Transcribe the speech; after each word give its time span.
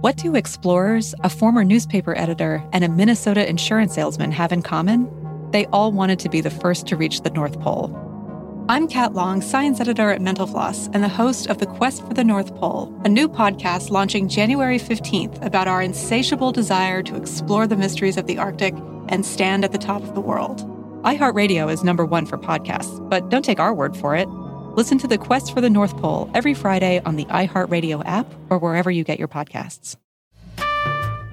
What 0.00 0.16
do 0.16 0.34
explorers, 0.34 1.14
a 1.22 1.30
former 1.30 1.62
newspaper 1.62 2.16
editor, 2.18 2.62
and 2.72 2.82
a 2.82 2.88
Minnesota 2.88 3.48
insurance 3.48 3.94
salesman 3.94 4.32
have 4.32 4.50
in 4.50 4.62
common? 4.62 5.08
They 5.52 5.66
all 5.66 5.92
wanted 5.92 6.18
to 6.20 6.28
be 6.28 6.40
the 6.40 6.50
first 6.50 6.88
to 6.88 6.96
reach 6.96 7.22
the 7.22 7.30
North 7.30 7.60
Pole. 7.60 7.94
I'm 8.68 8.88
Kat 8.88 9.14
Long, 9.14 9.40
science 9.40 9.80
editor 9.80 10.10
at 10.10 10.20
Mental 10.20 10.48
Floss, 10.48 10.88
and 10.88 11.04
the 11.04 11.08
host 11.08 11.46
of 11.46 11.58
The 11.58 11.66
Quest 11.66 12.04
for 12.04 12.14
the 12.14 12.24
North 12.24 12.52
Pole, 12.56 12.92
a 13.04 13.08
new 13.08 13.28
podcast 13.28 13.90
launching 13.90 14.28
January 14.28 14.78
15th 14.80 15.44
about 15.44 15.68
our 15.68 15.80
insatiable 15.80 16.50
desire 16.50 17.00
to 17.04 17.14
explore 17.14 17.68
the 17.68 17.76
mysteries 17.76 18.16
of 18.16 18.26
the 18.26 18.38
Arctic 18.38 18.74
and 19.08 19.24
stand 19.24 19.64
at 19.64 19.70
the 19.70 19.78
top 19.78 20.02
of 20.02 20.16
the 20.16 20.20
world. 20.20 20.60
iHeartRadio 21.02 21.72
is 21.72 21.84
number 21.84 22.04
one 22.04 22.26
for 22.26 22.38
podcasts, 22.38 23.08
but 23.08 23.28
don't 23.28 23.44
take 23.44 23.60
our 23.60 23.72
word 23.72 23.96
for 23.96 24.16
it. 24.16 24.28
Listen 24.76 24.98
to 24.98 25.08
The 25.08 25.16
Quest 25.16 25.54
for 25.54 25.62
the 25.62 25.70
North 25.70 25.96
Pole 25.96 26.30
every 26.34 26.52
Friday 26.52 27.00
on 27.06 27.16
the 27.16 27.24
iHeartRadio 27.24 28.02
app 28.04 28.26
or 28.50 28.58
wherever 28.58 28.90
you 28.90 29.04
get 29.04 29.18
your 29.18 29.26
podcasts. 29.26 29.96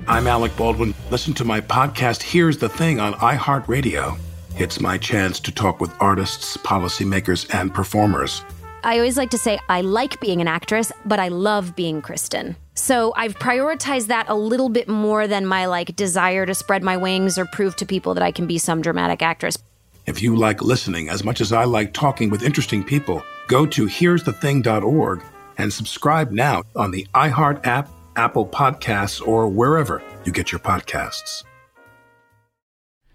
I'm 0.08 0.28
Alec 0.28 0.56
Baldwin. 0.56 0.94
Listen 1.12 1.34
to 1.34 1.44
my 1.44 1.60
podcast, 1.60 2.22
Here's 2.22 2.58
the 2.58 2.70
Thing, 2.70 3.02
on 3.02 3.16
iHeartRadio. 3.16 4.18
It's 4.56 4.80
my 4.80 4.98
chance 4.98 5.42
to 5.42 5.52
talk 5.52 5.82
with 5.82 5.94
artists, 6.00 6.56
policymakers, 6.56 7.54
and 7.54 7.74
performers. 7.74 8.46
I 8.86 8.96
always 8.96 9.18
like 9.18 9.32
to 9.32 9.38
say 9.38 9.60
I 9.68 9.82
like 9.82 10.22
being 10.22 10.40
an 10.40 10.48
actress, 10.48 10.94
but 11.04 11.20
I 11.20 11.28
love 11.28 11.76
being 11.76 12.02
Kristen. 12.02 12.56
So 12.76 13.12
I've 13.18 13.36
prioritized 13.36 14.08
that 14.08 14.30
a 14.30 14.36
little 14.36 14.70
bit 14.70 14.88
more 14.88 15.28
than 15.28 15.46
my 15.46 15.66
like 15.66 15.98
desire 15.98 16.46
to 16.46 16.56
spread 16.56 16.82
my 16.82 16.96
wings 16.96 17.38
or 17.38 17.44
prove 17.48 17.76
to 17.76 17.86
people 17.86 18.14
that 18.14 18.24
I 18.24 18.32
can 18.32 18.48
be 18.48 18.58
some 18.58 18.82
dramatic 18.82 19.22
actress. 19.22 19.58
If 20.06 20.22
you 20.22 20.36
like 20.36 20.62
listening 20.62 21.10
as 21.10 21.24
much 21.26 21.40
as 21.42 21.52
I 21.52 21.64
like 21.64 21.94
talking 21.94 22.30
with 22.30 22.44
interesting 22.44 22.84
people, 22.84 23.24
go 23.48 23.66
to 23.66 23.86
here'sthething.org 23.86 25.24
and 25.58 25.72
subscribe 25.72 26.32
now 26.32 26.64
on 26.76 26.92
the 26.92 27.08
iHeart 27.14 27.66
app, 27.66 27.90
Apple 28.16 28.48
Podcasts, 28.48 29.26
or 29.26 29.48
wherever 29.48 30.02
you 30.26 30.32
get 30.32 30.52
your 30.52 30.60
podcasts. 30.60 31.44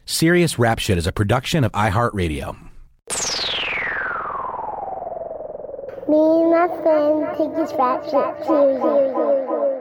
Serious 0.07 0.59
Rap 0.59 0.79
Shit 0.79 0.97
is 0.97 1.07
a 1.07 1.13
production 1.13 1.65
of 1.65 1.73
iHeartRadio. 1.73 2.57
Me 6.09 6.17
and 6.17 6.51
my 6.51 6.67
friend 6.83 7.27
take 7.37 7.55
this 7.55 7.73
rap 7.79 8.03
shit 8.05 8.47
seriously. 8.47 9.78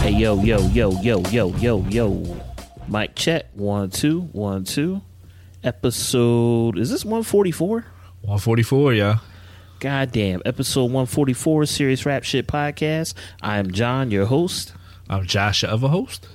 Hey 0.00 0.12
yo 0.12 0.42
yo 0.42 0.58
yo 0.68 0.92
yo 1.02 1.20
yo 1.30 1.54
yo 1.56 1.84
yo. 1.88 2.36
Mic 2.88 3.14
check 3.14 3.46
one 3.54 3.90
two 3.90 4.22
one 4.32 4.64
two. 4.64 5.02
Episode 5.62 6.78
is 6.78 6.90
this 6.90 7.04
one 7.04 7.22
forty 7.22 7.50
four? 7.50 7.84
144, 8.22 8.92
yeah. 8.94 9.18
Goddamn, 9.78 10.42
episode 10.44 10.84
144 10.84 11.64
Serious 11.64 12.04
Rap 12.04 12.22
Shit 12.22 12.46
Podcast. 12.46 13.14
I 13.40 13.56
am 13.56 13.70
John, 13.70 14.10
your 14.10 14.26
host. 14.26 14.74
I'm 15.08 15.24
Josh, 15.24 15.62
your 15.62 15.70
other 15.70 15.88
host. 15.88 16.26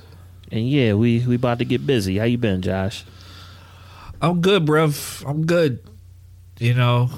And 0.52 0.68
yeah, 0.68 0.94
we 0.94 1.26
we 1.26 1.36
about 1.36 1.60
to 1.60 1.66
get 1.66 1.86
busy. 1.86 2.18
How 2.18 2.26
you 2.26 2.40
been, 2.40 2.62
Josh? 2.64 3.06
I'm 4.22 4.42
good, 4.42 4.66
bruv. 4.66 5.28
I'm 5.30 5.46
good. 5.46 5.80
You 6.60 6.74
know, 6.74 7.10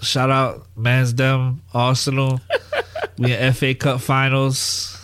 shout 0.00 0.30
out 0.30 0.66
Mansdem, 0.76 1.58
Arsenal. 1.74 2.40
we 3.18 3.34
in 3.34 3.52
FA 3.52 3.74
Cup 3.74 4.00
finals. 4.00 4.95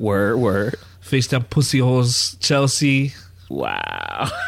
Word, 0.00 0.38
word. 0.38 0.74
Face 1.02 1.26
them 1.26 1.44
pussy 1.44 1.78
holes, 1.78 2.38
Chelsea. 2.40 3.12
Wow. 3.50 4.30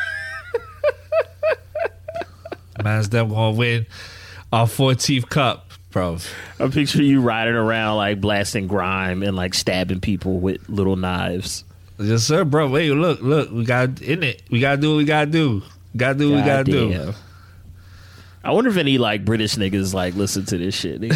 Mansdem 2.81 3.29
gonna 3.29 3.51
win 3.51 3.85
our 4.51 4.67
14th 4.67 5.29
cup, 5.29 5.69
bro. 5.91 6.17
I 6.59 6.69
picture 6.69 7.03
you 7.03 7.21
riding 7.21 7.55
around 7.55 7.99
like 7.99 8.19
blasting 8.19 8.67
grime 8.67 9.23
and 9.23 9.37
like 9.37 9.53
stabbing 9.53 10.01
people 10.01 10.41
with 10.41 10.67
little 10.71 10.97
knives. 10.97 11.65
Yes, 11.99 12.23
sir, 12.23 12.47
bro. 12.47 12.71
Wait, 12.71 12.91
look, 12.91 13.21
look. 13.21 13.51
We 13.51 13.67
got 13.67 14.01
in 14.01 14.23
it. 14.23 14.43
We 14.51 14.59
gotta 14.59 14.81
do 14.81 14.93
what 14.93 14.97
we 14.97 15.05
gotta 15.05 15.31
do. 15.31 15.63
Gotta 15.95 16.19
do 16.19 16.31
what 16.31 16.37
we 16.37 16.43
gotta 16.47 16.65
do. 16.65 17.13
I 18.43 18.53
wonder 18.53 18.71
if 18.71 18.79
any 18.79 18.97
like 18.97 19.27
British 19.27 19.57
niggas 19.57 19.93
like 19.93 20.15
listen 20.15 20.47
to 20.47 20.57
this 20.57 20.75
shit. 20.75 21.03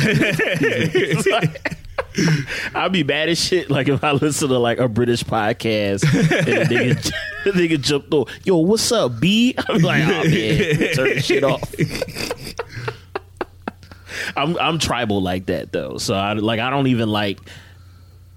Like- 2.16 2.46
I'd 2.74 2.92
be 2.92 3.04
mad 3.04 3.28
as 3.28 3.42
shit 3.42 3.70
like 3.70 3.88
if 3.88 4.02
I 4.04 4.12
listen 4.12 4.48
to 4.48 4.58
like 4.58 4.78
a 4.78 4.88
British 4.88 5.22
podcast 5.24 6.04
and 6.04 6.48
a 6.48 6.64
nigga, 6.66 7.12
a 7.46 7.50
nigga 7.52 7.80
jumped 7.80 8.12
on, 8.12 8.26
yo, 8.44 8.58
what's 8.58 8.90
up, 8.92 9.18
B? 9.20 9.54
I'm 9.68 9.82
like, 9.82 10.02
oh 10.04 10.24
man, 10.24 10.94
turn 10.94 11.18
shit 11.20 11.44
off. 11.44 11.74
I'm 14.36 14.56
I'm 14.58 14.78
tribal 14.78 15.22
like 15.22 15.46
that 15.46 15.72
though, 15.72 15.98
so 15.98 16.14
I 16.14 16.32
like 16.34 16.60
I 16.60 16.70
don't 16.70 16.86
even 16.86 17.08
like 17.08 17.38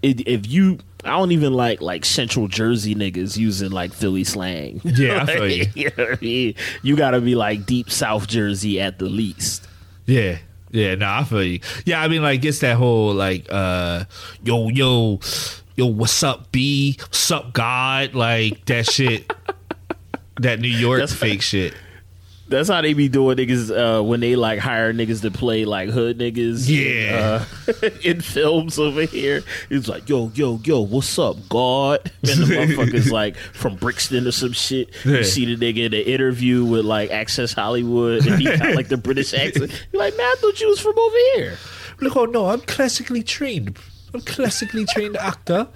it, 0.02 0.28
if 0.28 0.48
you. 0.48 0.80
I 1.06 1.12
don't 1.12 1.32
even 1.32 1.54
like 1.54 1.82
like 1.82 2.04
Central 2.04 2.50
Jersey 2.50 2.94
niggas 2.94 3.38
using 3.38 3.72
like 3.72 3.94
Philly 3.94 4.26
slang. 4.26 4.82
Yeah, 4.84 5.24
I 5.24 5.26
feel 5.26 5.50
you. 5.50 5.66
you 5.74 5.92
know 5.98 6.08
I 6.12 6.18
mean? 6.20 6.56
You 6.84 6.98
got 6.98 7.12
to 7.12 7.22
be 7.22 7.36
like 7.36 7.66
deep 7.66 7.90
South 7.90 8.28
Jersey 8.28 8.82
at 8.82 9.00
the 9.00 9.06
least. 9.06 9.66
Yeah. 10.06 10.40
Yeah, 10.72 10.96
no, 10.96 11.08
I 11.10 11.24
feel 11.24 11.44
you. 11.44 11.60
Yeah, 11.86 12.02
I 12.02 12.08
mean, 12.08 12.22
like, 12.22 12.44
it's 12.46 12.60
that 12.60 12.78
whole, 12.78 13.14
like, 13.14 13.48
uh, 13.50 14.06
yo, 14.44 14.70
yo, 14.70 15.20
yo, 15.76 15.86
what's 15.88 16.22
up, 16.24 16.52
B? 16.52 16.96
What's 17.00 17.32
up, 17.32 17.54
God? 17.54 18.14
Like, 18.14 18.66
that 18.66 18.86
shit. 18.86 19.32
that 20.42 20.60
New 20.60 20.68
York 20.68 21.00
That's- 21.00 21.18
fake 21.18 21.42
shit. 21.42 21.74
That's 22.50 22.68
how 22.68 22.82
they 22.82 22.94
be 22.94 23.10
doing 23.10 23.38
niggas 23.38 23.70
uh, 23.70 24.04
when 24.04 24.20
they 24.20 24.36
like 24.36 24.58
hire 24.60 24.92
niggas 24.92 25.22
to 25.22 25.30
play 25.30 25.66
like 25.66 25.90
hood 25.90 26.18
niggas. 26.18 26.68
Yeah. 26.68 27.46
uh, 27.68 27.90
in 28.04 28.22
films 28.22 28.80
over 28.80 29.04
here. 29.04 29.44
it's 29.70 29.88
like, 29.88 30.10
yo, 30.10 30.32
yo, 30.34 30.60
yo, 30.64 30.82
what's 30.82 31.20
up, 31.20 31.38
God? 31.48 32.12
And 32.24 32.40
the 32.40 32.46
motherfucker's 32.56 33.12
like 33.12 33.38
from 33.38 33.76
Brixton 33.76 34.26
or 34.28 34.32
some 34.32 34.54
shit. 34.54 34.90
You 35.06 35.24
see 35.24 35.54
the 35.54 35.74
nigga 35.74 35.86
in 35.86 35.92
the 35.92 36.10
interview 36.12 36.66
with 36.66 36.86
like 36.86 37.12
Access 37.12 37.54
Hollywood, 37.54 38.26
and 38.26 38.42
he 38.42 38.46
got 38.46 38.60
like 38.76 38.88
the 38.88 38.98
British 38.98 39.34
accent. 39.34 39.72
You're 39.92 40.02
like, 40.02 40.18
man, 40.18 40.26
I 40.26 40.36
thought 40.40 40.60
you 40.60 40.68
was 40.70 40.80
from 40.80 40.98
over 40.98 41.18
here. 41.36 41.58
Look, 42.02 42.16
oh, 42.16 42.26
no, 42.26 42.48
I'm 42.48 42.62
classically 42.62 43.22
trained. 43.22 43.78
I'm 44.14 44.22
classically 44.22 44.86
trained 44.86 45.18
actor. 45.18 45.68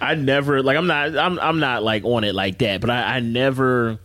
I 0.00 0.14
never 0.16 0.62
like 0.62 0.76
I'm 0.76 0.86
not 0.86 1.16
I'm 1.16 1.38
I'm 1.38 1.60
not 1.60 1.82
like 1.82 2.04
on 2.04 2.24
it 2.24 2.34
like 2.34 2.58
that, 2.58 2.82
but 2.82 2.90
I, 2.90 3.16
I 3.16 3.20
never 3.20 3.98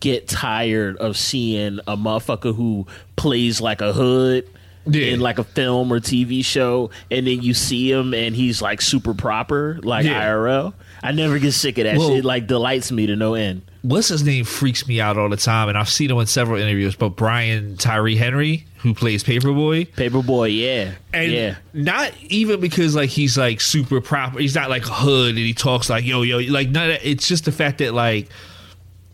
get 0.00 0.26
tired 0.28 0.96
of 0.96 1.16
seeing 1.16 1.78
a 1.86 1.96
motherfucker 1.96 2.54
who 2.54 2.86
plays 3.16 3.60
like 3.60 3.80
a 3.80 3.92
hood 3.92 4.46
Yeah. 4.86 5.06
in 5.08 5.20
like 5.20 5.38
a 5.38 5.44
film 5.44 5.92
or 5.92 6.00
TV 6.00 6.42
show, 6.44 6.90
and 7.10 7.26
then 7.26 7.42
you 7.42 7.52
see 7.54 7.90
him 7.92 8.14
and 8.14 8.34
he's 8.34 8.60
like 8.62 8.80
super 8.80 9.12
proper, 9.14 9.78
like 9.82 10.06
Yeah. 10.06 10.22
IRL. 10.24 10.72
I 11.02 11.12
never 11.12 11.38
get 11.38 11.52
sick 11.52 11.78
of 11.78 11.84
that 11.84 11.96
Well- 11.98 12.08
shit. 12.10 12.24
Like 12.24 12.46
delights 12.46 12.90
me 12.90 13.06
to 13.06 13.16
no 13.16 13.34
end. 13.34 13.62
What's 13.82 14.08
his 14.08 14.22
name 14.22 14.44
freaks 14.44 14.86
me 14.86 15.00
out 15.00 15.16
all 15.16 15.30
the 15.30 15.38
time, 15.38 15.70
and 15.70 15.78
I've 15.78 15.88
seen 15.88 16.10
him 16.10 16.18
in 16.18 16.26
several 16.26 16.60
interviews, 16.60 16.94
but 16.96 17.10
Brian 17.10 17.78
Tyree 17.78 18.14
Henry, 18.16 18.66
who 18.76 18.92
plays 18.92 19.24
Paperboy. 19.24 19.88
Paperboy, 19.96 20.54
yeah, 20.54 20.90
And 21.14 21.32
yeah. 21.32 21.54
not 21.72 22.12
even 22.28 22.60
because 22.60 22.94
like 22.94 23.08
he's 23.08 23.38
like 23.38 23.58
super 23.62 24.02
proper. 24.02 24.38
He's 24.38 24.54
not 24.54 24.68
like 24.68 24.84
a 24.86 24.92
hood 24.92 25.30
and 25.30 25.38
he 25.38 25.54
talks 25.54 25.88
like 25.88 26.04
yo 26.04 26.20
yo. 26.22 26.38
Like 26.52 26.68
none 26.68 26.90
of 26.90 27.00
that. 27.00 27.08
It's 27.08 27.26
just 27.26 27.46
the 27.46 27.52
fact 27.52 27.78
that 27.78 27.94
like 27.94 28.28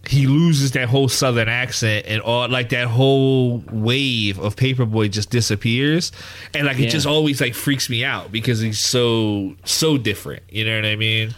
he 0.08 0.26
loses 0.26 0.72
that 0.72 0.88
whole 0.88 1.08
southern 1.08 1.48
accent 1.48 2.06
and 2.08 2.20
all 2.22 2.48
like 2.48 2.68
that 2.70 2.86
whole 2.88 3.64
wave 3.72 4.38
of 4.38 4.54
Paperboy 4.56 5.10
just 5.10 5.30
disappears, 5.30 6.12
and 6.54 6.66
like 6.66 6.78
Yeah. 6.78 6.86
it 6.86 6.90
just 6.90 7.06
always 7.06 7.40
like 7.40 7.54
freaks 7.54 7.90
me 7.90 8.04
out 8.04 8.30
because 8.30 8.60
he's 8.60 8.78
so 8.78 9.56
so 9.64 9.98
different. 9.98 10.42
You 10.48 10.64
know 10.64 10.76
what 10.76 10.84
I 10.86 10.96
mean? 10.96 11.34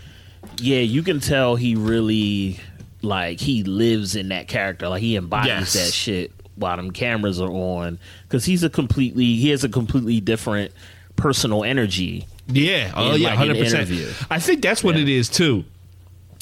Yeah, 0.61 0.81
you 0.81 1.03
can 1.03 1.21
tell 1.21 1.57
he 1.57 1.75
really 1.77 2.61
like 3.03 3.41
he 3.41 3.63
lives 3.65 4.17
in 4.17 4.29
that 4.29 4.49
character. 4.49 4.89
Like 4.89 5.03
he 5.03 5.17
embodies 5.17 5.49
Yes. 5.49 5.73
that 5.75 5.93
shit 5.93 6.33
while 6.57 6.77
them 6.77 6.91
cameras 6.91 7.41
are 7.41 7.51
on. 7.51 7.99
Because 8.25 8.45
he's 8.45 8.65
a 8.65 8.71
completely 8.71 9.37
he 9.37 9.51
has 9.51 9.65
a 9.65 9.69
completely 9.69 10.21
different 10.21 10.73
personal 11.17 11.65
energy. 11.65 12.27
Yeah. 12.49 12.93
Oh 12.97 13.15
In, 13.15 13.21
yeah. 13.23 13.29
like, 13.29 13.39
Hundred 13.39 13.59
percent. 13.59 13.89
interview. 13.91 14.09
I 14.31 14.39
think 14.41 14.63
that's 14.63 14.83
what 14.85 14.97
Yeah. 14.97 15.03
it 15.03 15.09
is 15.09 15.29
too. 15.29 15.65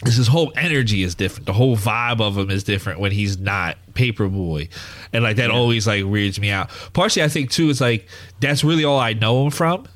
Is 0.05 0.17
his 0.17 0.29
whole 0.29 0.53
energy 0.57 1.03
is 1.03 1.15
different. 1.15 1.47
The 1.47 1.55
whole 1.55 1.75
vibe 1.77 2.21
of 2.21 2.37
him 2.37 2.51
is 2.51 2.65
different 2.65 3.01
when 3.01 3.13
he's 3.13 3.39
not 3.39 3.79
Paperboy, 3.95 4.69
and 5.13 5.25
like 5.25 5.37
that 5.37 5.51
always 5.51 5.87
like 5.87 6.05
weirds 6.05 6.39
me 6.39 6.51
out. 6.51 6.69
Partially, 6.93 7.23
I 7.23 7.29
think 7.29 7.51
too, 7.51 7.71
it's 7.71 7.81
like 7.81 8.07
that's 8.39 8.63
really 8.63 8.85
all 8.85 8.99
I 8.99 9.15
know 9.15 9.45
him 9.45 9.51
from. 9.51 9.87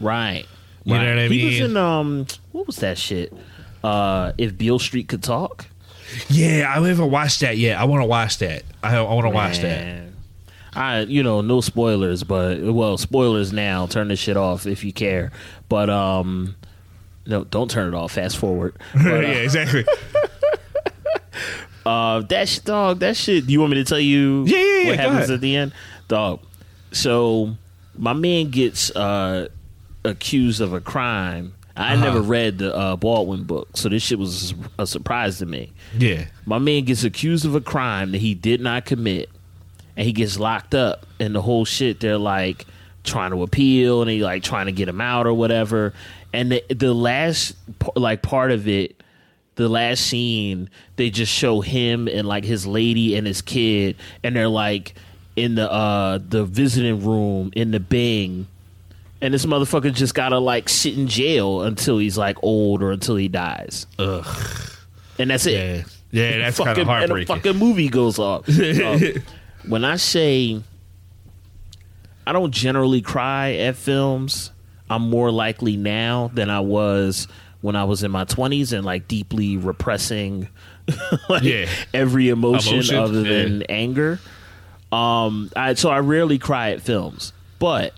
Right. 0.00 0.46
You 0.84 0.94
know 0.94 1.00
what 1.00 1.18
I 1.18 1.28
He 1.28 1.44
was 1.44 1.54
mean? 1.54 1.62
in 1.70 1.76
um 1.76 2.26
what 2.52 2.66
was 2.66 2.76
that 2.76 2.96
shit? 2.98 3.32
Uh 3.84 4.32
if 4.38 4.56
Beale 4.56 4.78
Street 4.78 5.06
could 5.08 5.22
talk. 5.22 5.66
Yeah, 6.28 6.72
I 6.74 6.80
haven't 6.86 7.10
watched 7.10 7.40
that 7.40 7.56
yet. 7.58 7.78
I 7.78 7.84
want 7.84 8.02
to 8.02 8.06
watch 8.06 8.38
that. 8.38 8.62
I, 8.82 8.96
I 8.96 9.02
want 9.02 9.26
to 9.26 9.30
watch 9.30 9.58
that. 9.60 10.02
I 10.74 11.00
you 11.00 11.22
know, 11.22 11.40
no 11.42 11.60
spoilers, 11.60 12.24
but 12.24 12.60
well, 12.62 12.96
spoilers 12.96 13.52
now. 13.52 13.86
Turn 13.86 14.08
this 14.08 14.18
shit 14.18 14.36
off 14.36 14.66
if 14.66 14.82
you 14.82 14.92
care. 14.92 15.30
But 15.68 15.88
um 15.90 16.56
no, 17.26 17.44
don't 17.44 17.70
turn 17.70 17.92
it 17.92 17.96
off. 17.96 18.12
Fast 18.12 18.36
forward. 18.36 18.74
yeah, 18.96 19.02
But, 19.04 19.24
uh, 19.24 19.28
exactly. 19.28 19.84
Uh, 21.84 22.20
that 22.20 22.48
sh- 22.48 22.60
dog, 22.60 23.00
that 23.00 23.16
shit. 23.16 23.44
Do 23.46 23.52
you 23.52 23.58
want 23.60 23.72
me 23.72 23.78
to 23.78 23.84
tell 23.84 23.98
you? 23.98 24.44
Yeah, 24.46 24.56
yeah, 24.58 24.64
yeah, 24.82 24.88
What 24.90 24.98
happens 25.00 25.18
ahead. 25.24 25.30
at 25.30 25.40
the 25.40 25.56
end, 25.56 25.72
dog? 26.06 26.38
So 26.92 27.56
my 27.98 28.12
man 28.12 28.50
gets 28.50 28.94
uh, 28.94 29.48
accused 30.04 30.60
of 30.60 30.72
a 30.74 30.80
crime. 30.80 31.54
I 31.76 31.94
Uh-huh. 31.94 32.04
never 32.04 32.20
read 32.20 32.58
the 32.58 32.72
uh, 32.72 32.94
Baldwin 32.96 33.42
book, 33.44 33.76
so 33.76 33.88
this 33.88 34.00
shit 34.04 34.18
was 34.20 34.54
a 34.78 34.86
surprise 34.86 35.38
to 35.38 35.46
me. 35.46 35.72
Yeah. 35.98 36.26
My 36.46 36.58
man 36.58 36.84
gets 36.84 37.02
accused 37.02 37.44
of 37.46 37.56
a 37.56 37.60
crime 37.60 38.12
that 38.12 38.18
he 38.20 38.34
did 38.34 38.60
not 38.60 38.84
commit, 38.84 39.28
and 39.96 40.06
he 40.06 40.12
gets 40.12 40.38
locked 40.38 40.76
up. 40.76 41.04
And 41.18 41.34
the 41.34 41.42
whole 41.42 41.64
shit, 41.64 41.98
they're 41.98 42.16
like 42.18 42.64
trying 43.02 43.32
to 43.32 43.42
appeal, 43.42 44.02
and 44.02 44.08
they 44.08 44.20
like 44.20 44.44
trying 44.44 44.66
to 44.66 44.72
get 44.72 44.86
him 44.88 45.00
out 45.00 45.26
or 45.26 45.34
whatever. 45.34 45.94
And 46.32 46.52
the, 46.52 46.64
the 46.70 46.94
last 46.94 47.54
like 47.96 48.22
part 48.22 48.50
of 48.50 48.66
it, 48.68 49.02
the 49.56 49.68
last 49.68 50.06
scene, 50.06 50.70
they 50.96 51.10
just 51.10 51.32
show 51.32 51.60
him 51.60 52.08
and 52.08 52.26
like 52.26 52.44
his 52.44 52.66
lady 52.66 53.16
and 53.16 53.26
his 53.26 53.42
kid, 53.42 53.96
and 54.24 54.34
they're 54.34 54.48
like 54.48 54.94
in 55.36 55.54
the 55.54 55.70
uh 55.70 56.18
the 56.26 56.44
visiting 56.44 57.04
room 57.04 57.50
in 57.54 57.70
the 57.70 57.80
Bing. 57.80 58.46
And 59.20 59.32
this 59.32 59.46
motherfucker 59.46 59.92
just 59.92 60.14
gotta 60.14 60.38
like 60.38 60.68
sit 60.68 60.96
in 60.96 61.06
jail 61.06 61.62
until 61.62 61.98
he's 61.98 62.18
like 62.18 62.36
old 62.42 62.82
or 62.82 62.90
until 62.92 63.16
he 63.16 63.28
dies. 63.28 63.86
Ugh. 63.98 64.26
And 65.18 65.30
that's 65.30 65.46
it 65.46 65.52
Yeah. 65.52 65.84
Yeah, 66.14 66.38
that's 66.38 66.58
kind 66.58 66.68
fucking, 66.68 66.82
of 66.82 66.88
and 66.88 66.88
a 66.88 66.92
heartbreaking. 66.98 67.26
fucking 67.36 67.56
movie 67.58 67.88
goes 67.88 68.18
off. 68.18 68.46
So, 68.46 68.98
when 69.66 69.84
I 69.84 69.96
say 69.96 70.60
I 72.26 72.32
don't 72.32 72.52
generally 72.52 73.00
cry 73.00 73.52
at 73.54 73.76
films, 73.76 74.50
I'm 74.92 75.08
more 75.10 75.30
likely 75.30 75.76
now 75.76 76.30
than 76.34 76.50
I 76.50 76.60
was 76.60 77.28
when 77.60 77.76
I 77.76 77.84
was 77.84 78.02
in 78.02 78.10
my 78.10 78.24
20s 78.24 78.72
and 78.72 78.84
like 78.84 79.08
deeply 79.08 79.56
repressing 79.56 80.48
like 81.28 81.42
Yeah. 81.44 81.66
every 81.94 82.28
emotion, 82.28 82.74
Emotion, 82.74 82.96
other 82.96 83.22
yeah. 83.22 83.42
than 83.44 83.62
anger. 83.64 84.20
Um, 84.90 85.50
I, 85.56 85.74
so 85.74 85.88
I 85.90 86.00
rarely 86.00 86.38
cry 86.38 86.70
at 86.72 86.82
films, 86.82 87.32
but 87.58 87.94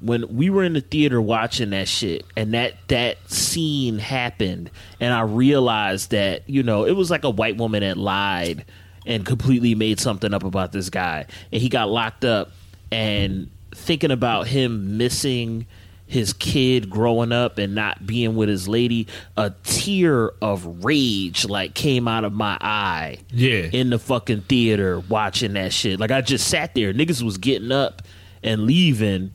when 0.00 0.34
we 0.36 0.50
were 0.50 0.64
in 0.64 0.72
the 0.72 0.80
theater 0.80 1.20
watching 1.20 1.70
that 1.70 1.86
shit 1.88 2.24
and 2.36 2.54
that 2.54 2.74
that 2.88 3.16
scene 3.30 3.98
happened 3.98 4.70
and 4.98 5.12
I 5.12 5.20
realized 5.22 6.10
that 6.12 6.48
you 6.48 6.62
know 6.62 6.86
it 6.86 6.92
was 6.92 7.10
like 7.10 7.22
a 7.24 7.28
white 7.30 7.58
woman 7.58 7.82
that 7.82 7.98
lied 7.98 8.64
and 9.06 9.26
completely 9.26 9.74
made 9.74 10.00
something 10.00 10.32
up 10.32 10.42
about 10.42 10.72
this 10.72 10.88
guy 10.88 11.26
and 11.52 11.60
he 11.60 11.68
got 11.68 11.90
locked 11.90 12.24
up 12.24 12.50
and 12.90 13.50
thinking 13.74 14.10
about 14.10 14.46
him 14.48 14.96
missing 14.96 15.66
his 16.06 16.32
kid 16.32 16.90
growing 16.90 17.30
up 17.30 17.56
and 17.58 17.72
not 17.72 18.04
being 18.04 18.34
with 18.34 18.48
his 18.48 18.66
lady 18.66 19.06
a 19.36 19.50
tear 19.62 20.32
of 20.42 20.84
rage 20.84 21.44
like 21.48 21.72
came 21.74 22.08
out 22.08 22.24
of 22.24 22.32
my 22.32 22.58
eye 22.60 23.18
Yeah. 23.32 23.68
in 23.72 23.90
the 23.90 23.98
fucking 24.00 24.40
theater 24.42 24.98
watching 25.08 25.52
that 25.52 25.72
shit. 25.72 26.00
Like 26.00 26.10
I 26.10 26.20
just 26.20 26.48
sat 26.48 26.74
there, 26.74 26.92
niggas 26.92 27.22
was 27.22 27.38
getting 27.38 27.70
up 27.70 28.02
and 28.42 28.62
leaving, 28.64 29.30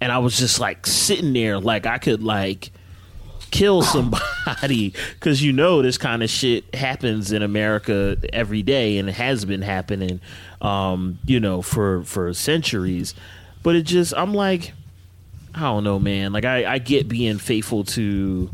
and 0.00 0.12
I 0.12 0.18
was 0.18 0.38
just 0.38 0.60
like 0.60 0.86
sitting 0.86 1.32
there, 1.32 1.58
like 1.58 1.86
I 1.86 1.96
could 1.96 2.22
like 2.22 2.70
kill 3.50 3.80
somebody 3.82 4.92
because 5.14 5.42
you 5.42 5.52
know 5.52 5.80
this 5.82 5.96
kind 5.98 6.22
of 6.22 6.28
shit 6.28 6.74
happens 6.74 7.32
in 7.32 7.42
America 7.42 8.16
every 8.32 8.62
day, 8.62 8.98
and 8.98 9.08
it 9.08 9.12
has 9.14 9.46
been 9.46 9.62
happening, 9.62 10.20
um, 10.60 11.18
you 11.24 11.40
know, 11.40 11.62
for 11.62 12.02
for 12.04 12.34
centuries. 12.34 13.14
But 13.62 13.76
it 13.76 13.82
just, 13.82 14.14
I'm 14.16 14.34
like, 14.34 14.72
I 15.54 15.60
don't 15.60 15.84
know, 15.84 15.98
man. 15.98 16.32
Like 16.32 16.44
I, 16.44 16.74
I 16.74 16.78
get 16.78 17.08
being 17.08 17.38
faithful 17.38 17.84
to 17.84 18.50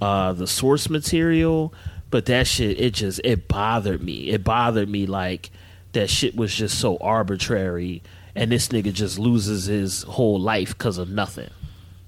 uh, 0.00 0.32
the 0.32 0.46
source 0.46 0.88
material, 0.88 1.74
but 2.10 2.26
that 2.26 2.46
shit, 2.46 2.80
it 2.80 2.94
just 2.94 3.20
it 3.24 3.48
bothered 3.48 4.02
me. 4.02 4.30
It 4.30 4.44
bothered 4.44 4.88
me 4.88 5.06
like 5.06 5.50
that 5.92 6.08
shit 6.08 6.36
was 6.36 6.54
just 6.54 6.78
so 6.78 6.96
arbitrary, 6.98 8.02
and 8.34 8.50
this 8.50 8.68
nigga 8.68 8.92
just 8.92 9.18
loses 9.18 9.66
his 9.66 10.02
whole 10.04 10.40
life 10.40 10.76
because 10.76 10.98
of 10.98 11.10
nothing. 11.10 11.50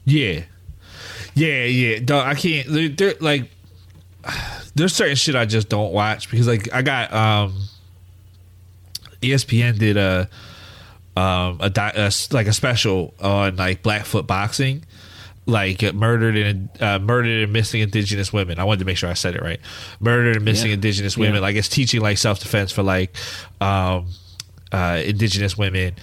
Yeah, 0.04 0.44
yeah, 1.34 1.64
yeah. 1.64 1.98
Dog, 2.00 2.26
I 2.26 2.34
can't. 2.34 2.66
They're, 2.68 2.88
they're 2.88 3.14
like, 3.20 3.50
there's 4.74 4.94
certain 4.94 5.16
shit 5.16 5.36
I 5.36 5.44
just 5.44 5.68
don't 5.68 5.92
watch 5.92 6.30
because 6.30 6.46
like 6.46 6.72
I 6.72 6.82
got 6.82 7.12
um, 7.12 7.60
ESPN 9.20 9.78
did 9.78 9.96
a 9.96 10.28
um 11.16 11.58
a, 11.60 11.70
di- 11.70 11.92
a 11.94 12.10
like 12.32 12.46
a 12.46 12.52
special 12.52 13.14
on 13.20 13.56
like 13.56 13.82
Blackfoot 13.82 14.26
boxing. 14.26 14.84
Like 15.46 15.82
uh, 15.82 15.92
murdered 15.92 16.36
and 16.36 16.68
uh, 16.80 16.98
murdered 17.00 17.42
and 17.44 17.52
missing 17.52 17.80
indigenous 17.80 18.32
women. 18.32 18.60
I 18.60 18.64
wanted 18.64 18.80
to 18.80 18.84
make 18.84 18.96
sure 18.98 19.08
I 19.10 19.14
said 19.14 19.34
it 19.34 19.42
right. 19.42 19.58
Murdered 19.98 20.36
and 20.36 20.44
missing 20.44 20.68
Yeah. 20.68 20.74
indigenous 20.74 21.16
women. 21.16 21.36
Yeah. 21.36 21.40
Like 21.40 21.56
it's 21.56 21.68
teaching 21.68 22.00
like 22.02 22.18
self 22.18 22.38
defense 22.38 22.70
for 22.70 22.82
like 22.84 23.16
um, 23.60 24.06
uh, 24.70 25.02
indigenous 25.04 25.58
women, 25.58 25.94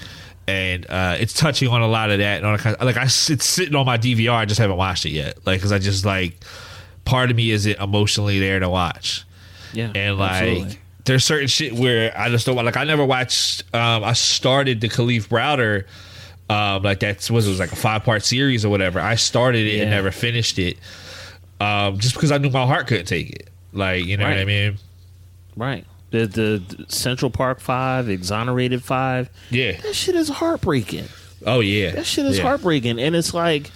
and 0.47 0.85
uh, 0.89 1.15
it's 1.19 1.31
touching 1.33 1.69
on 1.69 1.81
a 1.81 1.87
lot 1.87 2.09
of 2.09 2.17
that. 2.17 2.43
And 2.43 2.53
that 2.53 2.59
kind 2.59 2.75
of, 2.75 2.81
like 2.85 2.97
I, 2.97 3.03
it's 3.03 3.45
sitting 3.45 3.75
on 3.75 3.85
my 3.85 3.97
DVR. 3.97 4.33
I 4.33 4.45
just 4.45 4.59
haven't 4.59 4.75
watched 4.77 5.05
it 5.05 5.11
yet. 5.11 5.37
Like 5.45 5.59
because 5.59 5.71
I 5.71 5.79
just 5.79 6.03
like 6.03 6.43
part 7.05 7.29
of 7.29 7.37
me 7.37 7.51
isn't 7.51 7.79
emotionally 7.79 8.39
there 8.39 8.59
to 8.59 8.67
watch, 8.69 9.23
Yeah, 9.71 9.91
and 9.95 10.17
like 10.17 10.79
there's 11.07 11.25
certain 11.25 11.47
shit 11.47 11.73
where 11.73 12.13
I 12.17 12.29
just 12.29 12.45
don't. 12.45 12.55
Like 12.63 12.77
I 12.77 12.83
never 12.83 13.03
watched. 13.05 13.63
Um, 13.73 14.03
I 14.03 14.13
started 14.13 14.79
the 14.81 14.89
Kalief 14.89 15.27
Browder. 15.27 15.85
Um, 16.49 16.83
like 16.83 16.99
that's 17.01 17.29
was 17.31 17.45
it 17.47 17.49
was 17.49 17.59
like 17.59 17.71
a 17.71 17.75
five 17.75 18.03
part 18.03 18.23
series 18.23 18.63
or 18.63 18.69
whatever. 18.69 18.99
I 18.99 19.15
started 19.15 19.65
it 19.67 19.81
and 19.81 19.89
never 19.89 20.11
finished 20.11 20.59
it. 20.59 20.77
Um, 21.59 21.97
just 21.97 22.13
because 22.13 22.31
I 22.31 22.37
knew 22.37 22.49
my 22.51 22.65
heart 22.65 22.87
couldn't 22.87 23.07
take 23.07 23.31
it. 23.31 23.49
Like 23.73 24.05
you 24.05 24.15
know 24.17 24.25
what 24.29 24.37
I 24.37 24.45
mean? 24.45 24.77
right. 25.55 25.85
The, 26.11 26.25
the 26.25 26.63
the 26.77 26.85
Central 26.87 27.29
Park 27.29 27.59
Five, 27.59 28.07
Exonerated 28.07 28.81
Five, 28.81 29.29
Yeah. 29.49 29.73
that 29.81 29.93
shit 29.93 30.15
is 30.15 30.29
heartbreaking. 30.29 31.05
Oh 31.45 31.59
yeah. 31.59 31.91
That 31.91 32.05
shit 32.05 32.25
is 32.25 32.37
Yeah. 32.37 32.43
heartbreaking, 32.43 32.97
and 32.97 33.13
it's 33.13 33.33
like, 33.33 33.71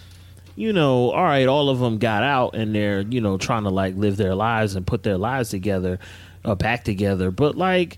you 0.55 0.71
know, 0.71 1.11
all 1.11 1.23
right, 1.23 1.45
all 1.47 1.67
of 1.69 1.79
them 1.79 1.97
got 1.97 2.23
out 2.23 2.55
and 2.55 2.73
they're 2.73 3.01
you 3.01 3.19
know 3.19 3.37
trying 3.37 3.63
to 3.63 3.69
like 3.69 3.95
live 3.97 4.15
their 4.15 4.33
lives 4.33 4.75
and 4.75 4.87
put 4.87 5.03
their 5.03 5.17
lives 5.17 5.49
together, 5.49 5.99
uh, 6.43 6.55
back 6.55 6.83
together, 6.83 7.31
but 7.31 7.55
like 7.57 7.97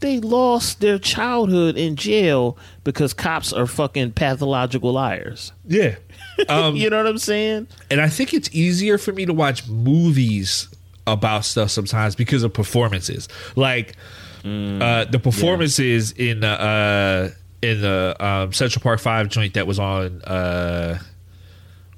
they 0.00 0.20
lost 0.20 0.80
their 0.80 0.98
childhood 0.98 1.76
in 1.76 1.96
jail 1.96 2.56
because 2.84 3.12
cops 3.12 3.52
are 3.52 3.66
fucking 3.66 4.12
pathological 4.12 4.92
liars. 4.92 5.52
Yeah. 5.66 5.96
Um, 6.48 6.76
you 6.76 6.88
know 6.88 6.98
what 6.98 7.06
I'm 7.08 7.18
saying? 7.18 7.66
and 7.90 8.00
I 8.00 8.08
think 8.08 8.32
it's 8.32 8.48
easier 8.54 8.96
for 8.96 9.12
me 9.12 9.26
to 9.26 9.34
watch 9.34 9.66
movies 9.66 10.68
about 11.04 11.44
stuff 11.44 11.68
sometimes 11.70 12.14
because 12.14 12.44
of 12.44 12.52
performances. 12.52 13.28
Like 13.56 13.96
uh, 14.44 15.04
the 15.06 15.20
performances 15.20 16.12
in 16.12 16.38
the 16.38 16.48
uh, 16.48 17.30
in 17.60 17.80
the 17.80 18.16
um, 18.20 18.52
Central 18.52 18.80
Park 18.84 19.00
Five 19.00 19.30
joint 19.30 19.54
that 19.54 19.66
was 19.66 19.80
on 19.80 20.22
uh, 20.22 21.00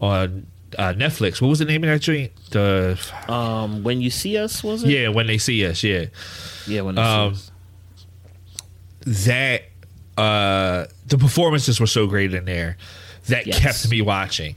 on 0.00 0.46
uh, 0.78 0.92
Netflix. 0.94 1.40
What 1.40 1.48
was 1.48 1.58
the 1.58 1.64
name 1.64 1.82
of 1.84 1.90
that 1.90 2.00
joint? 2.00 2.32
The 2.50 2.98
Um, 3.28 3.82
when 3.82 4.00
you 4.00 4.10
see 4.10 4.36
us, 4.36 4.62
was 4.64 4.82
it? 4.84 4.90
yeah, 4.90 5.08
when 5.08 5.26
they 5.26 5.38
see 5.38 5.64
us, 5.66 5.82
yeah. 5.82 6.06
yeah. 6.66 6.80
When 6.82 6.96
you 6.96 7.02
Um, 7.02 7.34
see 7.34 7.40
us. 7.40 7.50
that 9.06 9.62
uh 10.18 10.86
the 11.06 11.16
performances 11.18 11.80
were 11.80 11.86
so 11.86 12.06
great 12.06 12.34
in 12.34 12.44
there 12.44 12.76
that 13.28 13.46
Yes. 13.46 13.58
kept 13.58 13.90
me 13.90 14.02
watching 14.02 14.56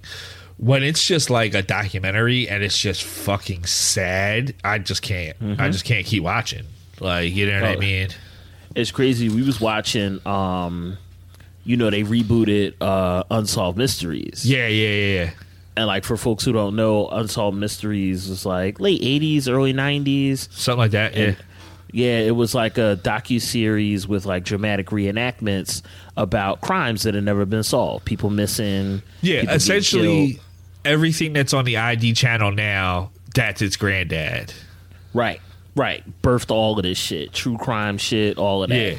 when 0.58 0.84
it's 0.84 1.04
just 1.06 1.30
like 1.30 1.54
a 1.54 1.62
documentary 1.62 2.50
and 2.50 2.64
it's 2.64 2.78
just 2.78 3.04
fucking 3.04 3.66
sad 3.66 4.54
i 4.64 4.78
just 4.80 5.02
can't 5.02 5.38
i 5.60 5.70
just 5.70 5.86
can't 5.86 6.06
keep 6.06 6.24
watching 6.24 6.64
like 7.00 7.34
you 7.34 7.46
know 7.46 7.62
what 7.62 7.70
i 7.72 7.76
mean 7.78 8.10
it's 8.76 8.90
crazy. 8.90 9.30
We 9.30 9.44
was 9.44 9.62
watching. 9.62 10.20
Um, 10.26 10.98
you 11.64 11.78
know, 11.78 11.92
they 11.92 12.02
rebooted 12.02 12.74
uh, 12.82 13.24
Unsolved 13.30 13.78
Mysteries. 13.78 14.50
yeah 14.50 14.66
yeah 14.66 14.90
yeah 14.90 15.24
yeah 15.26 15.30
and 15.76 15.88
like 15.88 16.04
for 16.04 16.18
folks 16.18 16.44
who 16.46 16.52
don't 16.54 16.76
know, 16.76 17.08
Unsolved 17.10 17.58
Mysteries 17.58 18.30
was 18.30 18.46
like 18.46 18.80
late 18.80 19.02
'80s, 19.02 19.48
early 19.50 19.74
'90s. 19.74 20.52
something 20.52 20.78
like 20.80 20.92
that 20.92 21.16
yeah 21.16 21.36
Yeah, 21.92 22.20
it 22.20 22.36
was 22.36 22.56
like 22.56 22.78
a 22.78 23.00
docu 23.04 23.40
series 23.42 24.08
with 24.08 24.26
like 24.26 24.44
dramatic 24.44 24.88
reenactments 24.88 25.82
about 26.18 26.62
crimes 26.62 27.04
that 27.04 27.14
had 27.16 27.24
never 27.24 27.46
been 27.46 27.64
solved, 27.64 28.06
people 28.06 28.30
missing. 28.30 29.02
yeah 29.22 29.42
people 29.42 29.56
essentially 29.56 30.40
everything 30.86 31.32
that's 31.34 31.54
on 31.54 31.64
the 31.66 31.78
id 31.78 32.14
channel 32.14 32.52
now 32.52 33.10
that's 33.34 33.62
its 33.62 33.78
granddad 33.78 34.54
right, 35.14 35.40
right, 35.76 36.04
birthed 36.22 36.52
all 36.52 36.78
of 36.78 36.84
this 36.84 36.98
shit, 36.98 37.32
true 37.34 37.58
crime 37.58 37.98
shit, 37.98 38.38
all 38.38 38.64
of 38.64 38.70
that. 38.70 38.76
Yeah. 38.96 38.98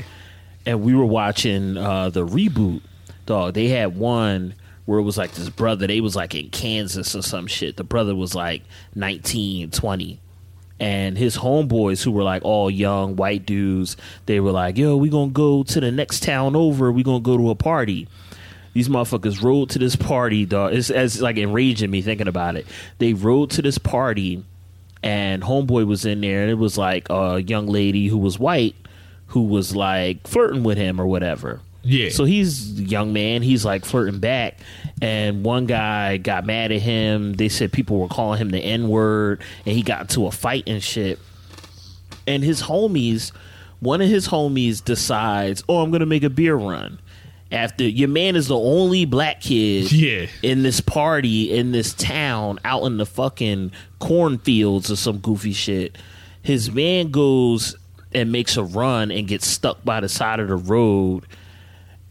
And 0.66 0.83
we 0.83 0.95
were 0.95 1.04
watching 1.04 1.76
uh, 1.76 2.09
the 2.11 2.25
reboot. 2.26 2.81
Dog, 3.26 3.54
they 3.54 3.69
had 3.69 3.97
one 3.99 4.54
where 4.86 4.98
it 4.98 5.02
was 5.02 5.16
like 5.16 5.32
this 5.32 5.48
brother. 5.48 5.86
They 5.86 6.00
was 6.00 6.14
like 6.16 6.34
in 6.34 6.50
Kansas 6.50 7.14
or 7.14 7.22
some 7.22 7.46
shit. 7.46 7.76
The 7.76 7.84
brother 7.84 8.14
was 8.14 8.34
like 8.34 8.62
19, 8.94 9.70
20. 9.70 10.20
and 10.80 11.16
his 11.16 11.36
homeboys 11.38 12.02
who 12.02 12.10
were 12.10 12.22
like 12.24 12.44
all 12.44 12.68
young 12.70 13.14
white 13.14 13.46
dudes 13.46 13.96
they 14.26 14.40
were 14.40 14.50
like 14.50 14.76
yo 14.76 14.96
we 14.96 15.08
gonna 15.08 15.30
go 15.30 15.62
to 15.62 15.78
the 15.80 15.92
next 15.92 16.24
town 16.24 16.56
over 16.56 16.90
we 16.90 17.04
gonna 17.04 17.20
go 17.20 17.36
to 17.36 17.50
a 17.50 17.54
party 17.54 18.08
These 18.72 18.88
motherfuckers 18.88 19.40
rode 19.40 19.70
to 19.70 19.78
this 19.78 19.94
party, 19.94 20.44
dog. 20.46 20.74
It's 20.74 20.90
as 20.90 21.22
like 21.22 21.36
enraging 21.36 21.92
me 21.92 22.02
thinking 22.02 22.26
about 22.26 22.56
it. 22.56 22.66
They 22.98 23.12
rode 23.14 23.50
to 23.50 23.62
this 23.62 23.78
party, 23.78 24.42
and 25.00 25.44
homeboy 25.44 25.86
was 25.86 26.04
in 26.04 26.20
there, 26.22 26.42
and 26.42 26.50
it 26.50 26.58
was 26.58 26.76
like 26.76 27.06
a 27.08 27.40
young 27.40 27.68
lady 27.68 28.08
who 28.08 28.18
was 28.18 28.36
white, 28.36 28.74
who 29.28 29.42
was 29.42 29.76
like 29.76 30.26
flirting 30.26 30.64
with 30.64 30.76
him 30.76 31.00
or 31.00 31.06
whatever. 31.06 31.60
Yeah. 31.84 32.08
So 32.10 32.24
he's 32.24 32.78
a 32.80 32.82
young 32.82 33.12
man. 33.12 33.42
He's 33.42 33.64
like 33.64 33.84
flirting 33.84 34.18
back, 34.20 34.58
and 35.02 35.44
one 35.44 35.66
guy 35.66 36.16
got 36.16 36.46
mad 36.46 36.72
at 36.72 36.80
him. 36.80 37.34
They 37.34 37.48
said 37.48 37.72
people 37.72 37.98
were 37.98 38.08
calling 38.08 38.38
him 38.40 38.50
the 38.50 38.58
N 38.58 38.88
word, 38.88 39.42
and 39.66 39.74
he 39.76 39.82
got 39.82 40.02
into 40.02 40.26
a 40.26 40.30
fight 40.30 40.64
and 40.66 40.82
shit. 40.82 41.18
And 42.26 42.42
his 42.42 42.62
homies, 42.62 43.32
one 43.80 44.00
of 44.00 44.08
his 44.08 44.28
homies 44.28 44.82
decides, 44.82 45.62
"Oh, 45.68 45.82
I'm 45.82 45.90
gonna 45.90 46.06
make 46.06 46.22
a 46.24 46.30
beer 46.30 46.56
run." 46.56 46.98
After 47.52 47.84
your 47.86 48.08
man 48.08 48.34
is 48.34 48.48
the 48.48 48.58
only 48.58 49.04
black 49.04 49.40
kid 49.42 49.92
Yeah. 49.92 50.26
in 50.42 50.62
this 50.62 50.80
party 50.80 51.52
in 51.52 51.70
this 51.72 51.92
town 51.92 52.58
out 52.64 52.84
in 52.84 52.96
the 52.96 53.06
fucking 53.06 53.70
cornfields 54.00 54.90
or 54.90 54.96
some 54.96 55.18
goofy 55.18 55.52
shit. 55.52 55.96
His 56.42 56.72
man 56.72 57.10
goes 57.10 57.76
and 58.12 58.32
makes 58.32 58.56
a 58.56 58.64
run 58.64 59.10
and 59.10 59.28
gets 59.28 59.46
stuck 59.46 59.84
by 59.84 60.00
the 60.00 60.08
side 60.08 60.40
of 60.40 60.48
the 60.48 60.56
road. 60.56 61.24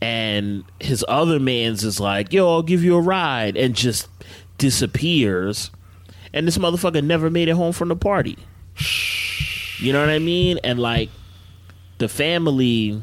And 0.04 0.66
his 0.82 1.06
other 1.08 1.40
man's 1.40 1.86
is 1.86 1.98
like, 1.98 2.34
yo, 2.34 2.50
I'll 2.50 2.62
give 2.62 2.84
you 2.84 2.98
a 2.98 3.02
ride, 3.02 3.56
and 3.56 3.74
just 3.74 4.10
disappears. 4.58 5.72
And 6.34 6.46
this 6.46 6.58
motherfucker 6.58 7.02
never 7.02 7.30
made 7.30 7.48
it 7.48 7.54
home 7.54 7.72
from 7.72 7.88
the 7.88 7.96
party. 7.96 8.38
You 9.80 9.94
know 9.94 10.02
what 10.02 10.10
I 10.10 10.20
mean? 10.20 10.60
And 10.62 10.78
like 10.78 11.10
the 12.00 12.10
family 12.10 13.02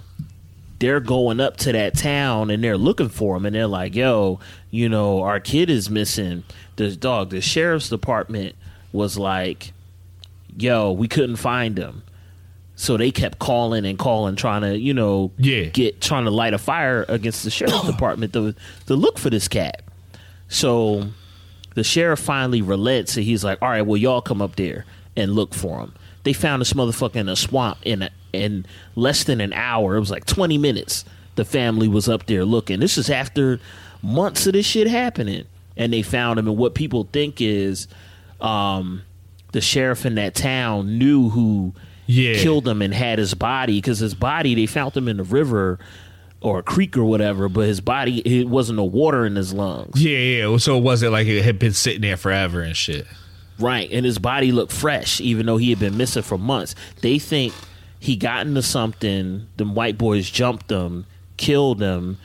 they're 0.78 1.00
going 1.00 1.40
up 1.40 1.58
to 1.58 1.72
that 1.72 1.96
town 1.96 2.50
and 2.50 2.62
they're 2.62 2.76
looking 2.76 3.08
for 3.08 3.36
him 3.36 3.46
and 3.46 3.54
they're 3.54 3.66
like, 3.66 3.94
"Yo, 3.94 4.40
you 4.70 4.88
know, 4.88 5.22
our 5.22 5.40
kid 5.40 5.70
is 5.70 5.88
missing." 5.88 6.42
The 6.76 6.96
dog, 6.96 7.30
the 7.30 7.40
sheriff's 7.40 7.88
department 7.88 8.56
was 8.92 9.18
like, 9.18 9.72
"Yo, 10.56 10.92
we 10.92 11.08
couldn't 11.08 11.36
find 11.36 11.78
him." 11.78 12.02
So 12.80 12.96
they 12.96 13.10
kept 13.10 13.38
calling 13.38 13.84
and 13.84 13.98
calling, 13.98 14.36
trying 14.36 14.62
to, 14.62 14.74
you 14.78 14.94
know, 14.94 15.32
Yeah. 15.36 15.64
get 15.64 16.00
trying 16.00 16.24
to 16.24 16.30
light 16.30 16.54
a 16.54 16.58
fire 16.58 17.04
against 17.08 17.44
the 17.44 17.50
sheriff's 17.50 17.82
department 17.86 18.32
to 18.32 18.54
to 18.86 18.96
look 18.96 19.18
for 19.18 19.28
this 19.28 19.48
cat. 19.48 19.82
So 20.48 21.08
the 21.74 21.84
sheriff 21.84 22.20
finally 22.20 22.62
relents 22.62 23.16
and 23.18 23.24
he's 23.26 23.44
like, 23.44 23.60
"All 23.60 23.68
right, 23.68 23.82
well, 23.82 23.98
y'all 23.98 24.22
come 24.22 24.40
up 24.40 24.56
there 24.56 24.86
and 25.14 25.32
look 25.34 25.52
for 25.52 25.80
him." 25.80 25.92
They 26.24 26.32
found 26.32 26.60
this 26.62 26.72
motherfucker 26.72 27.16
in 27.16 27.28
a 27.28 27.36
swamp 27.36 27.76
in 27.82 28.02
a, 28.02 28.10
in 28.32 28.64
less 28.96 29.24
than 29.24 29.42
an 29.42 29.52
hour. 29.52 29.96
It 29.96 30.00
was 30.00 30.10
like 30.10 30.24
twenty 30.24 30.56
minutes. 30.56 31.04
The 31.36 31.44
family 31.44 31.86
was 31.86 32.08
up 32.08 32.26
there 32.26 32.46
looking. 32.46 32.80
This 32.80 32.96
is 32.96 33.10
after 33.10 33.60
months 34.02 34.46
of 34.46 34.54
this 34.54 34.64
shit 34.64 34.86
happening, 34.86 35.44
and 35.76 35.92
they 35.92 36.00
found 36.00 36.38
him. 36.38 36.48
And 36.48 36.56
what 36.56 36.74
people 36.74 37.08
think 37.12 37.42
is, 37.42 37.88
um, 38.40 39.02
the 39.52 39.60
sheriff 39.60 40.06
in 40.06 40.14
that 40.14 40.34
town 40.34 40.98
knew 40.98 41.28
who 41.28 41.74
Yeah. 42.10 42.34
killed 42.42 42.66
him 42.66 42.82
and 42.82 42.92
had 42.92 43.18
his 43.18 43.34
body 43.34 43.78
because 43.78 44.00
his 44.00 44.14
body 44.14 44.54
they 44.54 44.66
found 44.66 44.96
him 44.96 45.08
in 45.08 45.18
the 45.18 45.24
river 45.24 45.78
or 46.40 46.60
a 46.60 46.62
creek 46.62 46.96
or 46.96 47.04
whatever, 47.04 47.48
but 47.48 47.66
his 47.66 47.80
body 47.80 48.18
it 48.20 48.48
wasn't 48.48 48.76
no 48.76 48.84
water 48.84 49.26
in 49.26 49.36
his 49.36 49.52
lungs. 49.52 50.02
Yeah, 50.02 50.18
yeah. 50.18 50.56
So 50.56 50.76
it 50.76 50.82
wasn't 50.82 51.12
like 51.12 51.26
it 51.26 51.42
had 51.42 51.58
been 51.58 51.72
sitting 51.72 52.00
there 52.00 52.16
forever 52.16 52.62
and 52.62 52.76
shit. 52.76 53.06
Right, 53.58 53.90
and 53.92 54.06
his 54.06 54.18
body 54.18 54.52
looked 54.52 54.72
fresh, 54.72 55.20
even 55.20 55.44
though 55.44 55.58
he 55.58 55.68
had 55.68 55.78
been 55.78 55.98
missing 55.98 56.22
for 56.22 56.38
months. 56.38 56.74
They 57.02 57.18
think 57.18 57.52
he 57.98 58.16
got 58.16 58.46
into 58.46 58.62
something. 58.62 59.46
Them 59.56 59.74
white 59.74 59.98
boys 59.98 60.30
jumped 60.30 60.70
him, 60.70 61.04
killed 61.36 61.80
him, 61.80 62.16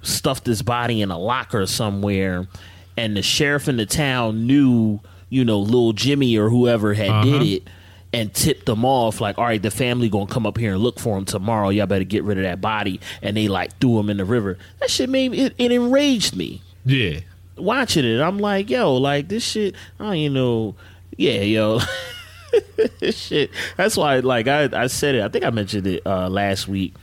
stuffed 0.00 0.46
his 0.46 0.62
body 0.62 1.02
in 1.02 1.10
a 1.10 1.18
locker 1.18 1.66
somewhere, 1.66 2.48
and 2.96 3.16
the 3.16 3.22
sheriff 3.22 3.68
in 3.68 3.76
the 3.76 3.84
town 3.84 4.46
knew, 4.46 5.00
you 5.28 5.44
know, 5.44 5.60
little 5.60 5.92
Jimmy 5.92 6.38
or 6.38 6.48
whoever 6.48 6.94
had 6.94 7.22
did 7.22 7.34
uh-huh. 7.34 7.44
it, 7.44 7.62
and 8.12 8.32
tipped 8.32 8.64
them 8.66 8.84
off 8.84 9.20
like, 9.20 9.36
all 9.38 9.44
right, 9.44 9.60
the 9.60 9.70
family 9.70 10.08
gonna 10.08 10.26
come 10.26 10.46
up 10.46 10.56
here 10.56 10.72
and 10.72 10.82
look 10.82 10.98
for 10.98 11.16
him 11.18 11.24
tomorrow. 11.24 11.68
Y'all 11.68 11.86
better 11.86 12.04
get 12.04 12.24
rid 12.24 12.38
of 12.38 12.44
that 12.44 12.60
body, 12.60 13.00
and 13.22 13.36
they 13.36 13.48
like 13.48 13.78
threw 13.80 13.98
him 13.98 14.08
in 14.10 14.16
the 14.16 14.24
river. 14.24 14.56
That 14.80 14.90
shit 14.90 15.10
made 15.10 15.30
me, 15.32 15.40
it, 15.40 15.54
it 15.58 15.72
enraged 15.72 16.34
me 16.34 16.62
Yeah. 16.84 17.20
watching 17.56 18.04
it. 18.06 18.20
I'm 18.20 18.38
like, 18.38 18.70
yo, 18.70 18.94
like 18.96 19.28
this 19.28 19.44
shit. 19.44 19.74
I 20.00 20.04
don't 20.04 20.16
you 20.18 20.30
know. 20.30 20.74
Yeah, 21.16 21.40
yo. 21.42 21.80
shit. 23.10 23.50
That's 23.76 23.96
why, 23.96 24.20
like, 24.20 24.48
I 24.48 24.68
I 24.72 24.86
said 24.86 25.14
it. 25.16 25.22
I 25.22 25.28
think 25.28 25.44
I 25.44 25.50
mentioned 25.50 25.86
it 25.86 26.02
uh, 26.06 26.28
last 26.28 26.68
week. 26.68 26.94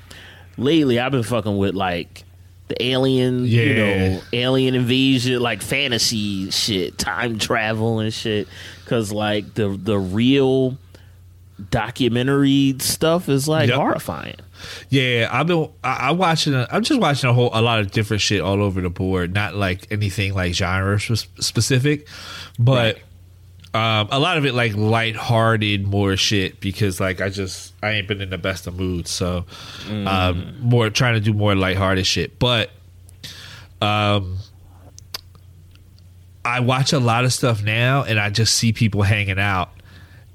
Lately, 0.57 1.00
I've 1.00 1.12
been 1.12 1.24
fucking 1.24 1.57
with 1.57 1.75
like 1.75 2.24
the 2.67 2.81
alien, 2.83 3.45
you 3.45 3.75
know, 3.75 4.21
alien 4.33 4.74
invasion, 4.74 5.39
like 5.41 5.62
fantasy 5.62 6.50
shit, 6.50 6.97
time 6.97 7.38
travel 7.38 8.00
and 8.00 8.13
shit. 8.13 8.47
Because 8.83 9.12
like 9.12 9.53
the 9.53 9.67
the 9.69 10.00
real 10.00 10.77
documentary 11.69 12.75
stuff 12.79 13.29
is 13.29 13.47
like 13.47 13.69
Yep. 13.69 13.77
horrifying. 13.77 14.35
Yeah, 14.89 15.29
I've 15.31 15.47
been 15.47 15.69
I, 15.83 16.09
I'm 16.09 16.17
watching. 16.17 16.53
I'm 16.53 16.83
just 16.83 17.00
watching 17.00 17.29
a 17.29 17.33
whole 17.33 17.50
a 17.53 17.62
lot 17.62 17.79
of 17.79 17.91
different 17.91 18.21
shit 18.21 18.41
all 18.41 18.62
over 18.63 18.81
the 18.81 18.89
board. 18.89 19.33
Not 19.33 19.55
like 19.55 19.88
anything 19.91 20.33
like 20.33 20.53
genre 20.53 21.00
sp- 21.00 21.27
specific, 21.39 22.07
but 22.59 22.97
um, 23.74 24.07
a 24.12 24.19
lot 24.19 24.38
of 24.38 24.45
it 24.45 24.53
like 24.53 24.75
lighthearted 24.75 25.85
more 25.85 26.15
shit 26.17 26.59
because 26.62 27.00
like 27.00 27.19
I 27.21 27.29
just 27.29 27.74
I 27.83 27.91
ain't 27.91 28.07
been 28.07 28.21
in 28.21 28.29
the 28.29 28.38
best 28.38 28.67
of 28.67 28.79
moods. 28.79 29.12
So 29.12 29.45
um, 29.89 30.55
more 30.62 30.89
trying 30.89 31.15
to 31.15 31.19
do 31.19 31.33
more 31.33 31.55
lighthearted 31.55 32.05
shit, 32.07 32.39
but 32.39 32.69
um. 33.81 34.38
I 36.47 36.59
watch 36.59 36.93
a 36.93 37.00
lot 37.00 37.25
of 37.25 37.33
stuff 37.33 37.63
now, 37.63 38.03
and 38.03 38.19
I 38.19 38.29
just 38.29 38.55
see 38.55 38.71
people 38.71 39.01
hanging 39.01 39.39
out, 39.39 39.71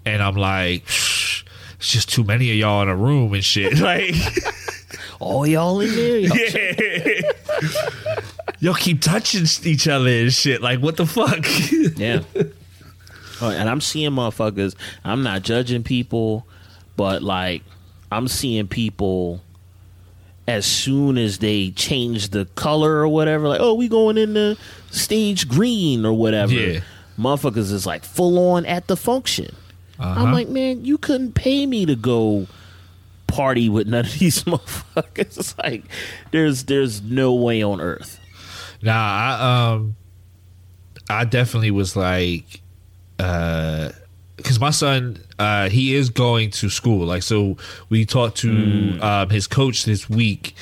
and 0.07 0.23
I'm 0.23 0.35
like, 0.37 0.83
it's 0.87 1.45
just 1.81 2.09
too 2.13 2.25
many 2.25 2.51
of 2.51 2.57
y'all 2.57 2.83
in 2.83 2.89
a 2.89 2.97
room 2.97 3.35
and 3.35 3.45
shit. 3.45 3.79
Like, 3.81 4.15
Oh, 5.23 5.45
y'all 5.45 5.81
in 5.81 5.95
there? 5.95 6.19
Y'all- 6.19 6.37
yeah. 6.37 7.21
Y'all 8.61 8.75
keep 8.75 9.01
touching 9.01 9.45
each 9.65 9.87
other 9.89 10.09
and 10.09 10.33
shit. 10.33 10.61
Like, 10.63 10.81
what 10.81 10.97
the 10.97 11.07
fuck? 11.07 11.47
Yeah. 11.97 12.23
Oh, 13.43 13.49
and 13.51 13.69
I'm 13.71 13.81
seeing 13.81 14.11
motherfuckers. 14.13 14.75
I'm 15.05 15.23
not 15.23 15.43
judging 15.43 15.83
people, 15.83 16.47
but 16.97 17.23
like 17.23 17.63
I'm 18.13 18.29
seeing 18.29 18.69
people 18.69 19.41
as 20.49 20.67
soon 20.67 21.17
as 21.19 21.39
they 21.39 21.71
change 21.71 22.31
the 22.31 22.45
color 22.55 22.97
or 22.97 23.09
whatever, 23.09 23.49
like, 23.49 23.61
oh, 23.61 23.75
we 23.75 23.89
going 23.89 24.19
in 24.19 24.33
the 24.35 24.59
stage 24.91 25.49
green 25.49 26.05
or 26.05 26.13
whatever. 26.13 26.53
Yeah. 26.53 26.81
Motherfuckers 27.19 27.73
is 27.73 27.87
like 27.87 28.05
full 28.05 28.39
on 28.53 28.67
at 28.67 28.87
the 28.89 28.97
function. 28.97 29.55
Uh-huh. 30.01 30.25
I'm 30.25 30.33
like, 30.33 30.49
man, 30.49 30.85
you 30.85 30.97
couldn't 30.97 31.35
pay 31.35 31.67
me 31.67 31.85
to 31.85 31.95
go 31.95 32.47
party 33.27 33.69
with 33.69 33.87
none 33.87 34.07
of 34.07 34.13
these 34.19 34.45
motherfuckers. 34.45 35.17
It's 35.17 35.57
like 35.59 35.85
there's 36.31 36.65
there's 36.65 37.03
no 37.03 37.35
way 37.35 37.63
on 37.63 37.81
earth. 37.81 38.19
Nah, 38.83 38.93
I 38.93 39.73
um, 39.73 39.97
I 41.09 41.25
definitely 41.25 41.71
was 41.71 41.97
like, 41.97 42.63
uh, 43.19 43.91
because 44.37 44.59
my 44.59 44.71
son, 44.71 45.23
uh, 45.39 45.69
he 45.69 45.95
is 45.95 46.09
going 46.09 46.51
to 46.53 46.71
school. 46.71 47.07
Like, 47.07 47.23
so 47.23 47.59
we 47.91 48.07
talked 48.07 48.39
to 48.39 48.99
um 49.03 49.29
his 49.29 49.47
coach 49.47 49.85
this 49.85 50.09
week, 50.09 50.55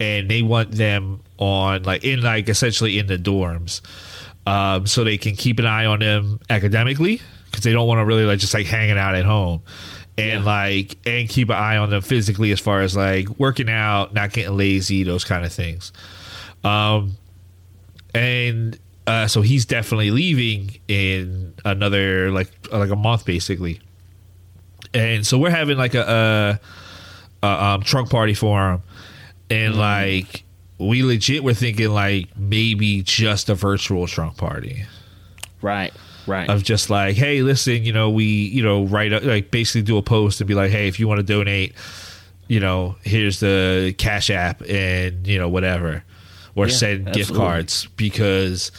and 0.00 0.30
they 0.30 0.40
want 0.40 0.72
them 0.72 1.20
on 1.36 1.82
like 1.82 2.02
in 2.02 2.22
like 2.22 2.48
essentially 2.48 2.98
in 2.98 3.06
the 3.06 3.18
dorms, 3.18 3.82
um, 4.46 4.86
so 4.86 5.04
they 5.04 5.18
can 5.18 5.36
keep 5.36 5.58
an 5.58 5.66
eye 5.66 5.84
on 5.84 5.98
them 6.00 6.40
academically 6.48 7.20
because 7.56 7.64
they 7.64 7.72
don't 7.72 7.88
want 7.88 8.00
to 8.00 8.04
really 8.04 8.24
like 8.24 8.38
just 8.38 8.52
like 8.52 8.66
hanging 8.66 8.98
out 8.98 9.14
at 9.14 9.24
home. 9.24 9.62
And 10.18 10.44
like, 10.46 10.96
and 11.06 11.28
keep 11.28 11.50
an 11.50 11.56
eye 11.56 11.76
on 11.76 11.90
them 11.90 12.00
physically 12.00 12.50
as 12.50 12.58
far 12.60 12.80
as 12.80 12.96
like 12.96 13.28
working 13.38 13.68
out, 13.68 14.14
not 14.14 14.32
getting 14.32 14.56
lazy, 14.56 15.02
those 15.02 15.24
kind 15.24 15.44
of 15.44 15.52
things. 15.52 15.92
Um, 16.64 17.16
and 18.14 18.78
uh, 19.06 19.26
so 19.26 19.42
he's 19.42 19.66
definitely 19.66 20.10
leaving 20.10 20.78
in 20.88 21.54
another 21.64 22.30
like 22.30 22.50
like 22.72 22.90
a 22.90 22.96
month 22.96 23.24
basically 23.24 23.80
and 24.94 25.26
so 25.26 25.38
we're 25.38 25.50
having 25.50 25.76
like 25.76 25.94
a, 25.94 26.58
a, 27.42 27.46
a 27.46 27.64
um, 27.64 27.82
trunk 27.82 28.10
party 28.10 28.34
for 28.34 28.72
him 28.72 28.82
and 29.50 29.76
like 29.76 30.44
we 30.78 31.02
legit 31.02 31.44
were 31.44 31.54
thinking 31.54 31.90
like 31.90 32.36
maybe 32.36 33.02
just 33.02 33.48
a 33.48 33.54
virtual 33.54 34.06
trunk 34.06 34.36
party 34.36 34.84
Right. 35.62 35.92
Right. 36.26 36.48
of 36.48 36.62
just 36.64 36.90
like 36.90 37.16
hey 37.16 37.42
listen 37.42 37.84
you 37.84 37.92
know 37.92 38.10
we 38.10 38.24
you 38.24 38.62
know 38.62 38.84
write 38.84 39.12
a, 39.12 39.20
like 39.20 39.50
basically 39.50 39.82
do 39.82 39.96
a 39.96 40.02
post 40.02 40.40
and 40.40 40.48
be 40.48 40.54
like 40.54 40.70
hey 40.70 40.88
if 40.88 40.98
you 40.98 41.06
want 41.06 41.18
to 41.18 41.22
donate 41.22 41.74
you 42.48 42.60
know 42.60 42.96
here's 43.02 43.40
the 43.40 43.94
cash 43.98 44.30
app 44.30 44.60
and 44.68 45.26
you 45.26 45.38
know 45.38 45.48
whatever 45.48 46.02
or 46.56 46.66
Yeah, 46.66 46.72
send 46.72 47.12
gift 47.12 47.34
cards 47.34 47.86
because 47.96 48.72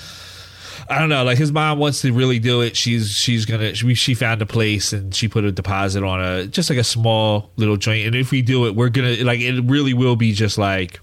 I 0.89 0.99
don't 0.99 1.09
know. 1.09 1.23
Like 1.23 1.37
his 1.37 1.51
mom 1.51 1.79
wants 1.79 2.01
to 2.01 2.13
really 2.13 2.39
do 2.39 2.61
it. 2.61 2.77
She's 2.77 3.11
she's 3.11 3.45
gonna. 3.45 3.75
She, 3.75 3.93
she 3.93 4.13
found 4.13 4.41
a 4.41 4.45
place 4.45 4.93
and 4.93 5.13
she 5.13 5.27
put 5.27 5.43
a 5.43 5.51
deposit 5.51 6.03
on 6.03 6.21
a 6.21 6.47
just 6.47 6.69
like 6.69 6.79
a 6.79 6.83
small 6.83 7.51
little 7.57 7.75
joint. 7.77 8.07
And 8.07 8.15
if 8.15 8.31
we 8.31 8.41
do 8.41 8.67
it, 8.67 8.75
we're 8.75 8.89
gonna 8.89 9.17
like 9.23 9.41
it. 9.41 9.61
Really 9.65 9.93
will 9.93 10.15
be 10.15 10.31
just 10.31 10.57
like 10.57 10.99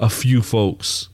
a 0.00 0.08
few 0.08 0.42
folks 0.42 1.08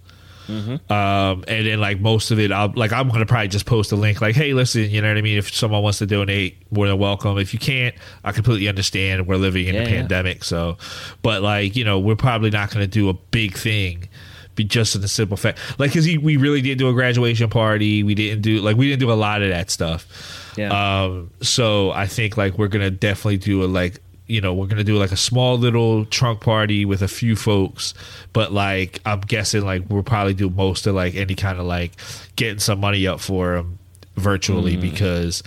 Um, 0.49 1.45
and 1.47 1.67
then 1.67 1.81
like 1.81 2.01
most 2.01 2.31
of 2.31 2.39
it, 2.41 2.51
I'll, 2.51 2.73
like 2.75 2.93
I'm 2.93 3.09
gonna 3.09 3.27
probably 3.27 3.49
just 3.49 3.67
post 3.67 3.93
a 3.93 3.97
link, 3.97 4.21
like, 4.21 4.35
hey, 4.35 4.55
listen, 4.55 4.89
you 4.91 5.03
know 5.03 5.09
what 5.09 5.19
I 5.19 5.23
mean? 5.23 5.39
If 5.39 5.55
someone 5.55 5.83
wants 5.83 5.99
to 5.99 6.07
donate, 6.07 6.57
more 6.73 6.87
than 6.89 6.99
welcome. 6.99 7.39
If 7.39 7.53
you 7.53 7.59
can't, 7.59 7.95
I 8.25 8.33
completely 8.33 8.69
understand. 8.69 9.27
We're 9.27 9.37
living 9.37 9.67
in 9.67 9.75
Yeah, 9.75 9.83
a 9.83 9.85
yeah. 9.85 9.91
pandemic, 10.01 10.45
so. 10.45 10.79
But 11.23 11.43
like, 11.43 11.77
you 11.77 11.85
know, 11.85 11.99
we're 11.99 12.17
probably 12.17 12.51
not 12.51 12.71
gonna 12.71 12.87
do 12.87 13.09
a 13.09 13.15
big 13.15 13.57
thing. 13.57 14.09
Be 14.55 14.65
just 14.65 14.97
in 14.97 15.03
the 15.03 15.09
simple 15.09 15.37
fact, 15.37 15.59
like, 15.79 15.91
because 15.93 16.07
we 16.07 16.37
really 16.37 16.61
didn't 16.61 16.79
do 16.79 16.89
a 16.89 16.93
graduation 16.93 17.49
party. 17.49 18.03
We 18.03 18.17
didn't 18.17 18.43
do 18.43 18.61
like 18.61 18.77
we 18.77 18.89
didn't 18.89 19.01
do 19.01 19.13
a 19.13 19.15
lot 19.15 19.41
of 19.43 19.51
that 19.51 19.71
stuff. 19.71 20.53
Yeah. 20.57 21.05
Um, 21.05 21.31
so 21.41 21.93
I 21.93 22.07
think 22.09 22.37
like 22.37 22.59
we're 22.59 22.67
gonna 22.67 22.91
definitely 22.91 23.37
do 23.37 23.63
a 23.63 23.67
like 23.67 24.01
you 24.29 24.41
know 24.41 24.55
we're 24.55 24.67
gonna 24.67 24.85
do 24.85 24.97
like 24.97 25.11
a 25.13 25.17
small 25.17 25.59
little 25.59 26.05
trunk 26.05 26.41
party 26.41 26.85
with 26.85 27.03
a 27.03 27.09
few 27.09 27.35
folks, 27.35 27.95
but 28.33 28.53
like 28.53 29.01
I'm 29.05 29.21
guessing 29.21 29.65
like 29.65 29.83
we'll 29.89 30.03
probably 30.03 30.35
do 30.35 30.49
most 30.51 30.87
of 30.87 30.95
like 30.95 31.15
any 31.17 31.35
kind 31.35 31.59
of 31.59 31.67
like 31.67 31.93
getting 32.37 32.59
some 32.61 32.79
money 32.81 33.07
up 33.07 33.21
for 33.21 33.57
them 33.57 33.79
virtually 34.17 34.77
Mm. 34.77 34.81
because 34.81 35.43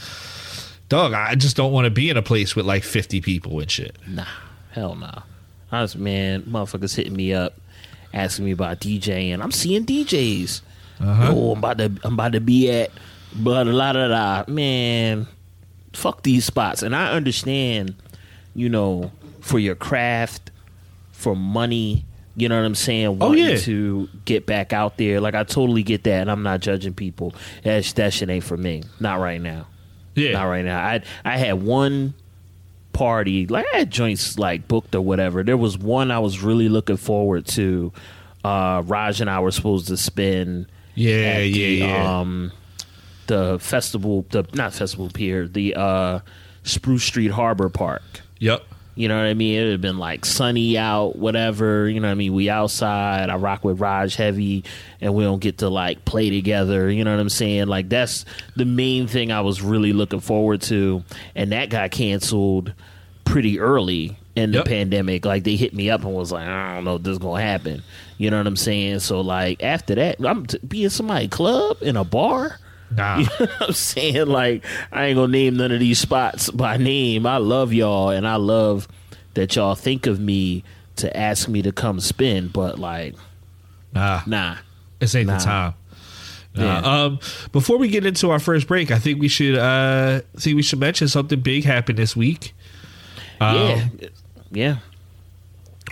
dog 0.90 1.14
I 1.14 1.36
just 1.36 1.56
don't 1.56 1.72
want 1.72 1.86
to 1.86 1.92
be 1.92 2.10
in 2.10 2.18
a 2.18 2.22
place 2.22 2.56
with 2.56 2.66
like 2.66 2.84
50 2.84 3.22
people 3.22 3.60
and 3.60 3.70
shit. 3.72 3.96
Nah, 4.08 4.26
hell 4.72 4.96
no. 4.96 5.24
I 5.72 5.82
was 5.82 5.96
man, 5.96 6.42
motherfuckers 6.44 6.96
hitting 6.96 7.16
me 7.16 7.34
up, 7.34 7.54
asking 8.14 8.46
me 8.46 8.52
about 8.52 8.80
DJing. 8.80 9.42
I'm 9.42 9.52
seeing 9.52 9.86
DJs. 9.86 10.62
Oh, 11.04 11.52
I'm 11.54 11.58
about 11.60 11.78
to 11.80 11.92
I'm 12.04 12.14
about 12.16 12.34
to 12.34 12.42
be 12.42 12.70
at 12.72 12.92
blah 13.34 13.64
blah 13.64 13.94
blah 13.94 14.08
blah. 14.08 14.44
Man, 14.54 15.28
fuck 15.94 16.24
these 16.24 16.46
spots. 16.46 16.84
And 16.84 16.96
I 16.96 17.12
understand, 17.14 17.96
you 18.53 18.70
know, 18.70 19.12
for 19.39 19.60
your 19.60 19.75
craft, 19.75 20.51
for 21.12 21.36
money. 21.36 22.05
You 22.36 22.48
know 22.48 22.58
what 22.58 22.65
I'm 22.65 22.75
saying? 22.75 23.17
Oh, 23.20 23.34
yeah. 23.34 23.58
to 23.58 24.08
get 24.24 24.46
back 24.46 24.72
out 24.72 24.98
there. 24.98 25.20
Like 25.20 25.36
I 25.36 25.43
totally 25.43 25.84
get 25.84 26.03
that, 26.05 26.22
and 26.22 26.31
I'm 26.31 26.43
not 26.43 26.62
judging 26.62 26.93
people. 26.93 27.34
That 27.63 27.84
that 27.98 28.13
shit 28.13 28.29
ain't 28.29 28.43
for 28.46 28.55
me. 28.58 28.84
Not 29.00 29.20
right 29.20 29.41
now. 29.41 29.67
Yeah. 30.15 30.31
Not 30.34 30.43
right 30.46 30.63
now. 30.65 30.79
I 30.79 31.01
I 31.25 31.38
had 31.38 31.62
one 31.62 32.13
party, 32.93 33.48
like 33.48 33.65
I 33.74 33.77
had 33.79 33.91
joints 33.91 34.38
like 34.38 34.67
booked 34.67 34.96
or 34.96 35.01
whatever. 35.01 35.43
There 35.43 35.58
was 35.58 35.77
one 35.77 36.10
I 36.12 36.20
was 36.20 36.41
really 36.41 36.70
looking 36.70 36.98
forward 36.98 37.46
to. 37.48 37.91
Uh 38.43 38.81
Raj 38.86 39.22
and 39.22 39.29
I 39.29 39.39
were 39.39 39.51
supposed 39.51 39.88
to 39.88 39.98
spend 39.98 40.65
Yeah, 40.96 41.12
at 41.12 41.48
yeah, 41.50 41.67
the, 41.67 41.74
yeah. 41.75 42.20
um 42.20 42.51
the 43.27 43.60
festival 43.60 44.25
the 44.31 44.46
not 44.53 44.74
festival 44.74 45.10
pier, 45.10 45.48
the 45.48 45.75
uh 45.75 46.20
Spruce 46.63 47.03
Street 47.03 47.31
Harbor 47.31 47.70
Park. 47.70 48.01
Yep. 48.42 48.64
You 48.94 49.08
know 49.08 49.16
what 49.16 49.26
I 49.26 49.34
mean? 49.34 49.58
It 49.58 49.64
would 49.64 49.72
have 49.72 49.82
been 49.82 49.98
like 50.00 50.26
sunny 50.26 50.78
out, 50.78 51.16
whatever. 51.16 51.88
You 51.88 52.02
know 52.02 52.08
what 52.10 52.12
I 52.12 52.16
mean? 52.16 52.34
We 52.34 52.50
outside. 52.50 53.30
I 53.30 53.36
rock 53.38 53.64
with 53.64 53.80
Raj 53.80 54.16
heavy, 54.16 54.66
and 55.00 55.14
we 55.16 55.24
don't 55.24 55.40
get 55.40 55.60
to 55.60 55.70
like 55.70 56.04
play 56.04 56.30
together. 56.30 56.92
You 56.92 57.06
know 57.06 57.12
what 57.12 57.22
I'm 57.22 57.30
saying? 57.30 57.68
Like 57.68 57.88
that's 57.88 58.26
the 58.58 58.66
main 58.66 59.08
thing 59.08 59.32
I 59.32 59.40
was 59.42 59.62
really 59.62 59.94
looking 59.94 60.20
forward 60.20 60.62
to, 60.64 61.04
and 61.36 61.54
that 61.54 61.70
got 61.70 61.92
canceled 61.92 62.74
pretty 63.24 63.60
early 63.62 64.18
in 64.36 64.52
the 64.52 64.58
Yep. 64.60 64.66
pandemic. 64.66 65.24
Like 65.26 65.46
they 65.46 65.56
hit 65.56 65.74
me 65.74 65.90
up 65.90 66.04
and 66.04 66.14
was 66.14 66.32
like, 66.34 66.48
I 66.48 66.76
don't 66.76 66.84
know 66.84 66.96
if 66.96 67.04
this 67.04 67.14
is 67.14 67.20
gonna 67.20 67.42
happen. 67.42 67.84
You 68.18 68.30
know 68.30 68.38
what 68.40 68.48
I'm 68.48 68.58
saying? 68.58 69.00
So 69.00 69.22
like 69.22 69.64
after 69.64 69.96
that, 69.96 70.18
I'm 70.26 70.46
t- 70.48 70.60
be 70.68 70.84
in 70.84 70.90
somebody 70.90 71.30
club 71.30 71.78
in 71.82 71.96
a 71.96 72.04
bar. 72.04 72.58
Nah. 72.96 73.18
You 73.20 73.24
know 73.40 73.46
what 73.46 73.62
I'm 73.62 73.74
saying? 73.74 74.28
Like, 74.28 74.66
I 74.92 75.06
ain't 75.08 75.16
gonna 75.18 75.32
name 75.32 75.58
none 75.58 75.72
of 75.72 75.80
these 75.80 76.00
spots 76.00 76.50
by 76.50 76.78
name. 76.78 77.26
I 77.26 77.38
love 77.38 77.74
y'all 77.74 78.10
and 78.10 78.28
I 78.28 78.36
love 78.36 78.88
that 79.34 79.56
y'all 79.56 79.76
think 79.76 80.08
of 80.08 80.20
me 80.20 80.64
to 80.98 81.16
ask 81.16 81.48
me 81.48 81.62
to 81.62 81.72
come 81.72 82.00
spin, 82.00 82.50
but 82.50 82.78
like, 82.80 83.16
Nah. 83.94 84.22
nah. 84.28 84.56
This 85.00 85.16
ain't 85.16 85.28
Nah. 85.28 85.38
the 85.38 85.44
time. 85.44 85.74
Nah. 86.54 86.64
Yeah. 86.64 87.04
Um, 87.06 87.20
before 87.54 87.78
we 87.78 87.88
get 87.88 88.06
into 88.06 88.30
our 88.30 88.40
first 88.40 88.68
break, 88.68 88.92
I 88.92 89.00
think 89.00 89.22
we 89.22 89.30
should 89.30 89.58
uh, 89.58 90.20
think 90.38 90.58
we 90.58 90.62
should 90.62 90.80
mention 90.80 91.08
something 91.08 91.40
big 91.40 91.64
happened 91.64 91.98
this 91.98 92.16
week. 92.16 92.54
Um, 93.40 93.56
yeah. 93.56 93.88
Yeah. 94.52 94.76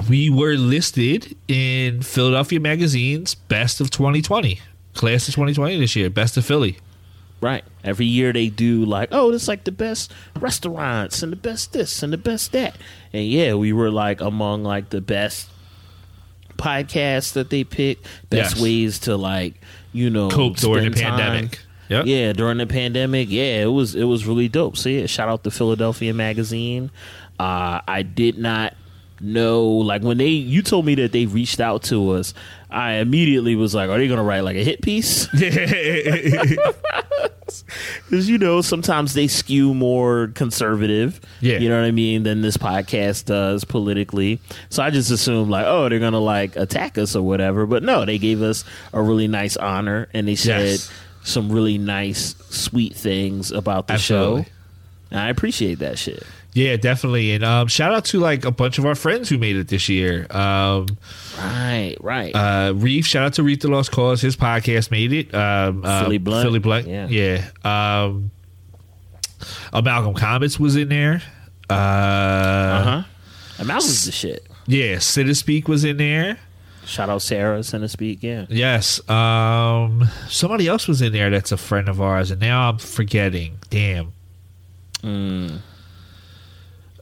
we 0.10 0.30
were 0.30 0.56
listed 0.56 1.36
in 1.48 2.02
Philadelphia 2.02 2.60
Magazine's 2.60 3.36
Best 3.36 3.80
of 3.82 3.90
2020, 3.90 4.60
class 4.94 5.28
of 5.30 5.34
2020 5.36 5.80
this 5.80 5.96
year, 5.96 6.10
Best 6.10 6.36
of 6.38 6.46
Philly. 6.46 6.78
Right. 7.42 7.64
Every 7.84 8.06
year 8.06 8.34
they 8.34 8.50
do 8.50 8.84
like, 8.86 9.10
oh, 9.12 9.32
this 9.32 9.48
like 9.48 9.64
the 9.64 9.72
best 9.72 10.12
restaurants 10.40 11.24
and 11.24 11.32
the 11.32 11.38
best 11.38 11.72
this 11.74 12.04
and 12.04 12.12
the 12.12 12.18
best 12.18 12.52
that. 12.52 12.76
And 13.14 13.26
yeah, 13.26 13.54
we 13.54 13.72
were 13.72 13.90
like 13.92 14.20
among 14.22 14.64
like 14.64 14.90
the 14.90 15.00
best 15.02 15.50
podcasts 16.58 17.34
that 17.34 17.50
they 17.50 17.64
picked, 17.64 18.06
best 18.30 18.56
Yes. 18.56 18.62
ways 18.62 19.00
to 19.00 19.16
like, 19.16 19.56
you 19.94 20.10
know, 20.10 20.30
Cope 20.30 20.58
during 20.58 20.92
the 20.92 21.00
time. 21.00 21.18
pandemic. 21.18 21.60
Yep. 21.90 22.06
Yeah, 22.06 22.34
during 22.34 22.60
the 22.60 22.68
pandemic, 22.68 23.30
yeah, 23.32 23.64
it 23.64 23.72
was 23.72 23.96
it 23.96 24.04
was 24.04 24.28
really 24.28 24.48
dope. 24.48 24.78
So 24.78 24.90
yeah, 24.90 25.08
shout 25.08 25.28
out 25.28 25.44
to 25.46 25.50
Philadelphia 25.52 26.14
Magazine. 26.14 26.92
Uh, 27.40 27.82
I 27.88 28.04
did 28.04 28.38
not 28.38 28.76
know 29.22 29.66
like 29.68 30.02
when 30.04 30.18
they 30.18 30.28
you 30.28 30.62
told 30.62 30.86
me 30.86 30.96
that 30.96 31.12
they 31.14 31.26
reached 31.26 31.60
out 31.60 31.82
to 31.84 32.12
us. 32.12 32.34
I 32.72 32.94
immediately 32.96 33.56
was 33.56 33.74
like, 33.74 33.90
are 33.90 33.98
they 33.98 34.08
gonna 34.08 34.24
write 34.24 34.42
like 34.42 34.56
a 34.56 34.64
hit 34.64 34.82
piece? 34.82 35.28
Because 38.06 38.30
you 38.30 38.38
know 38.38 38.62
sometimes 38.62 39.14
they 39.16 39.28
skew 39.28 39.74
more 39.74 40.28
conservative. 40.36 41.20
Yeah. 41.42 41.58
you 41.58 41.68
know 41.70 41.80
what 41.80 41.86
I 41.88 41.92
mean 41.92 42.22
than 42.24 42.42
this 42.42 42.58
podcast 42.58 43.26
does 43.26 43.64
politically. 43.64 44.40
So 44.70 44.84
I 44.84 44.92
just 44.92 45.10
assumed 45.10 45.50
like, 45.50 45.66
oh, 45.66 45.90
they're 45.90 46.00
gonna 46.00 46.20
like 46.20 46.56
attack 46.56 46.98
us 47.00 47.16
or 47.16 47.24
whatever. 47.24 47.66
But 47.66 47.82
no, 47.84 48.06
they 48.06 48.18
gave 48.20 48.42
us 48.44 48.64
a 48.94 49.02
really 49.02 49.28
nice 49.28 49.58
honor 49.58 50.08
and 50.14 50.28
they 50.28 50.36
said 50.36 50.62
Yes. 50.70 50.92
some 51.24 51.52
really 51.52 51.78
nice, 51.80 52.36
sweet 52.50 52.96
things 52.96 53.52
about 53.52 53.88
the 53.88 53.94
Absolutely. 53.94 54.44
show. 54.44 54.50
And 55.12 55.20
I 55.20 55.30
appreciate 55.30 55.80
that 55.80 55.98
shit. 55.98 56.24
Yeah, 56.54 56.78
definitely. 56.78 57.32
And 57.34 57.44
um, 57.44 57.68
shout 57.68 57.94
out 57.94 58.06
to 58.06 58.20
like 58.20 58.44
a 58.44 58.52
bunch 58.52 58.80
of 58.80 58.86
our 58.86 58.96
friends 58.96 59.30
who 59.30 59.38
made 59.38 59.56
it 59.56 59.68
this 59.68 59.88
year. 59.88 60.26
Um, 60.32 60.88
Right, 61.38 61.96
right. 62.02 62.36
uh, 62.36 62.74
Reef, 62.76 63.06
shout 63.06 63.24
out 63.24 63.34
to 63.34 63.44
Reef 63.44 63.60
the 63.60 63.68
Lost 63.70 63.92
Cause. 63.92 64.22
His 64.22 64.36
podcast 64.36 64.92
made 64.92 65.14
it. 65.14 65.34
Um, 65.34 65.86
uh, 65.86 66.02
Philly 66.04 66.18
Blunt. 66.18 66.46
Philly 66.46 66.60
Blunt. 66.60 66.88
Yeah. 66.88 67.08
Yeah. 67.08 67.50
Um, 67.64 68.32
Amalgam 69.72 70.16
Comics 70.16 70.60
was 70.60 70.76
in 70.76 70.90
there. 70.90 71.22
Uh, 71.70 71.74
uh 71.74 72.84
huh. 72.84 73.64
Malcolm's 73.64 74.06
the 74.06 74.12
shit. 74.12 74.48
Yeah, 74.66 75.00
Speak 75.00 75.68
was 75.68 75.84
in 75.84 75.98
there. 75.98 76.40
Shout 76.86 77.10
out 77.10 77.22
Sarah, 77.22 77.64
Center 77.64 77.88
Speak. 77.88 78.24
Yeah. 78.24 78.48
Yes. 78.50 79.08
Um, 79.10 80.08
somebody 80.28 80.68
else 80.68 80.88
was 80.88 81.02
in 81.04 81.14
there 81.14 81.30
that's 81.30 81.52
a 81.52 81.58
friend 81.58 81.88
of 81.88 82.02
ours, 82.02 82.32
and 82.32 82.42
now 82.42 82.70
I'm 82.70 82.80
forgetting. 82.80 83.60
Damn. 83.70 84.14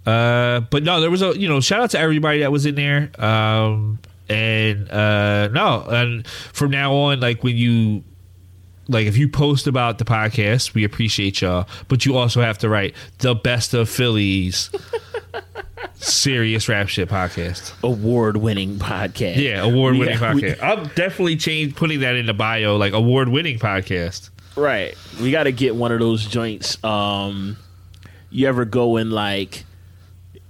Uh, 0.07 0.61
but 0.71 0.83
no, 0.83 1.01
there 1.01 1.11
was 1.11 1.21
a 1.21 1.37
you 1.37 1.47
know 1.49 1.59
shout 1.59 1.81
out 1.81 1.89
to 1.91 1.99
everybody 1.99 2.39
that 2.39 2.51
was 2.51 2.65
in 2.65 2.75
there. 2.75 3.11
Um, 3.23 3.99
and 4.29 4.89
uh, 4.89 5.49
no, 5.49 5.85
and 5.89 6.25
from 6.27 6.71
now 6.71 6.93
on, 6.93 7.19
like 7.19 7.43
when 7.43 7.57
you 7.57 8.03
like 8.87 9.05
if 9.05 9.17
you 9.17 9.27
post 9.27 9.67
about 9.67 9.97
the 9.97 10.05
podcast, 10.05 10.73
we 10.73 10.83
appreciate 10.85 11.41
y'all. 11.41 11.67
But 11.89 12.05
you 12.05 12.15
also 12.15 12.41
have 12.41 12.57
to 12.59 12.69
write 12.69 12.95
the 13.19 13.35
best 13.35 13.73
of 13.73 13.89
Phillies. 13.89 14.69
Serious 15.95 16.69
rap 16.69 16.87
shit 16.87 17.09
podcast. 17.09 17.73
Award 17.83 18.37
winning 18.37 18.77
podcast. 18.77 19.37
Yeah, 19.37 19.61
award 19.63 19.97
winning 19.97 20.19
We- 20.19 20.27
we- 20.35 20.41
podcast. 20.41 20.61
I'll 20.61 20.85
definitely 20.85 21.35
change 21.35 21.75
putting 21.75 21.99
that 22.01 22.15
in 22.15 22.27
the 22.27 22.33
bio, 22.33 22.77
like 22.77 22.93
award 22.93 23.29
winning 23.29 23.59
podcast. 23.59 24.29
Right. 24.55 24.95
We 25.21 25.31
got 25.31 25.43
to 25.43 25.51
get 25.51 25.75
one 25.75 25.91
of 25.91 25.99
those 25.99 26.25
joints. 26.25 26.81
Um, 26.83 27.57
you 28.29 28.47
ever 28.47 28.65
go 28.65 28.97
in 28.97 29.11
like 29.11 29.65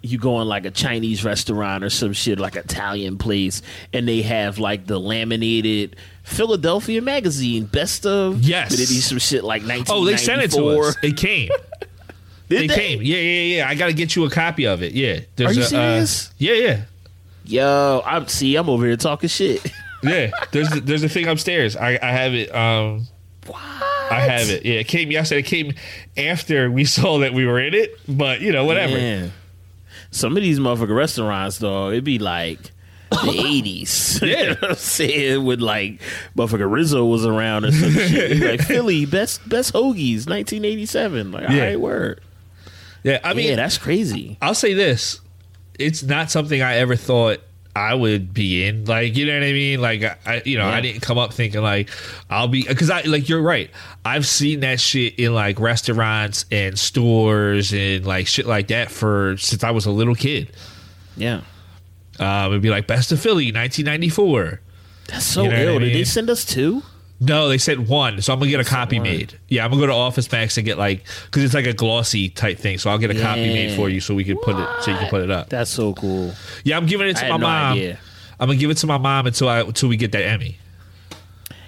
you 0.02 0.18
go 0.18 0.42
in 0.42 0.48
like 0.48 0.66
a 0.66 0.72
Chinese 0.72 1.24
restaurant 1.24 1.84
or 1.84 1.90
some 1.90 2.14
shit 2.14 2.40
like 2.40 2.56
Italian 2.56 3.18
place, 3.18 3.62
and 3.94 4.08
they 4.08 4.22
have 4.22 4.60
like 4.60 4.86
the 4.86 5.00
laminated 5.00 5.96
Philadelphia 6.24 7.02
magazine 7.02 7.66
best 7.66 8.06
of 8.06 8.42
Yes. 8.42 8.70
Did 8.70 8.82
it 8.82 8.90
be 8.90 9.00
some 9.00 9.18
shit 9.18 9.44
like 9.44 9.64
nineteen? 9.64 9.96
Oh, 9.96 10.06
they 10.06 10.18
sent 10.18 10.42
it 10.42 10.52
to 10.52 10.66
us. 10.68 10.96
It 11.04 11.18
came. 11.18 11.50
Did 12.50 12.72
it 12.72 12.74
came. 12.74 13.02
Yeah, 13.02 13.18
yeah, 13.18 13.56
yeah. 13.58 13.70
I 13.70 13.76
got 13.76 13.88
to 13.88 13.94
get 13.94 14.16
you 14.16 14.24
a 14.24 14.30
copy 14.30 14.68
of 14.68 14.82
it. 14.82 14.94
Yeah. 14.94 15.20
There's 15.36 15.52
Are 15.52 15.54
you 15.54 15.62
a, 15.62 15.66
serious? 15.66 16.30
Uh, 16.30 16.34
yeah, 16.38 16.54
yeah. 16.54 16.82
Yo, 17.44 18.02
I'm 18.06 18.28
see. 18.28 18.56
I'm 18.56 18.70
over 18.70 18.86
here 18.86 18.98
talking 18.98 19.30
shit. 19.30 19.66
Yeah. 20.04 20.30
There's 20.52 20.70
there's 20.70 21.02
a 21.02 21.10
thing 21.10 21.28
upstairs. 21.28 21.76
I, 21.76 21.98
I 22.00 22.12
have 22.12 22.36
it. 22.36 22.54
Um, 22.54 23.08
what? 23.48 23.60
I 23.60 24.20
have 24.20 24.48
it. 24.48 24.64
Yeah, 24.64 24.76
it 24.76 24.88
came 24.88 25.10
yesterday. 25.10 25.40
It 25.40 25.48
came 25.48 25.74
after 26.16 26.70
we 26.70 26.86
saw 26.86 27.18
that 27.20 27.34
we 27.34 27.48
were 27.48 27.60
in 27.60 27.74
it, 27.74 28.00
but 28.08 28.40
you 28.40 28.52
know, 28.52 28.64
whatever. 28.66 28.94
Man. 28.94 29.34
Some 30.12 30.36
of 30.38 30.44
these 30.44 30.60
motherfucking 30.60 30.96
restaurants, 30.96 31.58
though, 31.60 31.90
it'd 31.90 32.04
be 32.04 32.20
like 32.20 32.60
the 33.12 33.30
eighties. 33.48 34.20
Yeah. 34.22 34.28
you 34.42 34.46
know 34.48 34.56
what 34.60 34.70
I'm 34.72 34.76
saying 34.76 35.46
with 35.46 35.62
like 35.62 36.02
motherfucking 36.36 36.72
Rizzo 36.72 37.06
was 37.06 37.26
around 37.26 37.66
or 37.66 37.72
some 37.72 37.92
shit. 37.92 38.38
Like 38.42 38.62
Philly 38.68 39.06
best 39.06 39.48
best 39.48 39.74
hoagies, 39.74 40.28
nineteen 40.28 40.66
eighty 40.66 40.86
seven. 40.86 41.32
Like, 41.32 41.50
Yeah. 41.50 41.56
all 41.56 41.60
right, 41.62 41.80
word. 41.80 42.22
Yeah, 43.04 43.20
I 43.24 43.34
mean, 43.34 43.50
yeah, 43.50 43.56
that's 43.56 43.78
crazy. 43.78 44.38
I'll 44.42 44.56
say 44.56 44.74
this: 44.74 45.22
it's 45.80 46.04
not 46.04 46.30
something 46.32 46.62
I 46.62 46.78
ever 46.78 46.96
thought 46.96 47.40
I 47.78 47.94
would 47.94 48.34
be 48.34 48.66
in. 48.66 48.86
Like, 48.86 49.16
you 49.16 49.28
know 49.28 49.36
what 49.36 49.44
I 49.44 49.54
mean? 49.54 49.80
Like, 49.80 50.04
I, 50.28 50.42
you 50.46 50.58
know, 50.58 50.68
I 50.68 50.82
didn't 50.82 51.02
come 51.02 51.20
up 51.20 51.32
thinking 51.32 51.62
like 51.62 51.90
I'll 52.30 52.48
be 52.48 52.64
because 52.64 52.90
I 52.90 53.02
like 53.02 53.30
you're 53.30 53.42
right. 53.42 53.70
I've 54.04 54.26
seen 54.26 54.62
that 54.62 54.80
shit 54.80 55.20
in 55.20 55.34
like 55.36 55.60
restaurants 55.60 56.46
and 56.52 56.78
stores 56.78 57.74
and 57.74 58.06
like 58.06 58.26
shit 58.26 58.48
like 58.48 58.70
that 58.70 58.90
for 58.90 59.38
since 59.38 59.64
I 59.64 59.72
was 59.72 59.86
a 59.86 59.92
little 59.92 60.16
kid. 60.16 60.52
Yeah. 61.16 61.42
Um, 62.20 62.52
it'd 62.52 62.64
be 62.64 62.72
like 62.72 62.88
Best 62.88 63.12
of 63.12 63.20
Philly, 63.20 63.52
1994. 63.52 64.60
That's 65.08 65.24
so 65.24 65.44
You 65.44 65.50
know 65.52 65.56
ill. 65.56 65.76
I 65.76 65.80
Did 65.80 65.96
they 65.96 66.04
send 66.04 66.32
us 66.32 66.46
two? 66.46 66.82
No, 67.20 67.50
they 67.50 67.58
said 67.58 67.88
one, 67.88 68.22
so 68.22 68.32
I'm 68.32 68.40
gonna 68.40 68.52
get 68.52 68.60
a 68.60 68.64
copy 68.64 68.98
one. 69.00 69.08
made. 69.10 69.40
Yeah, 69.48 69.66
I'm 69.66 69.72
gonna 69.72 69.82
go 69.82 69.88
to 69.88 69.94
Office 69.94 70.32
Max 70.32 70.58
and 70.58 70.66
get 70.66 70.78
like 70.78 71.04
because 71.26 71.44
it's 71.44 71.54
like 71.56 71.66
a 71.66 71.74
glossy 71.74 72.30
type 72.30 72.60
thing. 72.60 72.78
So 72.78 72.90
I'll 72.92 73.00
get 73.00 73.10
a 73.10 73.20
copy 73.20 73.42
made 73.42 73.76
for 73.76 73.90
you 73.90 74.00
so 74.00 74.14
we 74.14 74.24
can 74.24 74.38
put 74.38 74.56
it 74.56 74.84
so 74.84 74.92
you 74.92 74.98
can 74.98 75.10
put 75.10 75.22
it 75.22 75.32
up. 75.32 75.50
That's 75.50 75.72
so 75.72 75.94
cool. 75.94 76.34
Yeah, 76.64 76.78
I'm 76.78 76.86
giving 76.86 77.08
it 77.08 77.16
to 77.18 77.24
had 77.24 77.32
my 77.32 77.38
no 77.38 77.48
mom. 77.48 77.74
idea. 77.74 78.00
I'm 78.40 78.48
gonna 78.48 78.60
give 78.60 78.70
it 78.70 78.78
to 78.78 78.88
my 78.88 79.00
mom 79.00 79.26
until 79.26 79.50
I 79.50 79.62
until 79.62 79.90
we 79.90 79.98
get 79.98 80.12
that 80.12 80.24
Emmy. 80.24 80.60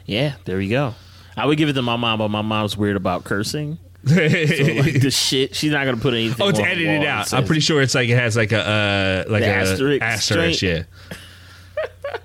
Yeah, 0.05 0.35
there 0.45 0.61
you 0.61 0.69
go. 0.69 0.93
I 1.35 1.45
would 1.45 1.57
give 1.57 1.69
it 1.69 1.73
to 1.73 1.81
my 1.81 1.95
mom, 1.95 2.19
but 2.19 2.29
my 2.29 2.41
mom's 2.43 2.77
weird 2.77 2.95
about 2.95 3.23
cursing. 3.23 3.79
So 4.07 4.15
like 4.15 5.01
the 5.01 5.11
shit, 5.11 5.55
she's 5.55 5.71
not 5.71 5.83
gonna 5.83 5.97
put 5.97 6.13
anything. 6.13 6.45
oh, 6.45 6.49
it's 6.49 6.59
edited 6.59 6.99
wall 7.01 7.07
out. 7.09 7.33
I'm 7.33 7.43
pretty 7.45 7.59
sure 7.61 7.81
it's 7.81 7.95
like 7.95 8.07
it 8.07 8.15
has 8.15 8.37
like 8.37 8.51
a 8.53 9.25
uh, 9.27 9.31
like 9.31 9.43
a 9.43 9.47
asterisk 9.47 10.01
asterisk. 10.01 10.61
Yeah. 10.61 10.83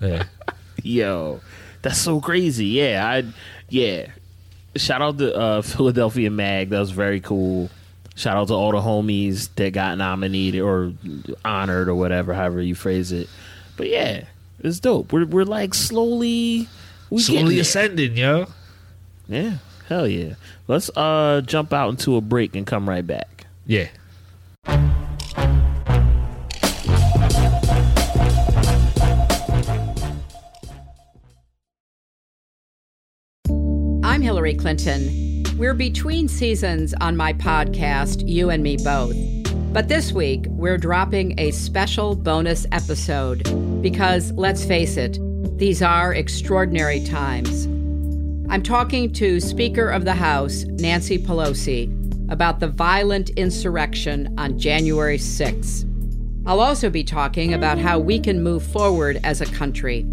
yeah. 0.00 0.24
Yo, 0.82 1.40
that's 1.84 1.98
so 1.98 2.20
crazy. 2.20 2.66
Yeah, 2.66 3.06
I 3.06 3.24
yeah. 3.68 4.06
Shout 4.74 5.02
out 5.02 5.18
to 5.18 5.34
uh, 5.36 5.62
Philadelphia 5.62 6.30
Mag. 6.30 6.70
That 6.70 6.80
was 6.80 6.90
very 6.90 7.20
cool. 7.20 7.70
Shout 8.16 8.36
out 8.36 8.48
to 8.48 8.54
all 8.54 8.72
the 8.72 8.80
homies 8.80 9.48
that 9.56 9.72
got 9.72 9.98
nominated 9.98 10.62
or 10.62 10.92
honored 11.44 11.88
or 11.88 11.94
whatever, 11.94 12.32
however 12.32 12.62
you 12.62 12.74
phrase 12.74 13.12
it. 13.12 13.28
But 13.76 13.90
yeah, 13.90 14.24
it's 14.60 14.80
dope. 14.80 15.12
We're 15.12 15.26
we're 15.26 15.44
like 15.44 15.74
slowly 15.74 16.68
we 17.10 17.20
Slowly 17.20 17.60
ascending, 17.60 18.16
yo. 18.16 18.46
Yeah, 19.28 19.58
hell 19.88 20.08
yeah. 20.08 20.34
Let's 20.66 20.90
uh 20.96 21.42
jump 21.44 21.72
out 21.72 21.90
into 21.90 22.16
a 22.16 22.20
break 22.20 22.56
and 22.56 22.66
come 22.66 22.88
right 22.88 23.06
back. 23.06 23.46
Yeah. 23.66 23.88
Hillary 34.44 34.58
Clinton. 34.58 35.42
We're 35.56 35.72
between 35.72 36.28
seasons 36.28 36.92
on 37.00 37.16
my 37.16 37.32
podcast, 37.32 38.28
You 38.28 38.50
and 38.50 38.62
Me 38.62 38.76
Both. 38.76 39.16
But 39.72 39.88
this 39.88 40.12
week, 40.12 40.44
we're 40.48 40.76
dropping 40.76 41.38
a 41.40 41.50
special 41.50 42.14
bonus 42.14 42.66
episode 42.70 43.42
because, 43.80 44.32
let's 44.32 44.62
face 44.62 44.98
it, 44.98 45.18
these 45.56 45.80
are 45.80 46.12
extraordinary 46.12 47.02
times. 47.04 47.64
I'm 48.50 48.62
talking 48.62 49.14
to 49.14 49.40
Speaker 49.40 49.88
of 49.88 50.04
the 50.04 50.12
House, 50.12 50.64
Nancy 50.64 51.16
Pelosi, 51.16 51.88
about 52.30 52.60
the 52.60 52.68
violent 52.68 53.30
insurrection 53.30 54.34
on 54.36 54.58
January 54.58 55.16
6th. 55.16 55.88
I'll 56.44 56.60
also 56.60 56.90
be 56.90 57.02
talking 57.02 57.54
about 57.54 57.78
how 57.78 57.98
we 57.98 58.20
can 58.20 58.42
move 58.42 58.62
forward 58.62 59.20
as 59.24 59.40
a 59.40 59.46
country. 59.46 60.04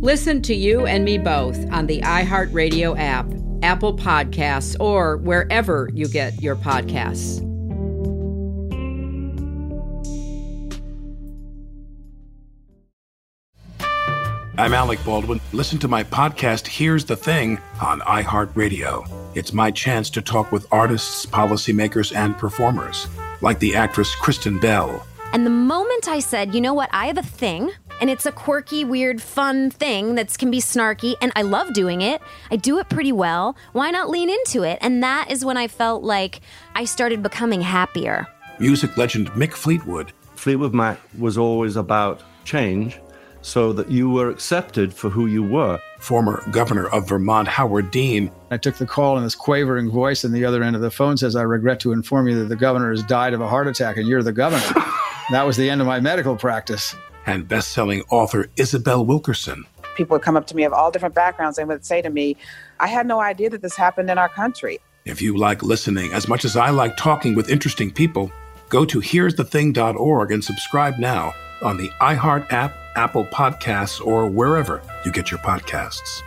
Listen 0.00 0.42
to 0.42 0.54
you 0.56 0.86
and 0.86 1.04
me 1.04 1.18
both 1.18 1.56
on 1.70 1.86
the 1.86 2.00
iHeartRadio 2.00 2.98
app, 2.98 3.26
Apple 3.62 3.96
Podcasts, 3.96 4.76
or 4.80 5.16
wherever 5.18 5.90
you 5.94 6.08
get 6.08 6.42
your 6.42 6.56
podcasts. 6.56 7.46
I'm 14.60 14.74
Alec 14.74 15.02
Baldwin. 15.06 15.40
Listen 15.54 15.78
to 15.78 15.88
my 15.88 16.04
podcast, 16.04 16.66
Here's 16.66 17.06
the 17.06 17.16
Thing, 17.16 17.58
on 17.80 18.00
iHeartRadio. 18.00 19.08
It's 19.34 19.54
my 19.54 19.70
chance 19.70 20.10
to 20.10 20.20
talk 20.20 20.52
with 20.52 20.66
artists, 20.70 21.24
policymakers, 21.24 22.14
and 22.14 22.36
performers, 22.36 23.06
like 23.40 23.58
the 23.58 23.74
actress 23.74 24.14
Kristen 24.14 24.58
Bell. 24.58 25.06
And 25.32 25.46
the 25.46 25.50
moment 25.50 26.08
I 26.08 26.18
said, 26.18 26.54
you 26.54 26.60
know 26.60 26.74
what, 26.74 26.90
I 26.92 27.06
have 27.06 27.16
a 27.16 27.22
thing, 27.22 27.70
and 28.00 28.10
it's 28.10 28.26
a 28.26 28.32
quirky, 28.32 28.84
weird, 28.84 29.20
fun 29.20 29.70
thing 29.70 30.14
that 30.14 30.36
can 30.38 30.50
be 30.50 30.58
snarky, 30.58 31.14
and 31.20 31.32
I 31.36 31.42
love 31.42 31.72
doing 31.74 32.00
it. 32.00 32.20
I 32.50 32.56
do 32.56 32.78
it 32.78 32.88
pretty 32.88 33.12
well. 33.12 33.56
Why 33.72 33.90
not 33.90 34.08
lean 34.08 34.30
into 34.30 34.62
it? 34.62 34.78
And 34.80 35.02
that 35.02 35.30
is 35.30 35.44
when 35.44 35.56
I 35.56 35.68
felt 35.68 36.02
like 36.02 36.40
I 36.74 36.84
started 36.84 37.22
becoming 37.22 37.60
happier. 37.60 38.26
Music 38.58 38.96
legend 38.96 39.30
Mick 39.30 39.52
Fleetwood 39.52 40.12
Fleetwood 40.34 40.72
Mac 40.72 40.98
was 41.18 41.36
always 41.36 41.76
about 41.76 42.22
change 42.44 42.98
so 43.42 43.72
that 43.72 43.90
you 43.90 44.08
were 44.10 44.30
accepted 44.30 44.92
for 44.92 45.10
who 45.10 45.26
you 45.26 45.42
were. 45.42 45.78
former 45.98 46.42
governor 46.50 46.88
of 46.88 47.06
Vermont 47.06 47.46
Howard 47.46 47.90
Dean, 47.90 48.30
I 48.50 48.56
took 48.56 48.76
the 48.76 48.86
call 48.86 49.16
and 49.16 49.26
this 49.26 49.34
quavering 49.34 49.90
voice 49.90 50.24
on 50.24 50.32
the 50.32 50.46
other 50.46 50.62
end 50.62 50.76
of 50.76 50.82
the 50.82 50.90
phone 50.90 51.18
says, 51.18 51.36
I 51.36 51.42
regret 51.42 51.80
to 51.80 51.92
inform 51.92 52.26
you 52.28 52.38
that 52.38 52.48
the 52.48 52.56
governor 52.56 52.90
has 52.90 53.02
died 53.02 53.34
of 53.34 53.42
a 53.42 53.48
heart 53.48 53.66
attack 53.66 53.98
and 53.98 54.08
you're 54.08 54.22
the 54.22 54.32
governor. 54.32 54.64
that 55.30 55.46
was 55.46 55.58
the 55.58 55.68
end 55.68 55.82
of 55.82 55.86
my 55.86 56.00
medical 56.00 56.36
practice. 56.36 56.94
And 57.30 57.46
best-selling 57.48 58.02
author 58.10 58.48
Isabel 58.56 59.04
Wilkerson. 59.04 59.64
people 59.96 60.14
would 60.14 60.22
come 60.22 60.36
up 60.36 60.46
to 60.48 60.56
me 60.56 60.64
of 60.64 60.72
all 60.72 60.90
different 60.90 61.14
backgrounds 61.14 61.58
and 61.58 61.68
would 61.68 61.84
say 61.84 62.02
to 62.02 62.10
me, 62.10 62.36
I 62.78 62.86
had 62.86 63.06
no 63.06 63.20
idea 63.20 63.50
that 63.50 63.62
this 63.62 63.76
happened 63.76 64.10
in 64.10 64.18
our 64.18 64.28
country. 64.28 64.78
If 65.04 65.22
you 65.22 65.36
like 65.36 65.62
listening 65.62 66.12
as 66.12 66.28
much 66.28 66.44
as 66.44 66.56
I 66.56 66.70
like 66.70 66.96
talking 66.96 67.34
with 67.34 67.50
interesting 67.50 67.90
people, 67.90 68.30
go 68.68 68.84
to 68.84 69.00
here'sthething.org 69.00 70.32
and 70.32 70.44
subscribe 70.44 70.98
now 70.98 71.32
on 71.62 71.76
the 71.76 71.88
iHeart 72.00 72.50
app, 72.52 72.74
Apple 72.96 73.26
Podcasts, 73.26 74.04
or 74.04 74.28
wherever 74.28 74.82
you 75.04 75.12
get 75.12 75.30
your 75.30 75.40
podcasts. 75.40 76.22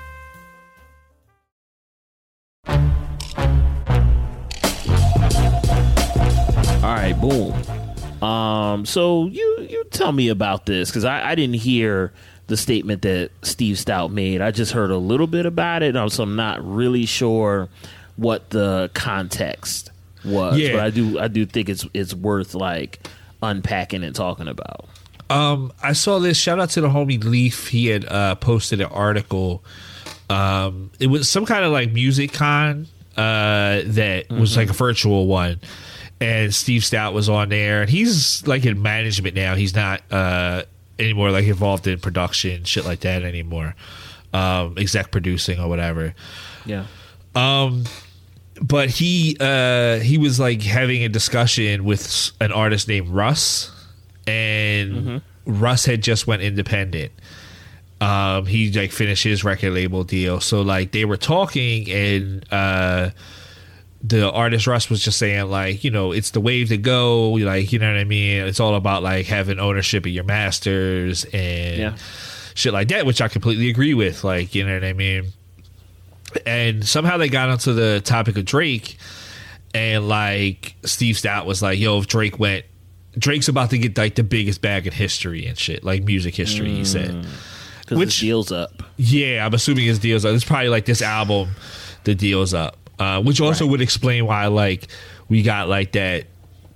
All 6.84 7.00
right, 7.00 7.14
boom. 7.20 7.54
Um, 8.24 8.86
so 8.86 9.28
you 9.28 9.68
you 9.70 9.84
tell 9.92 10.12
me 10.12 10.30
about 10.30 10.66
this 10.66 10.90
because 10.90 11.06
I, 11.06 11.32
I 11.32 11.36
didn't 11.36 11.56
hear 11.56 12.14
the 12.48 12.58
statement 12.58 13.02
that 13.04 13.32
Steve 13.42 13.78
Stoute 13.78 14.12
made. 14.12 14.42
I 14.42 14.52
just 14.52 14.72
heard 14.72 14.92
a 14.92 14.98
little 14.98 15.28
bit 15.28 15.46
about 15.46 15.84
it, 15.84 15.96
so 16.12 16.24
I'm 16.24 16.36
not 16.36 16.64
really 16.66 17.06
sure 17.06 17.70
what 18.16 18.50
the 18.52 18.90
context 18.94 19.92
was. 20.24 20.58
Yeah. 20.58 20.74
But 20.74 20.80
I 20.82 20.90
do 20.90 21.20
I 21.20 21.28
do 21.28 21.46
think 21.46 21.70
it's 21.70 21.86
it's 21.94 22.14
worth 22.14 22.56
like 22.56 23.06
unpacking 23.42 24.04
and 24.04 24.16
talking 24.16 24.48
about. 24.48 24.88
Um, 25.30 25.74
I 25.82 25.94
saw 25.94 26.20
this. 26.20 26.38
Shout 26.38 26.60
out 26.60 26.70
to 26.72 26.82
the 26.82 26.90
homie 26.90 27.24
Leaf. 27.24 27.68
He 27.68 27.88
had 27.88 28.06
uh, 28.06 28.36
posted 28.36 28.82
an 28.82 28.88
article. 28.88 29.64
Um, 30.30 30.92
it 31.00 31.08
was 31.08 31.28
some 31.30 31.46
kind 31.46 31.66
of 31.66 31.72
like 31.72 31.92
music 31.92 32.34
con 32.34 32.88
uh, 33.18 33.82
that 33.86 34.26
was 34.30 34.58
like 34.58 34.70
a 34.70 34.74
virtual 34.74 35.28
one, 35.28 35.60
and 36.24 36.56
Steve 36.56 36.84
Stoute 36.84 37.14
was 37.14 37.28
on 37.28 37.50
there. 37.50 37.82
And 37.82 37.90
he's 37.90 38.48
like 38.48 38.66
in 38.66 38.82
management 38.82 39.36
now. 39.36 39.56
He's 39.56 39.76
not 39.76 40.02
uh, 40.10 40.64
anymore 40.98 41.32
like 41.32 41.46
involved 41.46 41.86
in 41.86 42.00
production 42.00 42.64
shit 42.64 42.86
like 42.86 43.02
that 43.02 43.24
anymore. 43.24 43.76
Um, 44.34 44.78
exec 44.78 45.12
producing 45.12 45.60
or 45.60 45.68
whatever. 45.68 46.16
Yeah. 46.66 46.86
Um, 47.36 47.84
but 48.62 48.90
he 48.90 49.36
uh, 49.40 50.00
he 50.00 50.18
was 50.18 50.40
like 50.40 50.62
having 50.62 51.04
a 51.04 51.10
discussion 51.10 51.84
with 51.84 52.32
an 52.40 52.52
artist 52.52 52.88
named 52.88 53.10
Russ, 53.10 53.72
and 54.26 55.22
Russ 55.46 55.86
had 55.86 56.02
just 56.02 56.26
went 56.26 56.42
independent. 56.42 57.12
Um, 58.00 58.46
he 58.46 58.72
like 58.72 58.92
finished 58.92 59.24
his 59.24 59.44
record 59.44 59.74
label 59.74 60.04
deal, 60.04 60.40
so 60.40 60.62
like 60.62 60.92
they 60.92 61.06
were 61.06 61.18
talking, 61.18 61.90
and 61.92 62.46
uh, 62.52 63.10
the 64.06 64.30
artist 64.30 64.68
Russ 64.68 64.90
was 64.90 65.02
just 65.02 65.18
saying 65.18 65.50
like, 65.50 65.84
you 65.86 65.90
know, 65.92 66.12
it's 66.12 66.32
the 66.32 66.42
wave 66.42 66.68
to 66.70 66.78
go. 66.78 67.32
Like, 67.32 67.72
you 67.72 67.80
know 67.80 67.90
what 67.90 67.98
I 68.00 68.04
mean? 68.04 68.44
It's 68.46 68.60
all 68.60 68.76
about 68.76 69.02
like 69.02 69.26
having 69.28 69.60
ownership 69.60 70.06
of 70.06 70.12
your 70.12 70.26
masters 70.26 71.24
and 71.26 71.78
Yeah. 71.78 71.96
shit 72.54 72.74
like 72.74 72.90
that, 72.90 73.06
which 73.06 73.22
I 73.22 73.30
completely 73.30 73.70
agree 73.70 73.94
with. 73.94 74.24
Like, 74.24 74.54
you 74.56 74.66
know 74.66 74.74
what 74.74 74.84
I 74.84 74.94
mean? 74.94 75.32
and 76.48 76.84
somehow 76.88 77.18
they 77.18 77.30
got 77.30 77.50
onto 77.50 77.74
the 77.74 78.02
topic 78.04 78.38
of 78.38 78.46
Drake, 78.46 78.98
and 79.76 80.08
like 80.08 80.76
Steve 80.84 81.16
Stoute 81.16 81.46
was 81.46 81.62
like, 81.62 81.78
"Yo, 81.80 82.00
if 82.00 82.08
Drake 82.08 82.40
went, 82.40 82.66
Drake's 83.18 83.48
about 83.50 83.70
to 83.70 83.78
get 83.78 83.96
like 83.98 84.16
the 84.16 84.24
biggest 84.24 84.60
bag 84.62 84.88
in 84.88 84.94
history 84.94 85.46
and 85.46 85.58
shit, 85.58 85.84
like 85.84 86.04
music 86.04 86.34
history." 86.36 86.72
He 86.74 86.86
said, 86.86 87.12
mm. 87.12 87.26
Which- 87.98 88.20
the 88.20 88.28
deal's 88.28 88.52
up. 88.52 88.82
"Yeah, 88.98 89.46
I'm 89.46 89.54
assuming 89.54 89.86
his 89.86 90.00
deals 90.00 90.26
up. 90.26 90.34
It's 90.34 90.44
probably 90.44 90.70
like 90.70 90.86
this 90.86 91.04
album, 91.04 91.50
the 92.04 92.16
deals 92.16 92.54
up, 92.56 92.83
uh, 93.04 93.22
which 93.22 93.42
also 93.42 93.66
would 93.68 93.82
explain 93.82 94.26
why 94.26 94.48
like 94.48 94.88
we 95.30 95.42
got 95.44 95.68
like 95.70 95.92
that." 95.94 96.26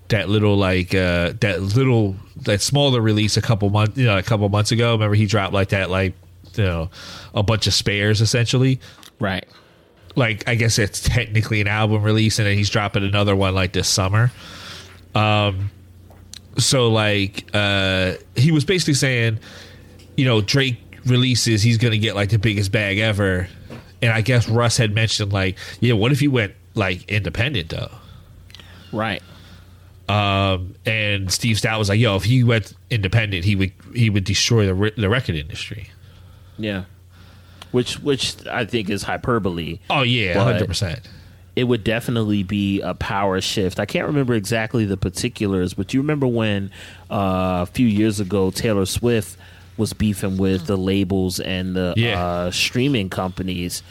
That 0.09 0.29
little 0.29 0.55
like 0.55 0.95
uh 0.95 1.33
that 1.41 1.61
little 1.61 2.15
that 2.43 2.61
smaller 2.61 3.01
release 3.01 3.35
a 3.35 3.41
couple 3.41 3.69
months 3.69 3.97
you 3.97 4.05
know 4.05 4.17
a 4.17 4.23
couple 4.23 4.47
months 4.47 4.71
ago. 4.71 4.93
Remember 4.93 5.15
he 5.15 5.25
dropped 5.25 5.53
like 5.53 5.67
that 5.69 5.89
like 5.89 6.13
you 6.55 6.63
know 6.63 6.89
a 7.35 7.43
bunch 7.43 7.67
of 7.67 7.73
spares 7.73 8.21
essentially 8.21 8.79
Right. 9.19 9.45
like 10.15 10.47
I 10.47 10.55
guess 10.55 10.79
it's 10.79 11.01
technically 11.01 11.59
an 11.59 11.67
album 11.67 12.03
release, 12.03 12.39
and 12.39 12.47
then 12.47 12.55
he's 12.55 12.69
dropping 12.69 13.03
another 13.03 13.35
one 13.35 13.53
like 13.53 13.73
this 13.73 13.89
summer. 13.89 14.31
Um, 15.13 15.71
so 16.57 16.89
like 16.89 17.43
uh, 17.53 18.13
he 18.37 18.53
was 18.53 18.63
basically 18.63 18.93
saying 18.93 19.39
you 20.15 20.23
know, 20.23 20.39
Drake 20.39 20.77
releases, 21.05 21.61
he's 21.61 21.77
gonna 21.77 21.97
get 21.97 22.15
like 22.15 22.29
the 22.29 22.39
biggest 22.39 22.71
bag 22.71 22.97
ever. 22.97 23.49
And 24.01 24.11
I 24.11 24.21
guess 24.21 24.47
Russ 24.47 24.77
had 24.77 24.93
mentioned 24.93 25.33
like, 25.33 25.57
yeah, 25.79 25.93
what 25.93 26.11
if 26.11 26.19
he 26.19 26.27
went 26.27 26.53
like 26.75 27.09
independent 27.09 27.69
though? 27.69 27.91
Right. 28.91 29.21
Um, 30.09 30.75
and 30.85 31.31
Steve 31.31 31.57
Stoute 31.57 31.77
was 31.77 31.89
like, 31.89 31.99
"Yo, 31.99 32.15
if 32.15 32.23
he 32.23 32.43
went 32.43 32.73
independent, 32.89 33.43
he 33.43 33.55
would 33.55 33.73
he 33.93 34.09
would 34.09 34.23
destroy 34.23 34.65
the 34.65 34.73
re- 34.73 34.93
the 34.95 35.09
record 35.09 35.35
industry." 35.35 35.89
Yeah. 36.57 36.85
Which 37.71 37.99
which 37.99 38.35
I 38.47 38.63
think 38.63 38.89
is 38.89 39.03
hyperbole. 39.03 39.79
Oh 39.89 40.03
yeah, 40.03 40.41
hundred 40.41 40.67
percent. 40.67 41.01
It 41.57 41.65
would 41.65 41.83
definitely 41.83 42.43
be 42.43 42.81
a 42.81 42.93
power 42.93 43.41
shift. 43.41 43.79
I 43.79 43.85
can't 43.85 44.05
remember 44.05 44.33
exactly 44.35 44.85
the 44.85 44.95
particulars, 44.95 45.73
but 45.73 45.93
you 45.93 45.99
remember 45.99 46.27
when 46.27 46.71
uh, 47.09 47.65
a 47.67 47.71
few 47.73 47.87
years 47.87 48.19
ago 48.19 48.51
Taylor 48.51 48.85
Swift 48.85 49.37
was 49.77 49.93
beefing 49.93 50.37
with 50.37 50.65
the 50.65 50.75
labels 50.77 51.39
and 51.39 51.75
the 51.75 51.93
Yeah. 51.95 52.21
uh, 52.23 52.51
streaming 52.51 53.09
companies, 53.09 53.83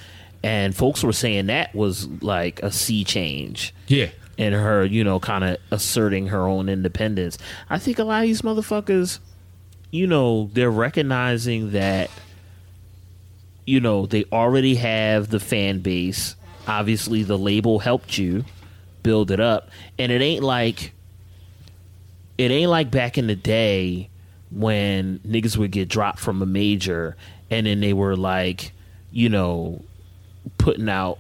and 0.43 0.75
folks 0.75 1.03
were 1.03 1.13
saying 1.13 1.47
that 1.47 1.75
was 1.75 2.07
like 2.21 2.63
a 2.63 2.71
sea 2.71 3.05
change. 3.05 3.75
Yeah. 3.89 4.09
and 4.39 4.55
her, 4.55 4.85
you 4.85 5.03
know, 5.03 5.19
kind 5.19 5.43
of 5.45 5.57
asserting 5.71 6.27
her 6.27 6.47
own 6.47 6.69
independence. 6.69 7.39
I 7.71 7.79
think 7.79 7.99
a 7.99 8.05
lot 8.05 8.21
of 8.21 8.27
these 8.27 8.43
motherfuckers, 8.43 9.19
you 9.91 10.07
know, 10.07 10.51
they're 10.53 10.71
recognizing 10.71 11.71
that, 11.71 12.11
you 13.65 13.81
know, 13.81 14.05
they 14.05 14.25
already 14.31 14.75
have 14.75 15.29
the 15.31 15.41
fan 15.41 15.79
base. 15.81 16.37
Obviously, 16.69 17.23
the 17.23 17.39
label 17.39 17.79
helped 17.79 18.19
you 18.19 18.45
build 19.03 19.31
it 19.31 19.41
up, 19.41 19.71
and 19.99 20.13
it 20.13 20.21
ain't 20.21 20.43
like 20.45 20.93
it 22.37 22.51
ain't 22.51 22.71
like 22.71 22.91
back 22.91 23.17
in 23.17 23.29
the 23.29 23.37
day 23.37 24.11
when 24.51 25.19
niggas 25.27 25.57
would 25.57 25.71
get 25.71 25.89
dropped 25.89 26.19
from 26.21 26.41
a 26.43 26.47
major 26.47 27.17
and 27.51 27.67
then 27.67 27.81
they 27.81 27.93
were 27.93 28.17
like, 28.17 28.73
you 29.13 29.29
know, 29.29 29.83
putting 30.59 30.89
out 30.89 31.19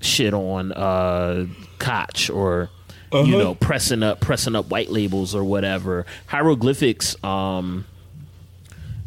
shit 0.00 0.32
on 0.34 0.72
uh 0.72 1.46
Koch 1.78 2.30
or 2.30 2.70
you 3.12 3.18
Uh-huh. 3.18 3.26
know 3.38 3.54
pressing 3.54 4.02
up 4.02 4.20
pressing 4.20 4.54
up 4.54 4.70
white 4.70 4.90
labels 4.90 5.34
or 5.34 5.42
whatever. 5.44 6.06
Hieroglyphics 6.26 7.16
um 7.24 7.84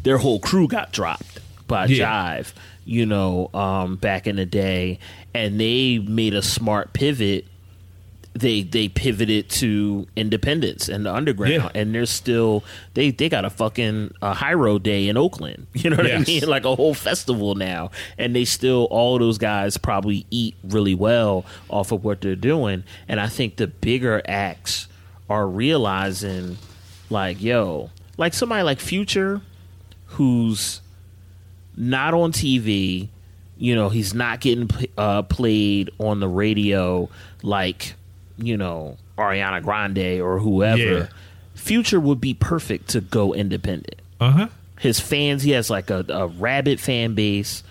their 0.02 0.18
whole 0.18 0.40
crew 0.40 0.66
got 0.68 0.92
dropped 0.92 1.38
by 1.68 1.86
Yeah. 1.86 2.40
Jive, 2.42 2.52
you 2.84 3.06
know, 3.06 3.48
um 3.54 3.96
back 3.96 4.26
in 4.26 4.36
the 4.36 4.46
day 4.46 4.98
and 5.34 5.58
they 5.60 5.98
made 5.98 6.34
a 6.34 6.42
smart 6.42 6.92
pivot 6.92 7.46
they 8.34 8.62
they 8.62 8.88
pivoted 8.88 9.48
to 9.50 10.06
independence 10.16 10.88
and 10.88 11.04
the 11.04 11.12
underground 11.14 11.52
Yeah. 11.52 11.68
and 11.74 11.94
they're 11.94 12.06
still 12.06 12.64
they 12.94 13.10
they 13.10 13.28
got 13.28 13.44
a 13.44 13.50
fucking 13.50 14.14
a 14.22 14.32
Hiero 14.34 14.78
Day 14.78 15.08
in 15.08 15.16
Oakland 15.18 15.66
you 15.74 15.90
know 15.90 15.96
what 15.96 16.06
Yes. 16.06 16.26
I 16.28 16.30
mean 16.32 16.48
like 16.48 16.64
a 16.64 16.74
whole 16.74 16.94
festival 16.94 17.54
now 17.54 17.90
and 18.16 18.34
they 18.34 18.44
still 18.46 18.84
all 18.90 19.18
those 19.18 19.36
guys 19.38 19.76
probably 19.76 20.24
eat 20.30 20.54
really 20.64 20.94
well 20.94 21.44
off 21.68 21.92
of 21.92 22.04
what 22.04 22.22
they're 22.22 22.34
doing 22.34 22.84
and 23.06 23.20
I 23.20 23.26
think 23.26 23.56
the 23.56 23.66
bigger 23.66 24.22
acts 24.26 24.88
are 25.28 25.46
realizing 25.46 26.56
like 27.10 27.42
yo 27.42 27.90
like 28.16 28.32
somebody 28.32 28.62
like 28.62 28.80
Future 28.80 29.42
who's 30.06 30.80
not 31.76 32.12
on 32.14 32.32
TV. 32.32 33.08
You 33.56 33.74
know, 33.76 33.88
he's 33.88 34.12
not 34.12 34.40
getting 34.40 34.68
uh, 34.98 35.22
played 35.22 35.90
on 35.98 36.20
the 36.20 36.28
radio 36.28 37.08
like, 37.42 37.94
you 38.38 38.56
know, 38.56 38.96
Ariana 39.18 39.62
Grande 39.62 40.20
or 40.20 40.38
whoever. 40.38 40.78
Yeah. 40.82 41.06
Future 41.54 42.00
would 42.00 42.20
be 42.20 42.34
perfect 42.34 42.88
to 42.90 43.00
go 43.00 43.32
independent. 43.34 44.00
Uh 44.20 44.30
huh. 44.30 44.48
His 44.80 44.98
fans, 44.98 45.42
he 45.42 45.52
has 45.52 45.70
like 45.70 45.90
a, 45.90 46.04
a 46.08 46.26
rabid 46.26 46.80
fan 46.80 47.14
base. 47.14 47.62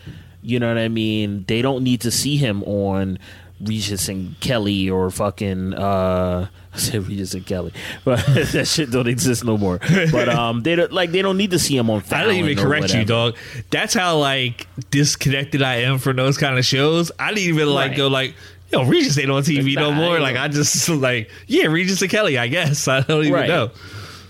You 0.41 0.59
know 0.59 0.67
what 0.69 0.77
I 0.77 0.87
mean? 0.87 1.43
They 1.47 1.61
don't 1.61 1.83
need 1.83 2.01
to 2.01 2.11
see 2.11 2.37
him 2.37 2.63
on 2.63 3.19
Regis 3.59 4.07
and 4.09 4.39
Kelly 4.39 4.89
or 4.89 5.11
fucking 5.11 5.73
uh 5.75 6.47
I 6.73 6.77
said 6.77 7.05
Regis 7.07 7.33
and 7.33 7.45
Kelly. 7.45 7.73
But 8.05 8.25
that 8.27 8.65
shit 8.65 8.91
don't 8.91 9.07
exist 9.07 9.43
no 9.43 9.57
more. 9.57 9.79
But 10.11 10.29
um 10.29 10.61
they 10.63 10.75
don't 10.75 10.91
like 10.93 11.11
they 11.11 11.21
don't 11.21 11.37
need 11.37 11.51
to 11.51 11.59
see 11.59 11.75
him 11.77 11.89
on 11.89 11.97
I 11.99 12.01
Fallon 12.01 12.35
didn't 12.35 12.49
even 12.51 12.63
or 12.63 12.67
correct 12.67 12.93
you, 12.93 13.03
dog. 13.05 13.35
That's 13.71 13.93
how 13.93 14.17
like 14.17 14.67
disconnected 14.89 15.61
I 15.61 15.75
am 15.81 15.99
from 15.99 16.15
those 16.15 16.37
kind 16.37 16.57
of 16.57 16.65
shows. 16.65 17.11
I 17.19 17.29
didn't 17.33 17.49
even 17.49 17.67
like 17.69 17.89
Right. 17.89 17.97
go 17.97 18.07
like, 18.07 18.35
yo, 18.71 18.83
Regis 18.85 19.17
ain't 19.17 19.29
on 19.31 19.43
TV 19.43 19.75
no 19.75 19.91
more. 19.91 20.19
Like. 20.19 20.35
I 20.37 20.47
just 20.47 20.87
like, 20.89 21.29
yeah, 21.47 21.65
Regis 21.67 22.01
and 22.01 22.09
Kelly. 22.11 22.37
I 22.37 22.47
guess 22.47 22.87
I 22.87 23.01
don't 23.01 23.21
even 23.21 23.33
Right. 23.33 23.47
know. 23.47 23.71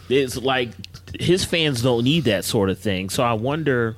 It's 0.10 0.38
like 0.38 0.70
his 1.20 1.46
fans 1.46 1.82
don't 1.82 2.04
need 2.04 2.26
that 2.26 2.44
sort 2.46 2.70
of 2.70 2.80
thing. 2.80 3.10
So 3.10 3.24
I 3.24 3.34
wonder. 3.34 3.96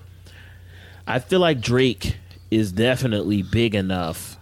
I 1.06 1.20
feel 1.20 1.40
like 1.40 1.60
Drake 1.60 2.16
is 2.50 2.72
definitely 2.72 3.42
big 3.42 3.76
enough. 3.76 4.38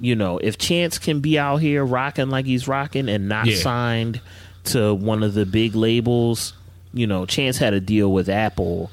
You 0.00 0.16
know, 0.16 0.38
if 0.38 0.56
Chance 0.58 0.98
can 0.98 1.20
be 1.20 1.38
out 1.38 1.58
here 1.58 1.84
rocking 1.84 2.30
like 2.30 2.46
he's 2.46 2.66
rocking 2.66 3.08
and 3.08 3.28
not 3.28 3.46
Yeah. 3.46 3.56
signed 3.56 4.20
to 4.64 4.94
one 4.94 5.22
of 5.22 5.34
the 5.34 5.44
big 5.46 5.74
labels, 5.74 6.54
you 6.94 7.06
know, 7.06 7.26
Chance 7.26 7.58
had 7.58 7.72
a 7.74 7.80
deal 7.80 8.10
with 8.12 8.28
Apple. 8.28 8.90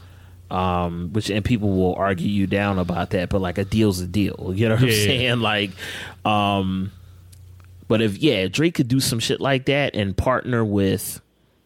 Um, 0.50 1.12
which 1.12 1.30
and 1.30 1.44
people 1.44 1.76
will 1.76 1.94
argue 1.96 2.30
you 2.30 2.48
down 2.48 2.80
about 2.80 3.10
that, 3.10 3.28
but 3.30 3.42
like 3.42 3.58
a 3.58 3.66
deal's 3.66 4.00
a 4.00 4.08
deal. 4.08 4.54
You 4.56 4.70
know 4.70 4.76
what 4.76 4.84
I'm 4.84 4.88
Yeah, 4.90 4.94
yeah. 4.96 5.06
saying? 5.06 5.40
Like, 5.42 5.72
um, 6.24 6.92
but 7.90 8.02
if 8.02 8.18
yeah, 8.20 8.48
Drake 8.48 8.76
could 8.76 8.88
do 8.88 9.02
some 9.02 9.20
shit 9.20 9.42
like 9.42 9.66
that 9.66 9.94
and 9.96 10.16
partner 10.16 10.64
with 10.64 11.20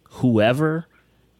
whoever 0.06 0.88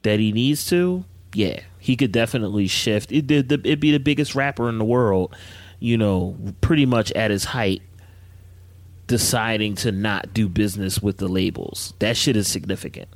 that 0.04 0.20
he 0.20 0.32
needs 0.32 0.68
to, 0.70 1.04
yeah, 1.34 1.62
he 1.80 1.96
could 1.96 2.12
definitely 2.12 2.68
shift. 2.68 3.12
It 3.12 3.26
did. 3.26 3.52
It'd 3.52 3.80
be 3.80 3.92
the 3.92 4.00
biggest 4.00 4.36
rapper 4.36 4.70
in 4.70 4.78
the 4.78 4.86
world, 4.86 5.36
you 5.80 5.98
know, 5.98 6.38
pretty 6.62 6.86
much 6.86 7.12
at 7.14 7.32
his 7.32 7.46
height, 7.46 7.82
deciding 9.08 9.76
to 9.76 9.92
not 9.92 10.34
do 10.34 10.48
business 10.48 11.02
with 11.02 11.18
the 11.18 11.28
labels. 11.28 11.94
That 12.00 12.18
shit 12.18 12.36
is 12.36 12.48
significant. 12.48 13.10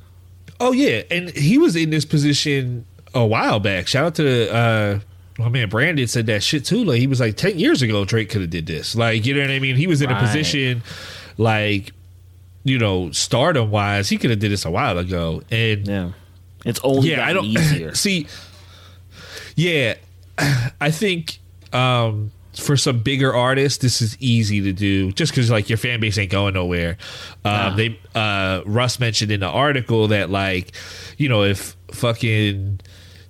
Oh 0.58 0.72
yeah, 0.72 1.02
and 1.10 1.30
he 1.30 1.58
was 1.58 1.76
in 1.76 1.90
this 1.90 2.04
position 2.04 2.86
a 3.16 3.26
while 3.26 3.58
back. 3.60 3.86
Shout 3.88 4.04
out 4.04 4.14
to 4.16 4.52
uh, 4.54 5.00
my 5.38 5.48
man 5.48 5.68
Brandon 5.68 6.06
said 6.06 6.26
that 6.26 6.42
shit 6.42 6.64
too. 6.64 6.84
Like 6.84 6.98
he 6.98 7.06
was 7.06 7.20
like 7.20 7.36
ten 7.36 7.58
years 7.58 7.82
ago, 7.82 8.04
Drake 8.04 8.30
could 8.30 8.40
have 8.42 8.50
did 8.50 8.66
this. 8.66 8.94
Like 8.94 9.26
you 9.26 9.34
know 9.34 9.40
what 9.40 9.50
I 9.50 9.58
mean? 9.58 9.76
He 9.76 9.86
was 9.86 10.02
in 10.02 10.10
a 10.10 10.18
position 10.18 10.82
like 11.38 11.92
you 12.64 12.78
know 12.78 13.10
stardom 13.12 13.70
wise, 13.70 14.08
he 14.08 14.16
could 14.18 14.30
have 14.30 14.38
did 14.38 14.50
this 14.50 14.64
a 14.64 14.70
while 14.70 14.98
ago. 14.98 15.42
And 15.50 15.86
Yeah, 15.86 16.12
it's 16.64 16.80
only 16.82 17.10
yeah, 17.10 17.26
I 17.26 17.32
don't 17.32 17.44
easier. 17.46 17.94
see. 17.94 18.26
Yeah, 19.54 19.94
I 20.80 20.90
think 20.90 21.38
um, 21.72 22.30
for 22.54 22.76
some 22.76 23.00
bigger 23.00 23.34
artists, 23.34 23.78
this 23.78 24.02
is 24.02 24.16
easy 24.20 24.60
to 24.62 24.72
do, 24.72 25.12
just 25.12 25.32
because 25.32 25.50
like 25.50 25.68
your 25.70 25.78
fan 25.78 26.00
base 26.00 26.18
ain't 26.18 26.30
going 26.30 26.54
nowhere. 26.54 26.98
Um, 27.44 27.76
They 27.76 27.98
uh, 28.14 28.62
Russ 28.66 28.98
mentioned 29.00 29.30
in 29.32 29.40
the 29.40 29.48
article 29.48 30.08
that 30.08 30.30
like 30.30 30.72
you 31.18 31.28
know 31.28 31.42
if 31.44 31.76
fucking 31.92 32.80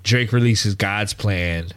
Drake 0.07 0.33
releases 0.33 0.75
God's 0.75 1.13
Plan. 1.13 1.69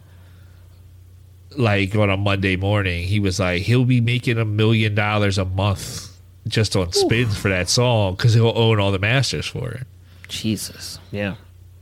Like 1.56 1.96
on 1.96 2.08
a 2.10 2.16
Monday 2.16 2.54
morning, 2.56 3.02
he 3.06 3.18
was 3.18 3.40
like, 3.40 3.62
he'll 3.62 3.84
be 3.84 4.00
making 4.00 4.38
a 4.38 4.44
million 4.44 4.94
dollars 4.94 5.36
a 5.36 5.44
month 5.44 6.16
just 6.46 6.76
on 6.76 6.92
spins 6.92 7.36
for 7.36 7.48
that 7.48 7.68
song 7.68 8.14
because 8.14 8.34
he'll 8.34 8.52
own 8.56 8.78
all 8.78 8.92
the 8.92 9.00
masters 9.00 9.46
for 9.46 9.70
it. 9.72 9.86
Jesus, 10.28 11.00
yeah. 11.10 11.34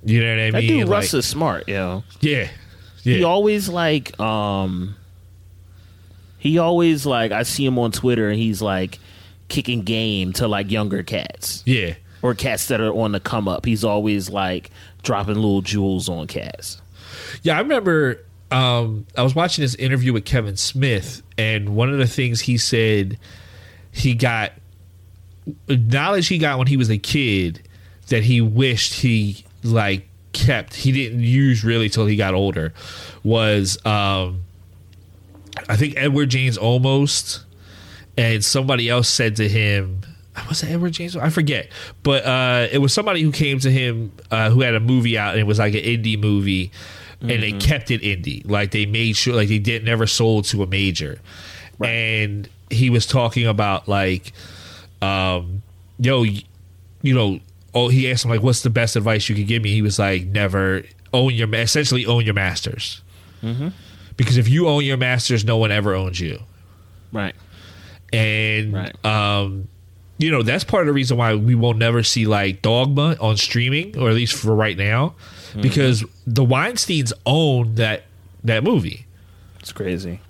You 0.05 0.25
know 0.25 0.31
what 0.31 0.41
I 0.41 0.51
That 0.53 0.59
mean? 0.61 0.69
dude 0.69 0.89
Like- 0.89 0.95
Russ 1.03 1.15
is 1.15 1.27
smart, 1.27 1.69
yo. 1.69 2.03
yeah, 2.21 2.49
yeah. 3.03 3.17
He 3.17 3.25
always 3.25 3.69
like 3.69 4.19
um 4.19 4.97
he 6.39 6.57
always 6.59 7.05
like 7.05 7.31
I 7.31 7.43
see 7.43 7.67
him 7.67 7.79
on 7.79 7.93
Twitter 7.93 8.31
and 8.31 8.39
he's 8.39 8.63
like 8.63 8.99
kicking 9.49 9.83
game 9.83 10.33
to 10.35 10.49
like 10.49 10.71
younger 10.71 11.03
cats. 11.03 11.63
Yeah. 11.67 11.95
Or 12.23 12.35
cats 12.35 12.69
that 12.69 12.81
are 12.81 12.93
on 12.93 13.13
the 13.13 13.21
come 13.21 13.49
up. 13.49 13.67
He's 13.67 13.85
always 13.85 14.31
like 14.31 14.71
dropping 15.03 15.35
little 15.37 15.63
jewels 15.63 16.09
on 16.09 16.27
cats. 16.27 16.81
Yeah, 17.43 17.57
I 17.57 17.61
remember 17.61 18.25
um, 18.51 19.07
I 19.17 19.23
was 19.23 19.35
watching 19.35 19.63
this 19.63 19.75
interview 19.75 20.13
with 20.13 20.25
Kevin 20.25 20.57
Smith, 20.57 21.23
and 21.37 21.77
one 21.77 21.91
of 21.91 21.99
the 21.99 22.07
things 22.07 22.41
he 22.41 22.59
said 22.59 23.19
he 23.93 24.15
got 24.15 24.53
knowledge 25.69 26.29
he 26.29 26.39
got 26.39 26.59
when 26.59 26.67
he 26.67 26.77
was 26.77 26.91
a 26.91 26.99
kid 26.99 27.63
that 28.09 28.23
he 28.23 28.41
wished 28.41 28.95
he 28.95 29.45
like 29.63 30.09
kept 30.33 30.75
he 30.75 30.93
didn't 30.93 31.21
use 31.21 31.65
really 31.65 31.89
till 31.89 32.07
he 32.07 32.17
got 32.17 32.35
older 32.35 32.73
was 33.25 33.85
um 33.87 34.43
I 35.69 35.77
think 35.77 35.95
Edward 35.97 36.29
James 36.31 36.59
Olmos 36.59 37.43
and 38.17 38.45
somebody 38.45 38.89
else 38.89 39.09
said 39.09 39.37
to 39.37 39.49
him 39.49 40.03
was 40.49 40.63
it 40.63 40.71
Edward 40.71 40.93
James? 40.93 41.17
I 41.17 41.31
forget, 41.31 41.69
but 42.03 42.25
uh, 42.25 42.69
it 42.71 42.79
was 42.79 42.93
somebody 42.93 43.23
who 43.23 43.33
came 43.33 43.59
to 43.61 43.71
him 43.71 44.13
uh, 44.31 44.51
who 44.51 44.61
had 44.61 44.75
a 44.75 44.81
movie 44.81 45.17
out 45.17 45.33
and 45.33 45.41
it 45.41 45.47
was 45.47 45.59
like 45.59 45.75
an 45.75 45.81
indie 45.81 46.19
movie, 46.19 46.71
and 47.21 47.43
they 47.43 47.53
kept 47.53 47.91
it 47.91 48.03
indie. 48.03 48.49
Like 48.49 48.71
they 48.71 48.87
made 48.87 49.17
sure, 49.17 49.35
like 49.35 49.49
they 49.49 49.59
did 49.59 49.85
never 49.85 50.07
sold 50.07 50.45
to 50.47 50.63
a 50.63 50.67
major, 50.67 51.19
and 51.83 52.49
he 52.71 52.91
was 52.91 53.07
talking 53.07 53.47
about 53.47 53.89
like, 53.89 54.33
um, 55.01 55.63
yo, 55.99 56.25
you 56.25 57.15
know, 57.15 57.41
oh, 57.75 57.89
he 57.89 58.11
asked 58.11 58.25
him 58.25 58.31
like, 58.31 58.43
what's 58.43 58.63
the 58.63 58.71
best 58.71 58.97
advice 58.97 59.29
you 59.29 59.35
could 59.35 59.47
give 59.47 59.63
me? 59.63 59.73
He 59.73 59.83
was 59.83 59.99
like, 59.99 60.27
never 60.27 60.83
own 61.13 61.35
your 61.35 61.53
essentially 61.55 62.07
own 62.07 62.25
your 62.25 62.35
masters. 62.35 63.03
Mm-hmm. 63.43 63.69
Because 64.17 64.37
if 64.37 64.49
you 64.49 64.69
own 64.69 64.85
your 64.85 64.97
masters, 64.97 65.45
no 65.45 65.57
one 65.57 65.71
ever 65.71 65.95
owns 65.95 66.21
you. 66.21 66.41
Right. 67.13 67.35
And 68.13 68.93
um, 69.07 69.69
you 70.19 70.31
know 70.31 70.43
that's 70.43 70.65
part 70.65 70.83
of 70.83 70.87
the 70.89 70.93
reason 70.93 71.17
why 71.17 71.35
we 71.35 71.55
will 71.55 71.75
never 71.75 72.03
see 72.03 72.27
like 72.27 72.61
Dogma 72.63 73.17
on 73.21 73.37
streaming, 73.37 73.97
or 73.99 74.09
at 74.11 74.15
least 74.15 74.35
for 74.35 74.55
right 74.55 74.77
now, 74.77 75.15
Mm-hmm. 75.49 75.63
because 75.63 76.05
the 76.27 76.45
Weinstein's 76.45 77.15
own 77.25 77.77
that 77.77 78.03
that 78.45 78.63
movie. 78.63 79.07
It's 79.61 79.73
crazy. 79.73 80.21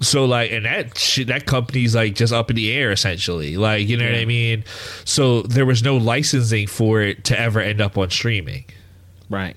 So 0.00 0.26
like, 0.26 0.52
and 0.52 0.66
that 0.66 0.98
shit, 0.98 1.28
that 1.28 1.46
company's 1.46 1.94
like 1.94 2.14
just 2.14 2.30
up 2.30 2.50
in 2.50 2.56
the 2.56 2.70
air 2.70 2.92
essentially. 2.92 3.56
Like, 3.56 3.88
you 3.88 3.96
know 3.96 4.04
what 4.04 4.14
I 4.14 4.26
mean? 4.26 4.64
So 5.06 5.40
there 5.42 5.64
was 5.64 5.82
no 5.82 5.96
licensing 5.96 6.66
for 6.66 7.00
it 7.00 7.24
to 7.24 7.40
ever 7.40 7.58
end 7.60 7.80
up 7.80 7.96
on 7.96 8.10
streaming. 8.10 8.66
Right. 9.30 9.56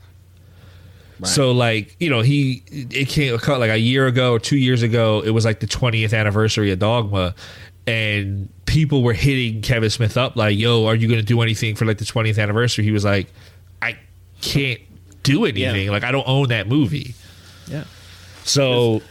So 1.25 1.51
like, 1.51 1.97
you 1.99 2.09
know, 2.09 2.21
he 2.21 2.63
it 2.71 3.09
came 3.09 3.33
like 3.37 3.69
a 3.71 3.77
year 3.77 4.07
ago 4.07 4.31
or 4.31 4.39
two 4.39 4.55
years 4.57 4.81
ago. 4.83 5.21
It 5.21 5.31
was 5.31 5.43
like 5.43 5.59
the 5.59 5.67
20th 5.67 6.17
anniversary 6.17 6.71
of 6.71 6.79
Dogma, 6.79 7.35
and 7.87 8.49
people 8.65 9.03
were 9.03 9.13
hitting 9.13 9.61
Kevin 9.61 9.89
Smith 9.89 10.17
up 10.17 10.35
like, 10.35 10.57
"Yo, 10.57 10.85
are 10.85 10.95
you 10.95 11.07
going 11.07 11.19
to 11.19 11.25
do 11.25 11.41
anything 11.41 11.75
for 11.75 11.85
like 11.85 11.97
the 11.97 12.05
20th 12.05 12.41
anniversary?" 12.41 12.83
He 12.83 12.91
was 12.91 13.05
like, 13.05 13.27
"I 13.81 13.97
can't 14.41 14.79
do 15.23 15.45
anything. 15.45 15.89
Like, 15.89 16.03
I 16.03 16.11
don't 16.11 16.27
own 16.27 16.49
that 16.49 16.67
movie." 16.67 17.15
Yeah. 17.67 17.83
So, 18.43 19.01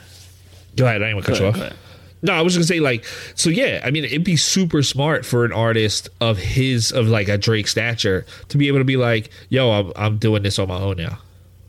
go 0.76 0.84
ahead. 0.86 1.02
I 1.02 1.06
didn't 1.06 1.16
want 1.16 1.26
to 1.26 1.32
cut 1.32 1.40
you 1.40 1.46
off. 1.46 1.72
No, 2.20 2.32
I 2.32 2.42
was 2.42 2.54
just 2.54 2.68
gonna 2.68 2.78
say 2.78 2.80
like, 2.80 3.04
so 3.36 3.48
yeah. 3.48 3.80
I 3.84 3.90
mean, 3.90 4.04
it'd 4.04 4.24
be 4.24 4.36
super 4.36 4.82
smart 4.82 5.24
for 5.24 5.44
an 5.44 5.52
artist 5.52 6.08
of 6.20 6.36
his 6.36 6.90
of 6.90 7.06
like 7.06 7.28
a 7.28 7.38
Drake 7.38 7.68
stature 7.68 8.26
to 8.48 8.58
be 8.58 8.68
able 8.68 8.78
to 8.78 8.84
be 8.84 8.96
like, 8.96 9.30
"Yo, 9.48 9.70
I'm, 9.70 9.92
I'm 9.94 10.18
doing 10.18 10.42
this 10.42 10.58
on 10.58 10.68
my 10.68 10.78
own 10.78 10.96
now." 10.96 11.18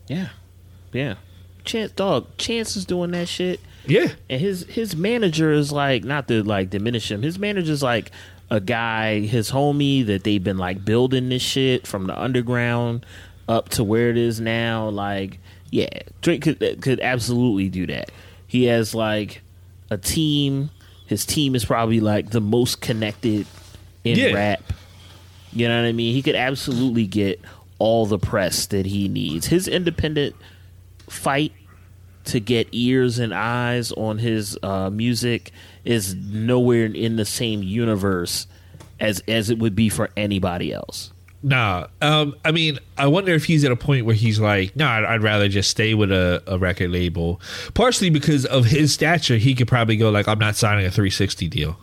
Yeah. 0.08 0.30
Yeah. 0.92 1.16
Chance 1.66 1.92
dog, 1.92 2.38
Chance 2.38 2.76
is 2.76 2.86
doing 2.86 3.12
that 3.12 3.28
shit. 3.28 3.60
Yeah. 3.89 4.10
And 4.30 4.39
his 4.39 4.63
his 4.65 4.95
manager 4.95 5.52
is 5.52 5.71
like 5.71 6.04
not 6.04 6.28
to 6.28 6.43
like 6.43 6.69
diminish 6.69 7.12
him. 7.12 7.21
His 7.21 7.38
manager's 7.39 7.84
like 7.84 8.12
a 8.49 8.60
guy, 8.60 9.19
his 9.21 9.52
homie 9.52 10.06
that 10.06 10.23
they've 10.23 10.43
been 10.43 10.58
like 10.58 10.84
building 10.86 11.30
this 11.30 11.41
shit 11.41 11.86
from 11.86 12.08
the 12.08 12.19
underground 12.19 13.06
up 13.47 13.69
to 13.69 13.84
where 13.84 14.10
it 14.10 14.17
is 14.17 14.39
now. 14.39 14.89
Like, 14.89 15.39
yeah, 15.71 15.89
Drake 16.21 16.41
could 16.43 16.82
could 16.82 16.99
absolutely 16.99 17.69
do 17.69 17.88
that. 17.88 18.12
He 18.47 18.65
has 18.65 18.95
like 18.95 19.41
a 19.89 19.97
team. 19.97 20.69
His 21.08 21.25
team 21.25 21.56
is 21.56 21.65
probably 21.65 21.99
like 21.99 22.30
the 22.30 22.41
most 22.41 22.82
connected 22.82 23.47
in 24.04 24.17
Yeah. 24.17 24.34
rap. 24.34 24.73
You 25.52 25.67
know 25.67 25.82
what 25.82 25.88
I 25.88 25.91
mean? 25.91 26.13
He 26.13 26.21
could 26.21 26.36
absolutely 26.36 27.08
get 27.08 27.41
all 27.80 28.06
the 28.06 28.19
press 28.19 28.67
that 28.67 28.86
he 28.86 29.08
needs. 29.08 29.47
His 29.47 29.67
independent 29.67 30.36
fight 31.08 31.52
to 32.30 32.39
get 32.39 32.68
ears 32.72 33.20
and 33.20 33.34
eyes 33.34 33.92
on 33.92 34.18
his 34.18 34.58
uh, 34.63 34.89
music 34.89 35.52
is 35.84 36.15
nowhere 36.15 36.86
in 36.86 37.15
the 37.15 37.26
same 37.26 37.63
universe 37.63 38.48
as 39.00 39.22
as 39.28 39.50
it 39.50 39.60
would 39.60 39.76
be 39.76 39.89
for 39.89 40.10
anybody 40.18 40.74
else. 40.74 41.12
Nah, 41.42 41.88
um, 42.02 42.36
I 42.44 42.52
mean, 42.52 42.80
I 42.98 43.08
wonder 43.08 43.34
if 43.34 43.46
he's 43.46 43.63
at 43.63 43.72
a 43.72 43.76
point 43.76 44.06
where 44.06 44.15
he's 44.15 44.42
like, 44.42 44.76
no, 44.76 44.86
I'd, 44.86 45.06
I'd 45.06 45.24
rather 45.24 45.48
just 45.48 45.70
stay 45.70 45.94
with 45.94 46.12
a, 46.12 46.44
a 46.48 46.58
record 46.58 46.92
label. 46.92 47.39
Partially 47.74 48.10
because 48.10 48.46
of 48.46 48.65
his 48.65 48.94
stature, 48.94 49.38
he 49.38 49.56
could 49.56 49.68
probably 49.68 49.96
go 49.96 50.10
like, 50.10 50.28
I'm 50.28 50.39
not 50.39 50.58
signing 50.58 50.86
a 50.86 50.92
360 50.92 51.48
deal. 51.48 51.80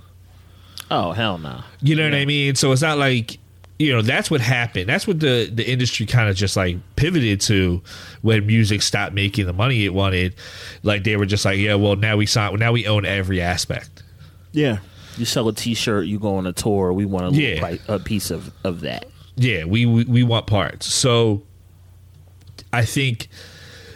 Oh 0.90 1.12
hell 1.12 1.38
no! 1.38 1.62
You 1.80 1.96
know 1.96 2.04
what 2.04 2.14
I 2.14 2.26
mean? 2.26 2.54
So 2.54 2.70
it's 2.70 2.82
not 2.82 2.98
like 2.98 3.38
you 3.78 3.92
know 3.92 4.00
that's 4.02 4.30
what 4.30 4.40
happened. 4.40 4.88
That's 4.88 5.06
what 5.06 5.20
the 5.20 5.50
the 5.52 5.68
industry 5.68 6.06
kind 6.06 6.28
of 6.30 6.36
just 6.36 6.56
like 6.56 6.76
pivoted 6.96 7.40
to 7.42 7.82
when 8.22 8.46
music 8.46 8.80
stopped 8.82 9.12
making 9.14 9.46
the 9.46 9.52
money 9.52 9.84
it 9.84 9.92
wanted. 9.92 10.34
Like 10.82 11.04
they 11.04 11.16
were 11.16 11.26
just 11.26 11.44
like, 11.44 11.58
yeah, 11.58 11.74
well 11.74 11.96
now 11.96 12.16
we 12.16 12.26
sign, 12.26 12.54
now 12.58 12.72
we 12.72 12.86
own 12.86 13.04
every 13.04 13.40
aspect. 13.40 14.02
Yeah, 14.52 14.78
you 15.18 15.24
sell 15.26 15.48
a 15.48 15.52
T-shirt, 15.52 16.06
you 16.06 16.18
go 16.18 16.36
on 16.36 16.46
a 16.46 16.52
tour. 16.54 16.92
We 16.94 17.04
want 17.04 17.34
a, 17.34 17.38
Yeah. 17.38 17.58
pri- 17.60 17.80
a 17.88 17.98
piece 17.98 18.30
of 18.30 18.50
of 18.64 18.80
that. 18.80 19.04
Yeah, 19.36 19.64
we, 19.64 19.84
we 19.84 20.04
we 20.04 20.22
want 20.22 20.46
parts. 20.46 20.86
So 20.86 21.42
I 22.72 22.84
think 22.86 23.28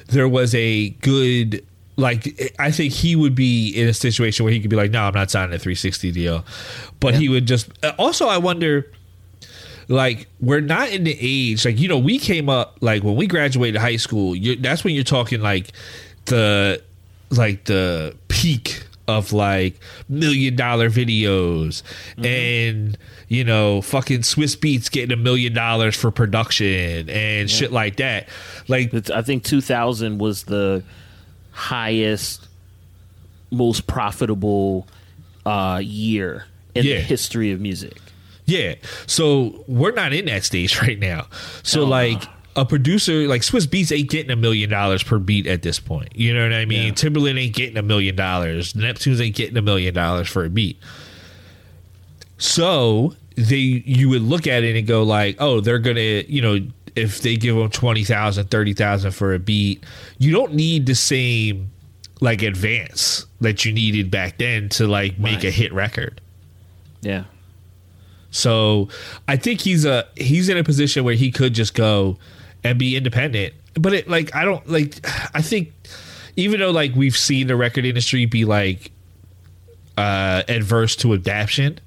there 0.08 0.28
was 0.28 0.54
a 0.54 0.90
good 0.90 1.64
like 1.96 2.52
I 2.58 2.70
think 2.70 2.92
he 2.92 3.16
would 3.16 3.34
be 3.34 3.70
in 3.70 3.88
a 3.88 3.94
situation 3.94 4.44
where 4.44 4.52
he 4.52 4.60
could 4.60 4.70
be 4.70 4.76
like, 4.76 4.90
no, 4.90 5.02
I'm 5.04 5.14
not 5.14 5.30
signing 5.30 5.54
a 5.54 5.58
360 5.58 6.12
deal, 6.12 6.44
but 6.98 7.14
he 7.14 7.28
would 7.28 7.46
just. 7.46 7.68
Also, 7.98 8.26
I 8.28 8.36
wonder. 8.38 8.90
Like 9.90 10.28
we're 10.40 10.60
not 10.60 10.90
in 10.90 11.02
the 11.04 11.16
age 11.20 11.64
like 11.64 11.78
you 11.80 11.88
know 11.88 11.98
we 11.98 12.18
came 12.20 12.48
up 12.48 12.78
like 12.80 13.02
when 13.02 13.16
we 13.16 13.26
graduated 13.26 13.80
high 13.80 13.96
school. 13.96 14.36
that's 14.60 14.84
when 14.84 14.94
you're 14.94 15.02
talking 15.04 15.40
like 15.42 15.72
the 16.26 16.80
like 17.30 17.64
the 17.64 18.16
peak 18.28 18.84
of 19.08 19.32
like 19.32 19.74
million 20.08 20.54
dollar 20.54 20.88
videos 20.88 21.82
and 22.24 22.96
you 23.26 23.42
know 23.42 23.82
fucking 23.82 24.20
Swizz 24.20 24.56
Beatz 24.56 24.88
getting 24.88 25.10
a 25.12 25.16
million 25.20 25.52
dollars 25.52 25.96
for 25.96 26.12
production 26.12 27.10
and 27.10 27.50
shit 27.50 27.72
like 27.72 27.96
that. 27.96 28.28
Like 28.68 29.10
I 29.10 29.22
think 29.22 29.42
2000 29.42 30.18
was 30.18 30.44
the 30.44 30.84
highest, 31.50 32.46
most 33.50 33.88
profitable 33.88 34.86
uh, 35.44 35.80
year 35.82 36.44
in 36.76 36.84
Yeah. 36.84 36.96
the 36.96 37.00
history 37.00 37.50
of 37.50 37.60
music. 37.60 38.00
Yeah. 38.50 38.74
So 39.06 39.64
we're 39.68 39.92
not 39.92 40.12
in 40.12 40.26
that 40.26 40.44
stage 40.44 40.80
right 40.82 40.98
now. 40.98 41.26
So 41.62 41.82
oh, 41.82 41.86
like 41.86 42.22
a 42.56 42.64
producer 42.64 43.28
like 43.28 43.42
Swizz 43.42 43.66
Beatz 43.66 43.96
ain't 43.96 44.10
getting 44.10 44.30
a 44.30 44.36
million 44.36 44.68
dollars 44.68 45.02
per 45.02 45.18
beat 45.18 45.46
at 45.46 45.62
this 45.62 45.78
point. 45.78 46.14
You 46.16 46.34
know 46.34 46.42
what 46.42 46.52
I 46.52 46.64
mean? 46.64 46.94
Timbaland 46.94 47.38
ain't 47.38 47.54
getting 47.54 47.76
a 47.76 47.82
million 47.82 48.16
dollars. 48.16 48.74
Neptunes 48.74 49.20
ain't 49.20 49.36
getting 49.36 49.56
a 49.56 49.62
million 49.62 49.94
dollars 49.94 50.28
for 50.28 50.44
a 50.44 50.50
beat. 50.50 50.78
So 52.38 53.14
they 53.36 53.56
you 53.56 54.08
would 54.08 54.22
look 54.22 54.46
at 54.46 54.64
it 54.64 54.76
and 54.76 54.86
go 54.86 55.04
like, 55.04 55.36
oh, 55.38 55.60
they're 55.60 55.78
gonna 55.78 56.00
you 56.00 56.42
know 56.42 56.58
if 56.96 57.20
they 57.20 57.36
give 57.36 57.54
them 57.54 57.70
20,000, 57.70 58.50
30,000 58.50 59.12
for 59.12 59.32
a 59.32 59.38
beat, 59.38 59.84
you 60.18 60.32
don't 60.32 60.54
need 60.54 60.86
the 60.86 60.94
same 60.96 61.70
like 62.20 62.42
advance 62.42 63.26
that 63.40 63.64
you 63.64 63.72
needed 63.72 64.10
back 64.10 64.38
then 64.38 64.68
to 64.70 64.88
like 64.88 65.18
make 65.18 65.44
a 65.44 65.50
hit 65.50 65.72
record. 65.72 66.20
Yeah. 67.00 67.24
So 68.30 68.88
I 69.28 69.36
think 69.36 69.60
he's 69.60 69.84
a 69.84 70.06
he's 70.16 70.48
in 70.48 70.56
a 70.56 70.64
position 70.64 71.04
where 71.04 71.14
he 71.14 71.30
could 71.30 71.54
just 71.54 71.74
go 71.74 72.18
and 72.62 72.78
be 72.78 72.96
independent. 72.96 73.54
But 73.74 73.92
it 73.92 74.08
like 74.08 74.34
I 74.34 74.44
don't 74.44 74.66
like 74.68 75.04
I 75.34 75.42
think 75.42 75.72
even 76.36 76.60
though 76.60 76.70
like 76.70 76.94
we've 76.94 77.16
seen 77.16 77.46
the 77.46 77.56
record 77.56 77.84
industry 77.84 78.26
be 78.26 78.44
like 78.44 78.92
uh 79.98 80.42
adverse 80.48 80.96
to 80.96 81.12
adaptation, 81.12 81.80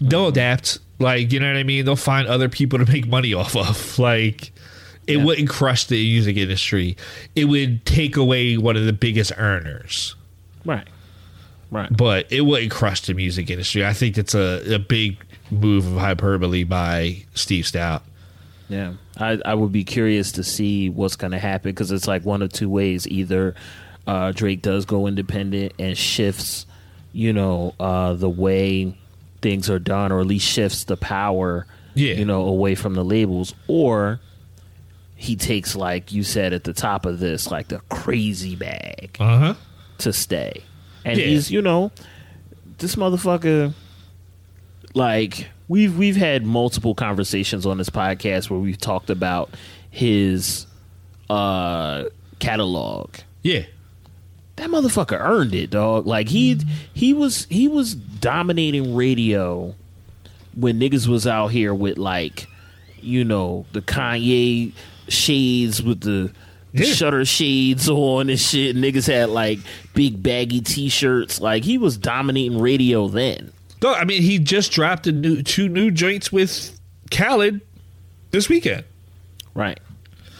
they'll 0.00 0.28
adapt. 0.28 0.78
Like, 0.98 1.32
you 1.32 1.40
know 1.40 1.48
what 1.48 1.56
I 1.56 1.64
mean? 1.64 1.84
They'll 1.84 1.96
find 1.96 2.28
other 2.28 2.48
people 2.48 2.78
to 2.78 2.90
make 2.90 3.08
money 3.08 3.34
off 3.34 3.56
of. 3.56 3.98
Like 3.98 4.52
it 5.06 5.18
wouldn't 5.18 5.48
crush 5.48 5.86
the 5.86 5.96
music 5.96 6.36
industry. 6.36 6.96
It 7.34 7.46
would 7.46 7.84
take 7.84 8.16
away 8.16 8.56
one 8.56 8.76
of 8.76 8.86
the 8.86 8.92
biggest 8.92 9.32
earners. 9.36 10.14
Right. 10.64 10.86
Right. 11.70 11.94
But 11.94 12.30
it 12.30 12.42
wouldn't 12.42 12.70
crush 12.70 13.00
the 13.00 13.14
music 13.14 13.50
industry. 13.50 13.84
I 13.84 13.94
think 13.94 14.16
it's 14.16 14.34
a, 14.34 14.74
a 14.74 14.78
big 14.78 15.16
move 15.52 15.86
of 15.86 15.98
hyperbole 15.98 16.64
by 16.64 17.24
Steve 17.34 17.64
Stoute. 17.66 18.02
Yeah, 18.68 18.94
I, 19.18 19.38
I 19.44 19.54
would 19.54 19.70
be 19.72 19.84
curious 19.84 20.32
to 20.32 20.44
see 20.44 20.88
what's 20.88 21.16
going 21.16 21.32
to 21.32 21.38
happen 21.38 21.70
because 21.70 21.92
it's 21.92 22.08
like 22.08 22.24
one 22.24 22.40
of 22.42 22.52
two 22.52 22.70
ways: 22.70 23.06
either 23.06 23.54
uh, 24.06 24.32
Drake 24.32 24.62
does 24.62 24.84
go 24.86 25.06
independent 25.06 25.74
and 25.78 25.96
shifts, 25.96 26.64
you 27.12 27.32
know, 27.32 27.74
uh, 27.78 28.14
the 28.14 28.30
way 28.30 28.96
things 29.42 29.68
are 29.68 29.78
done, 29.78 30.10
or 30.12 30.20
at 30.20 30.26
least 30.26 30.46
shifts 30.48 30.84
the 30.84 30.96
power, 30.96 31.66
Yeah. 31.94 32.14
you 32.14 32.24
know, 32.24 32.42
away 32.46 32.74
from 32.74 32.94
the 32.94 33.04
labels, 33.04 33.54
or 33.68 34.20
he 35.16 35.36
takes 35.36 35.76
like 35.76 36.10
you 36.12 36.22
said 36.22 36.52
at 36.52 36.64
the 36.64 36.72
top 36.72 37.04
of 37.06 37.18
this, 37.20 37.50
like 37.50 37.68
the 37.68 37.80
crazy 37.90 38.56
bag 38.56 39.16
Uh 39.20 39.38
huh. 39.38 39.54
to 39.98 40.12
stay, 40.14 40.62
and 41.04 41.18
Yeah. 41.18 41.26
he's 41.26 41.50
you 41.50 41.60
know, 41.60 41.92
this 42.78 42.96
motherfucker 42.96 43.74
like 44.94 45.48
we've 45.68 45.96
we've 45.96 46.16
had 46.16 46.44
multiple 46.44 46.94
conversations 46.94 47.66
on 47.66 47.78
this 47.78 47.90
podcast 47.90 48.50
where 48.50 48.58
we've 48.60 48.78
talked 48.78 49.10
about 49.10 49.50
his 49.90 50.66
uh 51.30 52.04
catalog. 52.38 53.14
Yeah. 53.42 53.64
That 54.56 54.68
motherfucker 54.68 55.18
earned 55.18 55.54
it, 55.54 55.70
dog. 55.70 56.06
Like 56.06 56.28
he 56.28 56.60
he 56.92 57.14
was 57.14 57.46
he 57.50 57.68
was 57.68 57.94
dominating 57.94 58.94
radio 58.94 59.74
when 60.54 60.78
niggas 60.78 61.06
was 61.08 61.26
out 61.26 61.48
here 61.48 61.74
with 61.74 61.96
like, 61.98 62.46
you 63.00 63.24
know, 63.24 63.64
the 63.72 63.80
Kanye 63.80 64.72
shades 65.08 65.82
with 65.82 66.00
the, 66.02 66.30
Yeah. 66.72 66.84
shutter 66.84 67.24
shades 67.24 67.88
on 67.88 68.28
and 68.28 68.38
shit. 68.38 68.76
Niggas 68.76 69.06
had 69.10 69.30
like 69.30 69.58
big 69.94 70.22
baggy 70.22 70.60
t 70.60 70.88
shirts. 70.90 71.40
Like 71.40 71.64
he 71.64 71.78
was 71.78 71.96
dominating 71.96 72.60
radio 72.60 73.08
then. 73.08 73.52
No, 73.82 73.92
I 73.94 74.04
mean 74.04 74.22
he 74.22 74.38
just 74.38 74.72
dropped 74.72 75.06
a 75.06 75.12
new 75.12 75.42
two 75.42 75.68
new 75.68 75.90
joints 75.90 76.30
with 76.30 76.78
Khaled 77.10 77.60
this 78.30 78.48
weekend. 78.48 78.84
Right. 79.54 79.78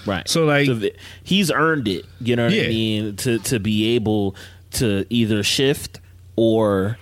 Right. 0.06 0.28
So 0.28 0.44
like 0.44 0.66
So 0.66 0.78
th- 0.78 0.96
he's 1.24 1.50
earned 1.50 1.88
it. 1.88 2.04
You 2.20 2.36
know 2.36 2.44
what 2.44 2.52
Yeah. 2.54 2.64
I 2.64 2.68
mean? 2.68 3.16
To 3.16 3.38
to 3.40 3.58
be 3.60 3.94
able 3.94 4.36
to 4.72 5.04
either 5.10 5.42
shift 5.42 6.00
or 6.36 6.98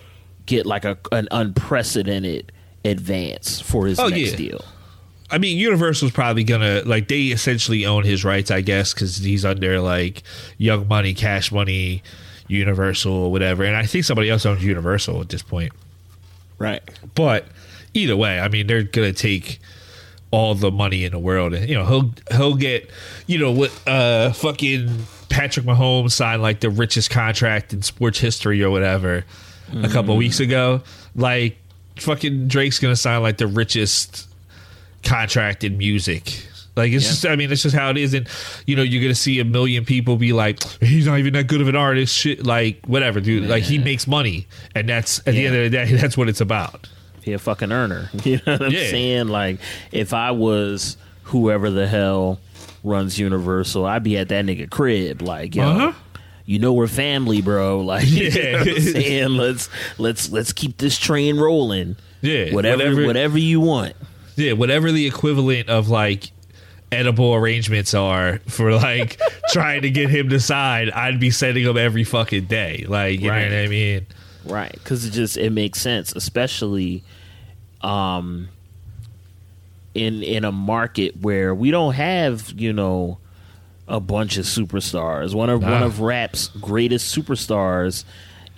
get 0.46 0.66
like 0.66 0.84
a 0.84 0.98
an 1.12 1.28
unprecedented 1.30 2.52
advance 2.84 3.60
for 3.60 3.86
his 3.86 3.98
Oh, 4.00 4.08
next 4.08 4.32
yeah. 4.32 4.36
deal. 4.36 4.64
I 5.30 5.38
mean, 5.38 5.58
Universal's 5.58 6.10
probably 6.10 6.42
gonna 6.42 6.82
like 6.84 7.06
they 7.08 7.26
essentially 7.26 7.86
own 7.86 8.02
his 8.04 8.24
rights, 8.24 8.50
I 8.50 8.62
guess, 8.62 8.92
because 8.92 9.18
he's 9.18 9.44
under 9.44 9.80
like 9.80 10.22
Young 10.58 10.88
Money, 10.88 11.14
Cash 11.14 11.52
Money, 11.52 12.02
Universal, 12.48 13.30
whatever. 13.30 13.62
And 13.64 13.76
I 13.76 13.86
think 13.86 14.04
somebody 14.04 14.28
else 14.28 14.44
owns 14.44 14.64
Universal 14.64 15.20
at 15.20 15.28
this 15.28 15.42
point. 15.42 15.72
Right. 16.60 16.82
But 17.16 17.46
either 17.94 18.16
way, 18.16 18.38
I 18.38 18.46
mean, 18.46 18.68
they're 18.68 18.84
gonna 18.84 19.12
take 19.12 19.58
all 20.30 20.54
the 20.54 20.70
money 20.70 21.04
in 21.04 21.10
the 21.10 21.18
world, 21.18 21.54
and 21.54 21.68
you 21.68 21.74
know 21.74 21.84
he'll 21.86 22.14
he'll 22.36 22.54
get 22.54 22.88
you 23.26 23.38
know 23.38 23.50
what 23.50 23.72
uh 23.88 24.30
fucking 24.32 25.06
Patrick 25.28 25.66
Mahomes 25.66 26.12
signed 26.12 26.42
like 26.42 26.60
the 26.60 26.70
richest 26.70 27.10
contract 27.10 27.72
in 27.72 27.82
sports 27.82 28.20
history 28.20 28.62
or 28.62 28.70
whatever 28.70 29.24
a 29.72 29.88
couple 29.88 30.14
Mhm. 30.14 30.18
weeks 30.18 30.38
ago. 30.38 30.82
Like 31.16 31.56
fucking 31.96 32.46
Drake's 32.48 32.78
gonna 32.78 32.94
sign 32.94 33.22
like 33.22 33.38
the 33.38 33.46
richest 33.48 34.28
contract 35.02 35.64
in 35.64 35.78
music. 35.78 36.46
Like 36.76 36.92
it's 36.92 37.04
Yeah. 37.04 37.10
just, 37.10 37.26
I 37.26 37.36
mean, 37.36 37.50
it's 37.52 37.62
just 37.62 37.74
how 37.74 37.90
it 37.90 37.96
is, 37.96 38.14
and 38.14 38.26
you 38.66 38.76
know, 38.76 38.82
you're 38.82 39.02
gonna 39.02 39.14
see 39.14 39.40
a 39.40 39.44
million 39.44 39.84
people 39.84 40.16
be 40.16 40.32
like, 40.32 40.62
"He's 40.80 41.06
not 41.06 41.18
even 41.18 41.32
that 41.34 41.46
good 41.46 41.60
of 41.60 41.68
an 41.68 41.76
artist." 41.76 42.16
Shit, 42.16 42.46
like 42.46 42.84
whatever, 42.86 43.20
dude. 43.20 43.48
Like 43.48 43.64
he 43.64 43.78
makes 43.78 44.06
money, 44.06 44.46
and 44.74 44.88
that's 44.88 45.18
at 45.20 45.26
the 45.34 45.46
end 45.46 45.56
of 45.56 45.62
the 45.64 45.70
day, 45.70 45.92
that's 45.96 46.16
what 46.16 46.28
it's 46.28 46.40
about. 46.40 46.88
He 47.22 47.32
a 47.32 47.38
fucking 47.38 47.70
earner. 47.72 48.08
You 48.24 48.36
know 48.46 48.52
what 48.54 48.62
I'm 48.62 48.72
Yeah. 48.72 48.88
saying? 48.90 49.28
Like 49.28 49.58
if 49.92 50.14
I 50.14 50.30
was 50.30 50.96
whoever 51.24 51.70
the 51.70 51.86
hell 51.86 52.40
runs 52.82 53.18
Universal, 53.18 53.84
I'd 53.84 54.02
be 54.02 54.16
at 54.16 54.28
that 54.30 54.44
nigga 54.46 54.70
crib. 54.70 55.20
Like, 55.22 55.54
yo, 55.54 55.64
Uh-huh. 55.64 55.92
you 56.46 56.58
know 56.60 56.72
we're 56.72 56.86
family, 56.86 57.42
bro. 57.42 57.80
Like 57.82 58.06
you 58.08 58.30
know 58.30 58.36
Yeah. 58.40 58.58
what 58.60 58.68
I'm 58.68 58.80
saying? 58.80 59.28
Let's 59.30 59.68
let's 59.98 60.30
let's 60.30 60.52
keep 60.52 60.78
this 60.78 60.96
train 60.98 61.36
rolling. 61.36 61.96
Yeah, 62.22 62.54
Whatever 62.54 62.84
whatever- 62.84 63.06
whatever 63.06 63.38
you 63.38 63.60
want. 63.60 63.94
Yeah, 64.36 64.52
whatever 64.52 64.90
the 64.92 65.06
equivalent 65.06 65.68
of 65.68 65.88
like 65.90 66.30
edible 66.92 67.34
arrangements 67.34 67.94
are 67.94 68.38
for 68.48 68.72
like 68.74 69.20
trying 69.50 69.82
to 69.82 69.90
get 69.90 70.10
him 70.10 70.28
to 70.30 70.40
sign, 70.40 70.90
I'd 70.90 71.20
be 71.20 71.30
sending 71.30 71.64
them 71.64 71.76
every 71.76 72.04
fucking 72.04 72.46
day. 72.46 72.84
Like, 72.88 73.20
you 73.20 73.30
Right. 73.30 73.48
know 73.48 73.56
what 73.56 73.64
I 73.64 73.68
mean? 73.68 74.06
Right, 74.44 74.72
because 74.72 75.04
it 75.04 75.10
just 75.10 75.36
it 75.36 75.50
makes 75.50 75.80
sense, 75.80 76.12
especially 76.16 77.02
um 77.82 78.48
in 79.94 80.22
in 80.22 80.44
a 80.44 80.52
market 80.52 81.16
where 81.20 81.54
we 81.54 81.70
don't 81.70 81.94
have 81.94 82.52
you 82.56 82.72
know 82.72 83.18
a 83.88 84.00
bunch 84.00 84.36
of 84.38 84.44
superstars. 84.44 85.34
One 85.34 85.50
of 85.50 85.62
one 85.62 85.82
of 85.82 86.00
rap's 86.00 86.48
greatest 86.48 87.14
superstars 87.16 88.04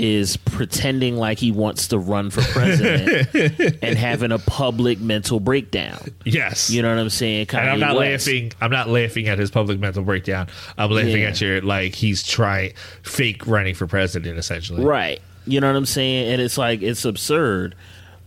is 0.05 0.37
pretending 0.37 1.17
like 1.17 1.39
he 1.39 1.53
wants 1.53 1.87
to 1.87 1.97
run 1.99 2.29
for 2.29 2.41
president 2.43 3.79
and 3.83 3.97
having 3.97 4.33
a 4.33 4.39
public 4.41 4.99
mental 4.99 5.39
breakdown. 5.39 6.13
Yes. 6.25 6.71
You 6.71 6.83
know 6.83 6.89
what 6.93 7.01
I'm 7.01 7.09
saying? 7.09 7.47
And 7.53 7.71
I'm 7.71 7.79
not 7.79 7.95
West. 7.97 8.27
laughing. 8.27 8.53
I'm 8.61 8.73
not 8.73 8.89
laughing 8.89 9.29
at 9.29 9.39
his 9.39 9.53
public 9.53 9.79
mental 9.79 10.03
breakdown. 10.03 10.49
I'm 10.77 10.91
laughing 10.91 11.23
Yeah. 11.23 11.29
at 11.29 11.41
your 11.41 11.61
like 11.63 11.95
he's 11.95 12.25
trying 12.25 12.73
fake 13.05 13.47
running 13.47 13.77
for 13.77 13.87
president 13.87 14.39
essentially. 14.39 14.85
Right. 14.85 15.21
You 15.47 15.61
know 15.61 15.69
what 15.69 15.77
I'm 15.77 15.87
saying? 15.87 16.33
And 16.33 16.43
it's 16.43 16.59
like 16.59 16.83
it's 16.83 17.05
absurd. 17.05 17.77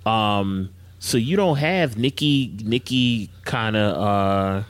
Um 0.05 0.69
so 0.99 1.17
you 1.17 1.35
don't 1.35 1.57
have 1.57 1.97
Nikki 1.97 2.55
Nikki 2.63 3.29
kind 3.43 3.75
of 3.75 4.01
uh 4.01 4.63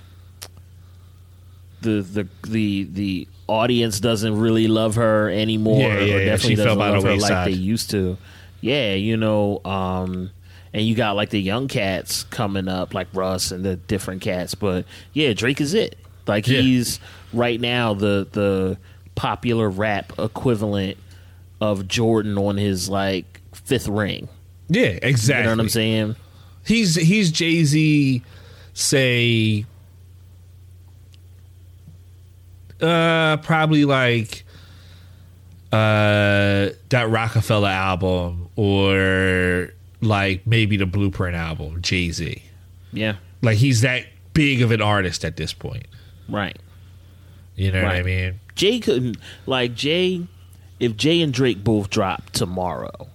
the 1.82 2.02
the 2.02 2.28
the 2.48 2.84
the 2.92 3.28
audience 3.48 4.00
doesn't 4.00 4.38
really 4.40 4.68
love 4.68 4.96
her 4.96 5.30
anymore 5.30 5.80
Yeah, 5.80 6.00
yeah, 6.00 6.16
or 6.16 6.20
yeah. 6.20 6.26
definitely 6.26 6.50
She 6.50 6.56
doesn't 6.56 6.78
love 6.80 7.04
her 7.04 7.16
like 7.18 7.46
they 7.46 7.52
used 7.52 7.90
to. 7.92 8.18
Yeah, 8.62 8.94
you 8.96 9.18
know, 9.18 9.62
um 9.66 10.32
and 10.74 10.86
you 10.86 10.96
got 10.96 11.16
like 11.16 11.30
the 11.30 11.42
young 11.42 11.68
cats 11.68 12.24
coming 12.24 12.68
up 12.68 12.94
like 12.94 13.08
Russ 13.14 13.52
and 13.52 13.64
the 13.64 13.76
different 13.76 14.22
cats, 14.22 14.56
but 14.56 14.86
yeah, 15.14 15.34
Drake 15.34 15.62
is 15.62 15.74
it. 15.74 15.96
Like 16.28 16.48
Yeah. 16.48 16.62
he's 16.62 17.00
right 17.34 17.62
now 17.62 17.94
the 17.94 18.28
the 18.32 18.78
popular 19.16 19.70
rap 19.70 20.12
equivalent 20.20 20.98
of 21.62 21.88
Jordan 21.88 22.38
on 22.38 22.58
his 22.58 22.90
like 22.90 23.42
fifth 23.54 23.88
ring. 23.88 24.28
Yeah, 24.68 24.98
exactly. 25.02 25.44
You 25.44 25.50
know 25.50 25.52
what 25.58 25.60
I'm 25.62 25.70
saying? 25.70 26.16
He's 26.66 26.96
he's 26.96 27.32
Jay 27.32 27.64
Z. 27.64 28.24
Say, 28.74 29.66
uh, 32.82 33.38
probably 33.38 33.86
like 33.86 34.44
uh 35.72 36.70
that 36.90 37.08
Rockefeller 37.10 37.68
album 37.68 38.48
or 38.56 39.72
like 40.02 40.46
maybe 40.48 40.78
the 40.78 40.86
Blueprint 40.86 41.36
album. 41.36 41.82
Jay 41.82 42.12
Z. 42.12 42.42
Yeah. 42.94 43.16
Like 43.42 43.58
he's 43.58 43.82
that 43.82 44.06
big 44.34 44.62
of 44.62 44.72
an 44.72 44.82
artist 44.82 45.26
at 45.26 45.38
this 45.38 45.54
point. 45.54 45.88
Right. 46.30 46.58
You 47.56 47.72
know 47.72 47.84
what 47.84 47.96
I 47.96 48.04
mean? 48.04 48.40
Jay 48.56 48.80
couldn't 48.80 49.18
like 49.46 49.76
Jay 49.76 50.26
if 50.80 50.96
Jay 50.96 51.22
and 51.22 51.34
Drake 51.34 51.64
both 51.64 51.90
drop 51.90 52.30
tomorrow, 52.32 53.08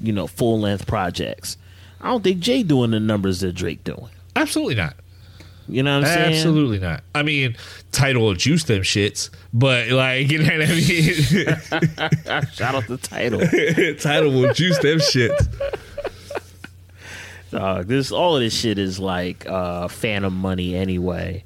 you 0.00 0.12
know, 0.12 0.26
full 0.26 0.60
length 0.60 0.86
projects. 0.86 1.56
I 2.00 2.08
don't 2.08 2.22
think 2.24 2.40
Jay 2.40 2.62
doing 2.62 2.90
the 2.90 3.00
numbers 3.00 3.40
that 3.40 3.52
Drake 3.52 3.84
doing. 3.84 4.10
Absolutely 4.34 4.74
not. 4.74 4.96
You 5.68 5.82
know 5.82 5.98
what 6.00 6.08
I'm 6.08 6.14
saying? 6.14 6.34
Absolutely 6.36 6.78
not. 6.78 7.02
I 7.14 7.22
mean, 7.22 7.56
Tidal 7.92 8.22
will 8.22 8.34
juice 8.34 8.64
them 8.64 8.82
shits, 8.82 9.30
but 9.52 9.88
like 9.88 10.30
you 10.30 10.38
know 10.38 10.44
what 10.44 10.68
I 10.68 10.72
mean. 10.72 12.44
Shout 12.52 12.74
out 12.74 12.86
the 12.86 12.98
Tidal. 13.00 13.40
Tidal 13.98 14.30
will 14.30 14.52
juice 14.54 14.78
them 14.78 14.98
shits. 14.98 15.48
Dog, 17.50 17.86
this 17.86 18.10
all 18.12 18.36
of 18.36 18.42
this 18.42 18.54
shit 18.54 18.78
is 18.78 18.98
like 18.98 19.46
uh 19.46 19.88
phantom 19.88 20.34
money 20.36 20.74
anyway. 20.74 21.44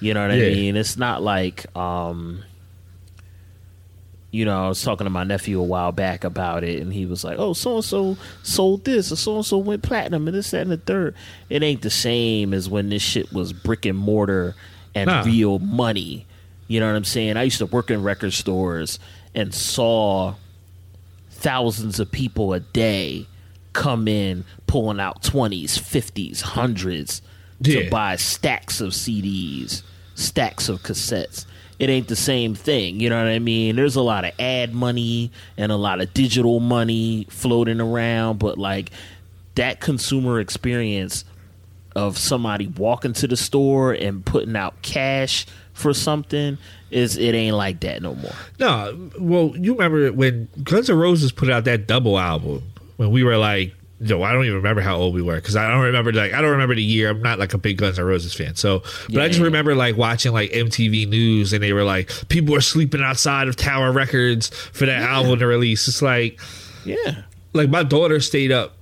You 0.00 0.14
know 0.14 0.26
what 0.26 0.36
Yeah. 0.36 0.46
I 0.46 0.50
mean? 0.54 0.76
It's 0.76 0.96
not 0.96 1.22
like 1.22 1.64
um 1.76 2.42
you 4.32 4.44
know, 4.44 4.64
I 4.64 4.68
was 4.68 4.82
talking 4.82 5.04
to 5.04 5.10
my 5.10 5.22
nephew 5.24 5.60
a 5.60 5.62
while 5.62 5.92
back 5.92 6.24
about 6.24 6.64
it, 6.64 6.80
and 6.82 6.92
he 6.92 7.06
was 7.06 7.22
like, 7.22 7.38
"Oh, 7.38 7.52
so 7.52 7.76
and 7.76 7.84
so 7.84 8.16
sold 8.42 8.84
this, 8.84 9.12
or 9.12 9.16
so 9.16 9.36
and 9.36 9.46
so 9.46 9.58
went 9.58 9.82
platinum, 9.82 10.26
and 10.26 10.36
this, 10.36 10.50
that, 10.50 10.62
and 10.62 10.70
the 10.72 10.76
third. 10.78 11.14
It 11.50 11.62
ain't 11.62 11.82
the 11.82 11.90
same 11.90 12.52
as 12.54 12.68
when 12.68 12.88
this 12.88 13.02
shit 13.02 13.32
was 13.32 13.52
brick 13.52 13.84
and 13.86 13.96
mortar 13.98 14.54
and 14.94 15.06
Nah. 15.08 15.22
real 15.22 15.58
money. 15.60 16.26
You 16.66 16.80
know 16.80 16.86
what 16.88 16.96
I'm 16.96 17.04
saying? 17.04 17.36
I 17.36 17.42
used 17.44 17.58
to 17.58 17.66
work 17.66 17.90
in 17.90 18.02
record 18.02 18.32
stores 18.32 18.98
and 19.34 19.54
saw 19.54 20.34
thousands 21.30 22.00
of 22.00 22.10
people 22.10 22.52
a 22.52 22.60
day 22.60 23.26
come 23.72 24.06
in 24.06 24.44
pulling 24.66 25.00
out 25.00 25.22
20s 25.22 25.78
50s 25.78 26.42
100s 26.42 27.20
Yeah. 27.60 27.82
to 27.84 27.90
buy 27.90 28.16
stacks 28.16 28.80
of 28.80 28.92
cds 28.92 29.82
stacks 30.14 30.68
of 30.68 30.82
cassettes 30.82 31.46
it 31.82 31.90
ain't 31.90 32.06
the 32.06 32.16
same 32.16 32.54
thing 32.54 33.00
you 33.00 33.10
know 33.10 33.18
what 33.18 33.26
i 33.26 33.40
mean? 33.40 33.74
There's 33.74 33.96
a 33.96 34.02
lot 34.02 34.24
of 34.24 34.32
ad 34.38 34.72
money 34.72 35.32
and 35.56 35.72
a 35.72 35.76
lot 35.76 36.00
of 36.00 36.14
digital 36.14 36.60
money 36.60 37.26
floating 37.28 37.80
around 37.80 38.38
but 38.38 38.56
like 38.56 38.90
that 39.56 39.80
consumer 39.80 40.38
experience 40.38 41.24
of 41.96 42.16
somebody 42.16 42.68
walking 42.68 43.12
to 43.14 43.26
the 43.26 43.36
store 43.36 43.92
and 43.92 44.24
putting 44.24 44.56
out 44.56 44.80
cash 44.82 45.46
for 45.72 45.92
something 45.92 46.56
is 46.90 47.16
it 47.16 47.34
ain't 47.34 47.56
like 47.56 47.80
that 47.80 48.02
no 48.02 48.14
more. 48.14 48.32
No, 48.58 49.10
well, 49.18 49.52
you 49.56 49.72
remember 49.72 50.12
when 50.12 50.48
Guns 50.62 50.88
N' 50.88 50.96
Roses 50.96 51.32
put 51.32 51.50
out 51.50 51.64
that 51.64 51.86
double 51.86 52.18
album 52.18 52.62
when 52.96 53.10
we 53.10 53.24
were 53.24 53.36
like, 53.36 53.74
no, 54.02 54.22
I 54.22 54.32
don't 54.32 54.44
even 54.44 54.56
remember 54.56 54.80
how 54.82 54.96
old 54.96 55.14
we 55.14 55.22
were 55.22 55.36
because 55.36 55.56
I 55.56 55.68
don't 55.70 55.80
remember 55.82 56.12
like 56.12 56.32
I 56.32 56.40
don't 56.40 56.50
remember 56.50 56.74
the 56.74 56.82
year. 56.82 57.08
I'm 57.10 57.22
not 57.22 57.38
like 57.38 57.54
a 57.54 57.58
big 57.58 57.78
Guns 57.78 57.98
N' 57.98 58.04
Roses 58.04 58.34
fan, 58.34 58.54
so 58.56 58.80
but 59.10 59.22
I 59.22 59.28
just 59.28 59.38
Yeah. 59.40 59.46
remember 59.46 59.74
like 59.74 59.96
watching 59.96 60.32
like 60.32 60.50
MTV 60.50 61.08
News 61.08 61.52
and 61.52 61.62
they 61.62 61.72
were 61.72 61.84
like 61.84 62.10
people 62.28 62.54
are 62.54 62.60
sleeping 62.60 63.02
outside 63.02 63.48
of 63.48 63.56
Tower 63.56 63.92
Records 63.92 64.48
for 64.48 64.86
that 64.86 65.02
album 65.02 65.38
to 65.38 65.46
release. 65.46 65.88
It's 65.88 66.02
like 66.02 66.40
yeah 66.84 67.22
like 67.52 67.68
my 67.70 67.82
daughter 67.82 68.18
stayed 68.20 68.50
up 68.52 68.74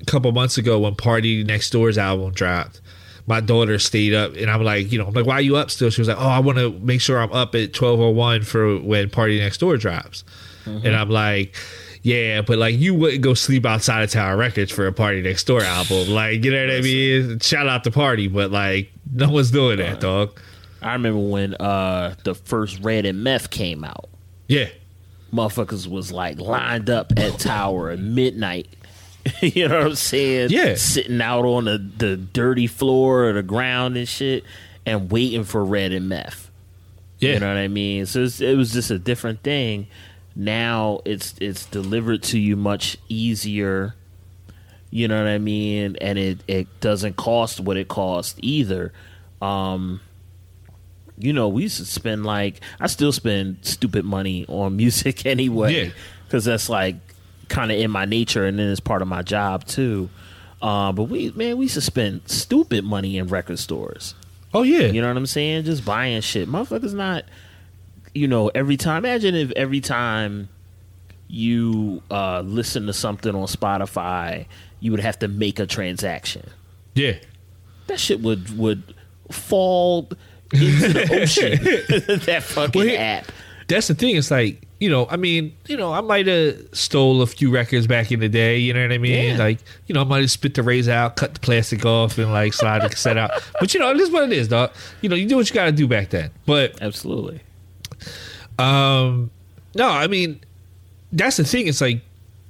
a 0.00 0.04
couple 0.04 0.30
months 0.32 0.58
ago 0.58 0.78
when 0.78 0.94
Party 0.94 1.42
Next 1.44 1.70
Door's 1.70 1.98
album 1.98 2.32
dropped. 2.32 2.80
My 3.26 3.40
daughter 3.40 3.78
stayed 3.78 4.14
up, 4.14 4.34
and 4.36 4.50
I'm 4.50 4.62
like, 4.62 4.90
you 4.90 4.98
know, 4.98 5.06
I'm 5.06 5.12
like, 5.12 5.26
why 5.26 5.34
are 5.34 5.40
you 5.42 5.56
up 5.56 5.70
still? 5.70 5.90
She 5.90 6.00
was 6.00 6.08
like, 6.08 6.16
oh, 6.18 6.28
I 6.28 6.38
want 6.38 6.56
to 6.56 6.70
make 6.78 7.02
sure 7.02 7.18
I'm 7.20 7.30
up 7.32 7.54
at 7.54 7.72
12:01 7.72 8.46
for 8.46 8.78
when 8.78 9.10
Party 9.10 9.38
Next 9.38 9.58
Door 9.58 9.76
drops. 9.78 10.24
Mm-hmm. 10.64 10.86
And 10.86 10.96
I'm 10.96 11.10
like, 11.10 11.54
yeah, 12.08 12.40
but 12.42 12.58
like 12.58 12.78
you 12.78 12.94
wouldn't 12.94 13.22
go 13.22 13.34
sleep 13.34 13.66
outside 13.66 14.02
of 14.02 14.10
Tower 14.10 14.36
Records 14.36 14.72
for 14.72 14.86
a 14.86 14.92
Party 14.92 15.20
Next 15.20 15.44
Door 15.44 15.62
album, 15.62 16.08
like 16.08 16.44
you 16.44 16.50
know 16.50 16.66
what 16.66 16.74
I 16.74 16.80
mean? 16.80 17.38
Shout 17.40 17.68
out 17.68 17.84
to 17.84 17.90
Party, 17.90 18.28
but 18.28 18.50
like 18.50 18.90
no 19.12 19.30
one's 19.30 19.50
doing 19.50 19.78
that, 19.78 20.00
dog. 20.00 20.40
I 20.80 20.92
remember 20.92 21.20
when 21.20 21.54
uh 21.54 22.14
the 22.24 22.34
first 22.34 22.80
Red 22.80 23.04
and 23.04 23.22
Meth 23.22 23.50
came 23.50 23.84
out. 23.84 24.08
Yeah, 24.46 24.68
Motherfuckers 25.32 25.86
was 25.86 26.10
like 26.10 26.40
lined 26.40 26.88
up 26.88 27.12
at 27.16 27.38
Tower 27.38 27.90
at 27.90 27.98
midnight. 27.98 28.68
you 29.42 29.68
know 29.68 29.78
what 29.78 29.86
I'm 29.88 29.94
saying? 29.94 30.48
Yeah. 30.50 30.74
Sitting 30.76 31.20
out 31.20 31.44
on 31.44 31.66
the, 31.66 31.78
the 31.98 32.16
dirty 32.16 32.66
floor 32.66 33.24
or 33.24 33.32
the 33.34 33.42
ground 33.42 33.96
and 33.96 34.08
shit. 34.08 34.44
and 34.86 35.10
waiting 35.10 35.44
for 35.44 35.64
red 35.64 35.92
and 35.92 36.08
meth. 36.08 36.50
Yeah. 37.18 37.34
You 37.34 37.40
know 37.40 37.48
what 37.48 37.58
I 37.58 37.68
mean? 37.68 38.06
So 38.06 38.20
it 38.20 38.56
was 38.56 38.72
just 38.72 38.90
a 38.90 38.98
different 38.98 39.42
thing. 39.42 39.88
Now 40.40 41.00
it's 41.04 41.34
it's 41.40 41.66
delivered 41.66 42.22
to 42.24 42.38
you 42.38 42.54
much 42.56 42.96
easier. 43.08 43.94
You 44.90 45.08
know 45.08 45.18
what 45.22 45.28
I 45.28 45.36
mean? 45.38 45.96
And 46.00 46.16
it, 46.18 46.38
it 46.48 46.80
doesn't 46.80 47.16
cost 47.16 47.60
what 47.60 47.76
it 47.76 47.88
cost 47.88 48.38
either. 48.40 48.92
Um, 49.42 50.00
you 51.18 51.32
know, 51.32 51.48
we 51.48 51.64
used 51.64 51.78
to 51.78 51.84
spend 51.84 52.24
like 52.24 52.60
I 52.80 52.86
still 52.86 53.10
spend 53.12 53.58
stupid 53.62 54.04
money 54.04 54.46
on 54.48 54.76
music 54.76 55.26
anyway, 55.26 55.86
Yeah. 55.86 55.90
because 56.24 56.44
that's 56.44 56.68
like 56.70 56.94
kind 57.48 57.72
of 57.72 57.78
in 57.78 57.90
my 57.90 58.04
nature, 58.04 58.46
and 58.46 58.58
then 58.58 58.70
it's 58.70 58.80
part 58.80 59.02
of 59.02 59.08
my 59.08 59.22
job 59.22 59.64
too. 59.66 60.08
Uh, 60.62 60.92
but 60.92 61.04
we, 61.04 61.30
man, 61.32 61.56
we 61.58 61.64
used 61.66 61.74
to 61.74 61.80
spend 61.80 62.22
stupid 62.26 62.84
money 62.84 63.18
in 63.18 63.26
record 63.26 63.58
stores. 63.58 64.14
Oh 64.54 64.62
yeah, 64.62 64.86
You 64.86 65.02
know 65.02 65.08
what 65.08 65.16
I'm 65.16 65.26
saying? 65.26 65.64
Just 65.64 65.84
buying 65.84 66.20
shit. 66.22 66.48
Motherfuckers 66.48 66.94
not, 66.94 67.24
you 68.18 68.28
know, 68.28 68.48
every 68.48 68.76
time. 68.76 69.04
Imagine 69.04 69.34
if 69.34 69.50
every 69.52 69.80
time 69.80 70.48
you 71.28 72.02
uh, 72.10 72.40
listen 72.40 72.86
to 72.86 72.92
something 72.92 73.34
on 73.34 73.46
Spotify, 73.46 74.46
you 74.80 74.90
would 74.90 75.00
have 75.00 75.18
to 75.20 75.28
make 75.28 75.58
a 75.58 75.66
transaction. 75.66 76.48
yeah. 76.94 77.14
That 77.86 77.98
shit 77.98 78.20
would 78.20 78.58
would 78.58 78.82
fall 79.30 80.10
into 80.52 80.88
the 80.92 81.22
ocean. 81.22 81.52
that 82.26 82.42
fucking 82.42 82.78
Well, 82.86 82.96
app. 82.98 83.32
That's 83.66 83.88
the 83.88 83.94
thing. 83.94 84.16
It's 84.16 84.30
like 84.30 84.60
you 84.78 84.90
know. 84.90 85.06
I 85.10 85.16
mean, 85.16 85.56
you 85.68 85.76
know, 85.78 85.90
I 85.94 86.02
might 86.02 86.26
have 86.26 86.56
stole 86.72 87.22
a 87.22 87.26
few 87.26 87.50
records 87.50 87.86
back 87.86 88.12
in 88.12 88.20
the 88.20 88.28
day. 88.28 88.58
You 88.58 88.74
know 88.74 88.82
what 88.82 88.92
I 88.92 88.98
mean? 88.98 89.30
Yeah. 89.30 89.38
Like, 89.38 89.60
you 89.86 89.94
know, 89.94 90.02
I 90.02 90.04
might 90.04 90.20
have 90.20 90.30
spit 90.30 90.52
the 90.54 90.62
razor 90.62 90.92
out, 90.92 91.16
cut 91.16 91.32
the 91.32 91.40
plastic 91.40 91.86
off, 91.86 92.18
and 92.18 92.30
like 92.30 92.52
slide 92.52 92.82
the 92.82 92.90
cassette 92.90 93.16
out. 93.16 93.30
But 93.58 93.72
you 93.72 93.80
know, 93.80 93.90
it 93.90 93.98
is 94.00 94.10
what 94.10 94.24
it 94.24 94.32
is, 94.32 94.48
dog. 94.48 94.70
You 95.00 95.08
know, 95.08 95.16
you 95.16 95.26
do 95.26 95.36
what 95.36 95.48
you 95.48 95.54
got 95.54 95.64
to 95.64 95.72
do 95.72 95.88
back 95.88 96.10
then. 96.10 96.30
But 96.44 96.80
Absolutely. 96.82 97.40
Um, 98.58 99.30
no, 99.74 99.88
I 99.88 100.06
mean, 100.06 100.40
that's 101.12 101.36
the 101.36 101.44
thing. 101.44 101.66
It's 101.68 101.80
like, 101.80 102.00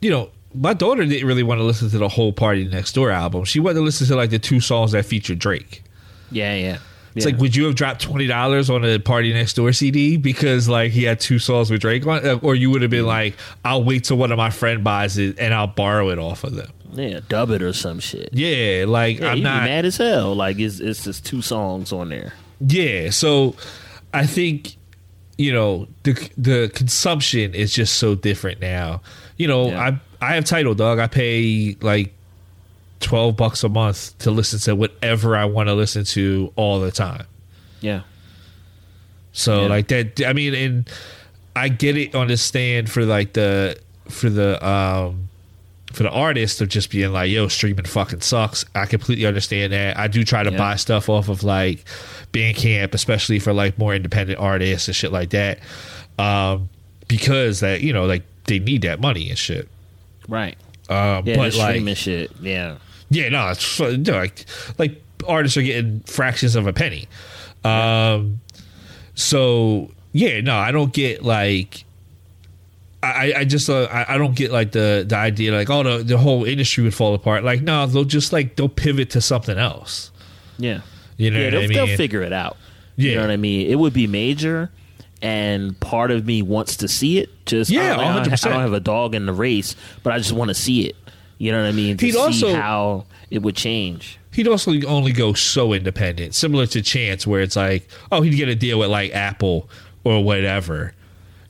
you 0.01 0.11
know, 0.11 0.31
my 0.55 0.73
daughter 0.75 1.05
didn't 1.05 1.27
really 1.27 1.43
want 1.43 1.59
to 1.61 1.65
listen 1.65 1.91
to 1.91 1.99
the 1.99 2.09
whole 2.09 2.33
Party 2.33 2.65
Next 2.67 2.93
Door 2.95 3.11
album. 3.11 3.45
She 3.45 3.61
wanted 3.61 3.75
to 3.77 3.81
listen 3.83 4.07
to 4.09 4.17
like 4.17 4.31
the 4.31 4.39
two 4.39 4.61
songs 4.61 4.93
that 4.93 5.05
feature 5.05 5.35
Drake. 5.35 5.83
Yeah, 6.31 6.55
yeah. 6.55 6.79
It's 7.15 7.25
Yeah. 7.27 7.33
like, 7.33 7.41
would 7.41 7.57
you 7.57 7.65
have 7.67 7.75
dropped 7.75 8.01
twenty 8.03 8.27
dollars 8.27 8.71
on 8.71 8.85
a 8.85 8.99
Party 8.99 9.33
Next 9.33 9.55
Door 9.55 9.73
CD 9.75 10.17
because 10.17 10.69
like 10.69 10.93
he 10.93 11.05
had 11.05 11.21
two 11.21 11.39
songs 11.39 11.71
with 11.71 11.81
Drake 11.81 12.07
on, 12.07 12.25
it? 12.25 12.43
or 12.45 12.55
you 12.55 12.71
would 12.71 12.83
have 12.83 12.91
been 12.91 13.07
like, 13.07 13.35
I'll 13.65 13.83
wait 13.85 14.05
till 14.05 14.17
one 14.17 14.31
of 14.33 14.39
my 14.39 14.51
friend 14.51 14.83
buys 14.85 15.19
it 15.19 15.39
and 15.39 15.53
I'll 15.53 15.67
borrow 15.67 16.11
it 16.11 16.19
off 16.19 16.45
of 16.45 16.55
them. 16.55 16.71
yeah, 16.95 17.21
dub 17.29 17.51
it 17.51 17.61
or 17.63 17.73
some 17.73 17.99
shit. 17.99 18.31
Yeah, 18.33 18.85
like 18.87 19.19
Yeah, 19.21 19.33
I'm 19.33 19.43
not 19.43 19.63
be 19.63 19.69
mad 19.69 19.85
as 19.85 19.97
hell. 19.97 20.35
Like 20.35 20.59
it's 20.59 20.81
it's 20.81 21.05
just 21.05 21.27
two 21.27 21.43
songs 21.43 21.93
on 21.93 22.09
there. 22.11 22.33
Yeah, 22.61 23.11
so 23.11 23.55
I 24.15 24.25
think 24.27 24.77
you 25.39 25.53
know 25.53 25.87
the 26.03 26.13
the 26.37 26.71
consumption 26.75 27.55
is 27.55 27.73
just 27.73 27.95
so 27.95 28.15
different 28.15 28.61
now. 28.61 29.01
You 29.39 29.49
know, 29.49 29.69
Yeah. 29.69 29.81
I 30.21 30.31
I 30.31 30.35
have 30.35 30.45
Tidal 30.45 30.75
dog. 30.75 30.99
I 30.99 31.07
pay 31.07 31.77
like 31.81 32.13
twelve 33.01 33.37
bucks 33.37 33.63
a 33.65 33.69
month 33.69 34.19
to 34.19 34.31
listen 34.33 34.59
to 34.61 34.75
whatever 34.75 35.37
I 35.37 35.45
want 35.45 35.69
to 35.69 35.75
listen 35.75 36.05
to 36.05 36.53
all 36.57 36.81
the 36.81 36.91
time. 36.91 37.25
Yeah. 37.81 38.01
So 39.33 39.63
Yeah. 39.63 39.69
like 39.69 39.89
that. 39.89 40.21
I 40.27 40.33
mean, 40.33 40.55
and 40.55 40.91
I 41.55 41.69
get 41.69 41.97
it 41.97 42.15
on 42.15 42.27
the 42.29 42.37
stand 42.37 42.91
for 42.91 43.05
like 43.05 43.33
the 43.35 43.79
for 44.09 44.29
the 44.31 44.65
um 44.67 45.28
for 45.93 46.03
the 46.03 46.11
artist 46.11 46.61
of 46.61 46.69
just 46.69 46.91
being 46.91 47.13
like, 47.13 47.31
yo, 47.31 47.49
streaming 47.49 47.85
fucking 47.87 48.21
sucks. 48.21 48.65
I 48.75 48.87
completely 48.87 49.25
understand 49.27 49.73
that. 49.73 49.97
I 49.97 50.07
do 50.09 50.23
try 50.25 50.43
to 50.43 50.51
Yeah. 50.51 50.59
buy 50.59 50.77
stuff 50.77 51.09
off 51.09 51.29
of 51.29 51.43
like 51.43 51.85
Bandcamp, 52.33 52.93
especially 52.95 53.39
for 53.39 53.53
like 53.53 53.79
more 53.79 53.95
independent 53.95 54.39
artists 54.39 54.89
and 54.89 54.95
shit 54.95 55.13
like 55.13 55.31
that. 55.31 55.59
Um, 56.19 56.69
because 57.09 57.61
that, 57.61 57.81
you 57.81 57.93
know, 57.93 58.05
like 58.07 58.23
they 58.45 58.59
need 58.59 58.83
that 58.83 59.01
money 59.01 59.31
and 59.31 59.39
shit. 59.39 59.69
Right. 60.29 60.57
Um, 60.91 61.25
Yeah, 61.27 61.37
but 61.37 61.55
like, 61.55 61.71
streaming 61.71 61.95
shit. 61.95 62.33
Yeah. 62.41 62.77
yeah, 63.11 63.29
no, 63.31 63.49
it's 63.49 63.65
fu- 63.65 63.97
no, 63.97 64.13
like 64.13 64.45
like 64.77 65.03
artists 65.27 65.57
are 65.57 65.63
getting 65.63 66.01
fractions 66.01 66.55
of 66.55 66.67
a 66.67 66.73
penny. 66.73 67.09
Um, 67.65 68.41
so 69.15 69.91
yeah, 70.13 70.41
no, 70.41 70.57
I 70.57 70.71
don't 70.73 70.93
get 70.93 71.25
like. 71.25 71.85
I, 73.03 73.33
I 73.39 73.45
just 73.45 73.71
uh, 73.71 73.85
I, 73.85 74.15
I 74.15 74.19
don't 74.19 74.35
get 74.35 74.51
like 74.51 74.73
the 74.73 75.05
the 75.09 75.17
idea 75.17 75.53
like 75.53 75.71
oh 75.71 75.83
the 75.85 76.03
the 76.03 76.19
whole 76.19 76.45
industry 76.45 76.83
would 76.83 76.95
fall 76.95 77.15
apart 77.15 77.45
like 77.45 77.63
no 77.63 77.87
they'll 77.87 78.03
just 78.05 78.33
like 78.33 78.57
they'll 78.57 78.69
pivot 78.69 79.11
to 79.11 79.21
something 79.21 79.57
else 79.57 80.11
Yeah. 80.57 80.81
you 81.17 81.31
know 81.31 81.39
yeah, 81.39 81.45
what 81.45 81.51
they'll, 81.53 81.61
I 81.61 81.67
mean 81.69 81.73
they'll 81.77 81.97
figure 81.97 82.23
it 82.23 82.33
out. 82.33 82.57
Yeah. 82.97 83.11
You 83.11 83.15
know 83.17 83.23
what 83.23 83.31
I 83.31 83.37
mean? 83.37 83.71
It 83.71 83.77
would 83.77 83.93
be 83.93 84.09
major, 84.09 84.73
and 85.23 85.79
part 85.79 86.11
of 86.11 86.27
me 86.27 86.43
wants 86.43 86.79
to 86.79 86.89
see 86.89 87.19
it. 87.21 87.31
Just 87.47 87.71
Yeah, 87.71 87.95
I 87.95 87.97
don't, 87.97 88.33
I 88.33 88.35
100%. 88.35 88.47
I 88.47 88.51
don't 88.51 88.63
have 88.63 88.73
a 88.73 88.81
dog 88.81 89.15
in 89.15 89.27
the 89.27 89.33
race, 89.33 89.77
but 90.03 90.13
I 90.13 90.19
just 90.19 90.33
want 90.33 90.49
to 90.49 90.55
see 90.55 90.89
it. 90.89 90.97
You 91.39 91.53
know 91.53 91.61
what 91.63 91.69
I 91.69 91.73
mean? 91.73 91.97
To 91.99 92.07
He'd 92.07 92.13
see 92.15 92.19
also- 92.19 92.53
how 92.55 93.07
it 93.31 93.43
would 93.43 93.55
change. 93.55 94.19
he'd 94.33 94.49
also 94.49 94.73
only 94.87 95.13
go 95.13 95.33
so 95.35 95.73
independent, 95.73 96.35
similar 96.35 96.67
to 96.67 96.83
Chance, 96.83 97.25
where 97.25 97.41
it's 97.41 97.55
like, 97.55 97.89
oh, 98.11 98.23
he'd 98.23 98.35
get 98.35 98.49
a 98.49 98.57
deal 98.57 98.81
with 98.81 98.91
like 98.91 99.15
Apple 99.15 99.69
or 100.03 100.25
whatever. 100.25 100.93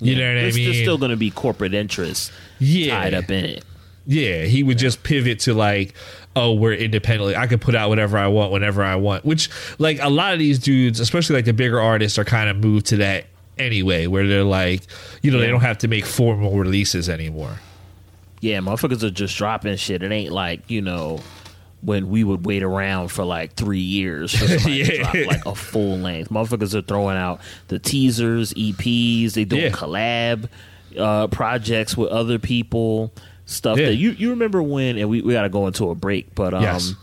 You 0.01 0.15
know 0.17 0.29
what 0.35 0.39
I 0.45 0.51
mean? 0.53 0.65
there's 0.65 0.79
still 0.81 0.99
going 0.99 1.11
to 1.11 1.17
be 1.17 1.31
corporate 1.31 1.75
interests 1.75 2.31
Yeah. 2.59 3.01
tied 3.01 3.15
up 3.15 3.31
in 3.31 3.45
it. 3.45 3.65
yeah, 4.07 4.45
he 4.45 4.63
would 4.63 4.79
just 4.79 5.03
pivot 5.03 5.41
to 5.41 5.55
like, 5.55 5.95
oh, 6.37 6.55
we're 6.55 6.75
independently. 6.75 7.35
I 7.35 7.47
could 7.49 7.61
put 7.61 7.75
out 7.75 7.89
whatever 7.89 8.17
I 8.17 8.29
want 8.29 8.53
whenever 8.53 8.83
I 8.85 8.95
want. 8.97 9.25
Which, 9.25 9.51
like, 9.79 9.99
a 10.01 10.09
lot 10.09 10.33
of 10.33 10.39
these 10.39 10.59
dudes, 10.61 11.01
especially 11.01 11.35
like 11.37 11.45
the 11.47 11.53
bigger 11.53 11.81
artists, 11.81 12.17
are 12.19 12.25
kind 12.25 12.49
of 12.49 12.57
moved 12.59 12.87
to 12.87 12.97
that 12.99 13.27
anyway, 13.59 14.07
where 14.07 14.27
they're 14.29 14.45
like, 14.45 14.83
you 15.23 15.33
know, 15.33 15.39
they 15.41 15.49
don't 15.49 15.63
have 15.63 15.79
to 15.79 15.89
make 15.89 16.07
formal 16.07 16.57
releases 16.57 17.09
anymore. 17.09 17.59
Yeah, 18.41 18.59
motherfuckers 18.61 19.03
are 19.03 19.11
just 19.11 19.37
dropping 19.37 19.75
shit. 19.79 20.05
It 20.05 20.13
ain't 20.13 20.31
like 20.33 20.71
you 20.71 20.81
know 20.81 21.19
when 21.81 22.09
we 22.11 22.25
would 22.25 22.45
wait 22.45 22.63
around 22.63 23.09
for 23.09 23.25
like 23.25 23.55
three 23.55 23.79
years 23.81 24.33
for 24.37 24.47
somebody 24.49 24.85
to 24.85 24.97
drop 25.03 25.15
like 25.15 25.47
a 25.47 25.55
full 25.55 25.97
length. 25.99 26.31
Motherfuckers 26.31 26.75
are 26.75 26.83
throwing 26.83 27.17
out 27.17 27.41
the 27.69 27.79
teasers, 27.79 28.53
EPs. 28.55 29.35
They 29.35 29.45
doing 29.45 29.63
Yeah. 29.63 29.71
collab 29.71 30.49
uh, 30.99 31.29
projects 31.29 31.97
with 31.97 32.11
other 32.11 32.39
people. 32.39 33.13
Stuff 33.47 33.79
Yeah. 33.79 33.87
that 33.87 33.95
you 33.95 34.11
you 34.11 34.31
remember 34.31 34.63
when 34.63 34.99
and 34.99 35.09
we, 35.09 35.23
we 35.23 35.33
got 35.33 35.43
to 35.43 35.49
go 35.49 35.67
into 35.67 35.89
a 35.91 35.95
break, 35.95 36.35
but 36.35 36.53
um. 36.55 36.63
Yes. 36.63 36.95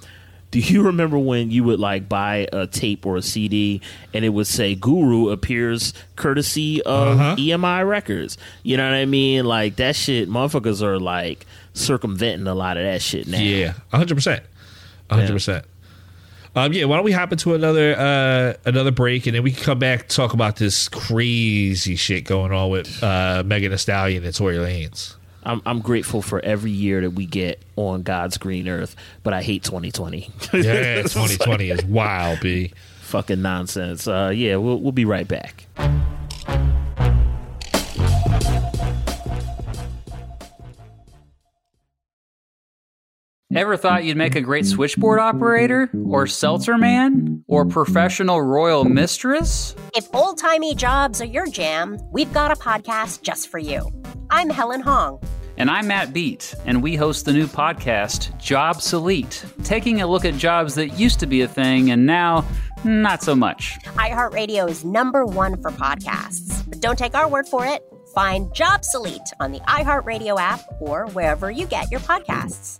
Do 0.52 0.60
you 0.62 0.84
remember 0.84 1.18
when 1.20 1.52
you 1.52 1.66
would 1.66 1.82
like 1.82 2.08
buy 2.08 2.48
a 2.54 2.66
tape 2.66 3.06
or 3.06 3.18
a 3.18 3.22
CD 3.22 3.82
and 4.14 4.24
it 4.24 4.30
would 4.30 4.48
say 4.48 4.74
Guru 4.74 5.28
appears 5.30 5.94
courtesy 6.16 6.82
of 6.84 7.20
Uh-huh. 7.20 7.36
EMI 7.38 7.86
Records? 7.86 8.38
You 8.64 8.78
know 8.78 8.86
what 8.90 8.96
I 8.96 9.06
mean? 9.06 9.44
Like 9.44 9.76
that 9.78 9.98
shit, 9.98 10.30
motherfuckers 10.30 10.82
are 10.82 10.98
like 10.98 11.46
circumventing 11.74 12.48
a 12.48 12.56
lot 12.56 12.78
of 12.78 12.84
that 12.84 13.02
shit 13.02 13.28
now. 13.28 13.40
Yeah, 13.40 13.74
hundred 15.10 15.32
percent, 15.32 15.64
percent. 15.64 15.66
Um, 16.58 16.72
yeah, 16.72 16.86
why 16.86 16.96
don't 16.96 17.04
we 17.04 17.12
hop 17.12 17.34
into 17.34 17.54
another 17.54 17.96
uh, 17.98 18.54
another 18.66 18.92
break 18.92 19.28
and 19.28 19.36
then 19.36 19.44
we 19.44 19.52
can 19.52 19.64
come 19.64 19.80
back 19.80 20.08
talk 20.08 20.34
about 20.34 20.56
this 20.56 20.88
crazy 20.88 21.98
shit 21.98 22.24
going 22.24 22.54
on 22.54 22.70
with 22.70 23.04
uh, 23.04 23.44
Megan 23.46 23.72
Thee 23.72 23.78
Stallion 23.78 24.24
and 24.24 24.34
Tory 24.34 24.56
Lanez. 24.56 25.16
I'm, 25.44 25.62
I'm 25.66 25.80
grateful 25.80 26.22
for 26.22 26.40
every 26.40 26.72
year 26.72 27.02
that 27.02 27.12
we 27.12 27.26
get 27.26 27.62
on 27.76 28.02
God's 28.02 28.38
green 28.38 28.68
earth, 28.68 28.96
but 29.22 29.34
I 29.34 29.44
hate 29.44 29.64
2020. 29.64 30.32
Yeah, 30.54 31.04
twenty 31.08 31.38
twenty 31.38 31.70
is 31.70 31.84
wild, 31.86 32.40
b. 32.40 32.72
fucking 33.02 33.42
nonsense. 33.42 34.08
Uh, 34.08 34.32
yeah, 34.34 34.56
we'll 34.56 34.80
we'll 34.80 34.92
be 34.92 35.06
right 35.06 35.28
back. 35.28 35.66
Ever 43.54 43.78
thought 43.78 44.04
you'd 44.04 44.18
make 44.18 44.36
a 44.36 44.42
great 44.42 44.66
switchboard 44.66 45.20
operator? 45.20 45.90
Or 46.08 46.26
seltzer 46.26 46.80
man? 46.80 47.44
Or 47.48 47.64
professional 47.64 48.42
royal 48.42 48.86
mistress? 48.86 49.76
If 49.96 50.08
old 50.16 50.40
timey 50.40 50.74
jobs 50.74 51.22
are 51.22 51.26
your 51.26 51.46
jam, 51.46 52.00
we've 52.12 52.34
got 52.34 52.52
a 52.52 52.56
podcast 52.56 53.22
just 53.22 53.50
for 53.50 53.60
you. 53.60 53.92
I'm 54.32 54.50
Helen 54.50 54.82
Hong. 54.82 55.22
And 55.58 55.70
I'm 55.70 55.88
Matt 55.88 56.12
Beat, 56.12 56.56
and 56.66 56.82
we 56.82 56.96
host 56.96 57.26
the 57.26 57.32
new 57.34 57.46
podcast, 57.46 58.36
Job 58.42 58.82
taking 59.64 60.02
a 60.02 60.08
look 60.08 60.26
at 60.26 60.34
jobs 60.34 60.76
that 60.76 61.00
used 61.00 61.20
to 61.20 61.28
be 61.28 61.42
a 61.42 61.48
thing 61.48 61.92
and 61.92 62.06
now 62.06 62.44
not 62.84 63.22
so 63.22 63.36
much. 63.36 63.78
iHeartRadio 63.86 64.68
is 64.70 64.84
number 64.84 65.24
one 65.24 65.62
for 65.62 65.70
podcasts. 65.72 66.68
But 66.68 66.82
don't 66.82 66.98
take 66.98 67.14
our 67.14 67.30
word 67.30 67.48
for 67.48 67.66
it. 67.66 67.84
Find 68.16 68.54
Job 68.56 68.82
on 69.40 69.52
the 69.52 69.60
iHeartRadio 69.60 70.40
app 70.40 70.62
or 70.80 71.06
wherever 71.08 71.52
you 71.52 71.68
get 71.68 71.92
your 71.92 72.00
podcasts. 72.02 72.80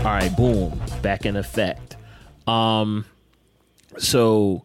All 0.00 0.16
right, 0.16 0.34
boom, 0.36 0.80
back 1.02 1.26
in 1.26 1.36
effect. 1.36 1.96
Um, 2.46 3.04
so, 3.98 4.64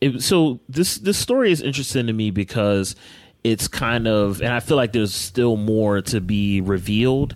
it, 0.00 0.22
so 0.22 0.60
this 0.68 0.96
this 0.96 1.18
story 1.18 1.52
is 1.52 1.60
interesting 1.60 2.06
to 2.06 2.12
me 2.12 2.30
because 2.30 2.96
it's 3.44 3.68
kind 3.68 4.08
of, 4.08 4.40
and 4.40 4.52
I 4.52 4.60
feel 4.60 4.76
like 4.76 4.92
there's 4.92 5.14
still 5.14 5.56
more 5.56 6.00
to 6.02 6.20
be 6.20 6.60
revealed 6.60 7.34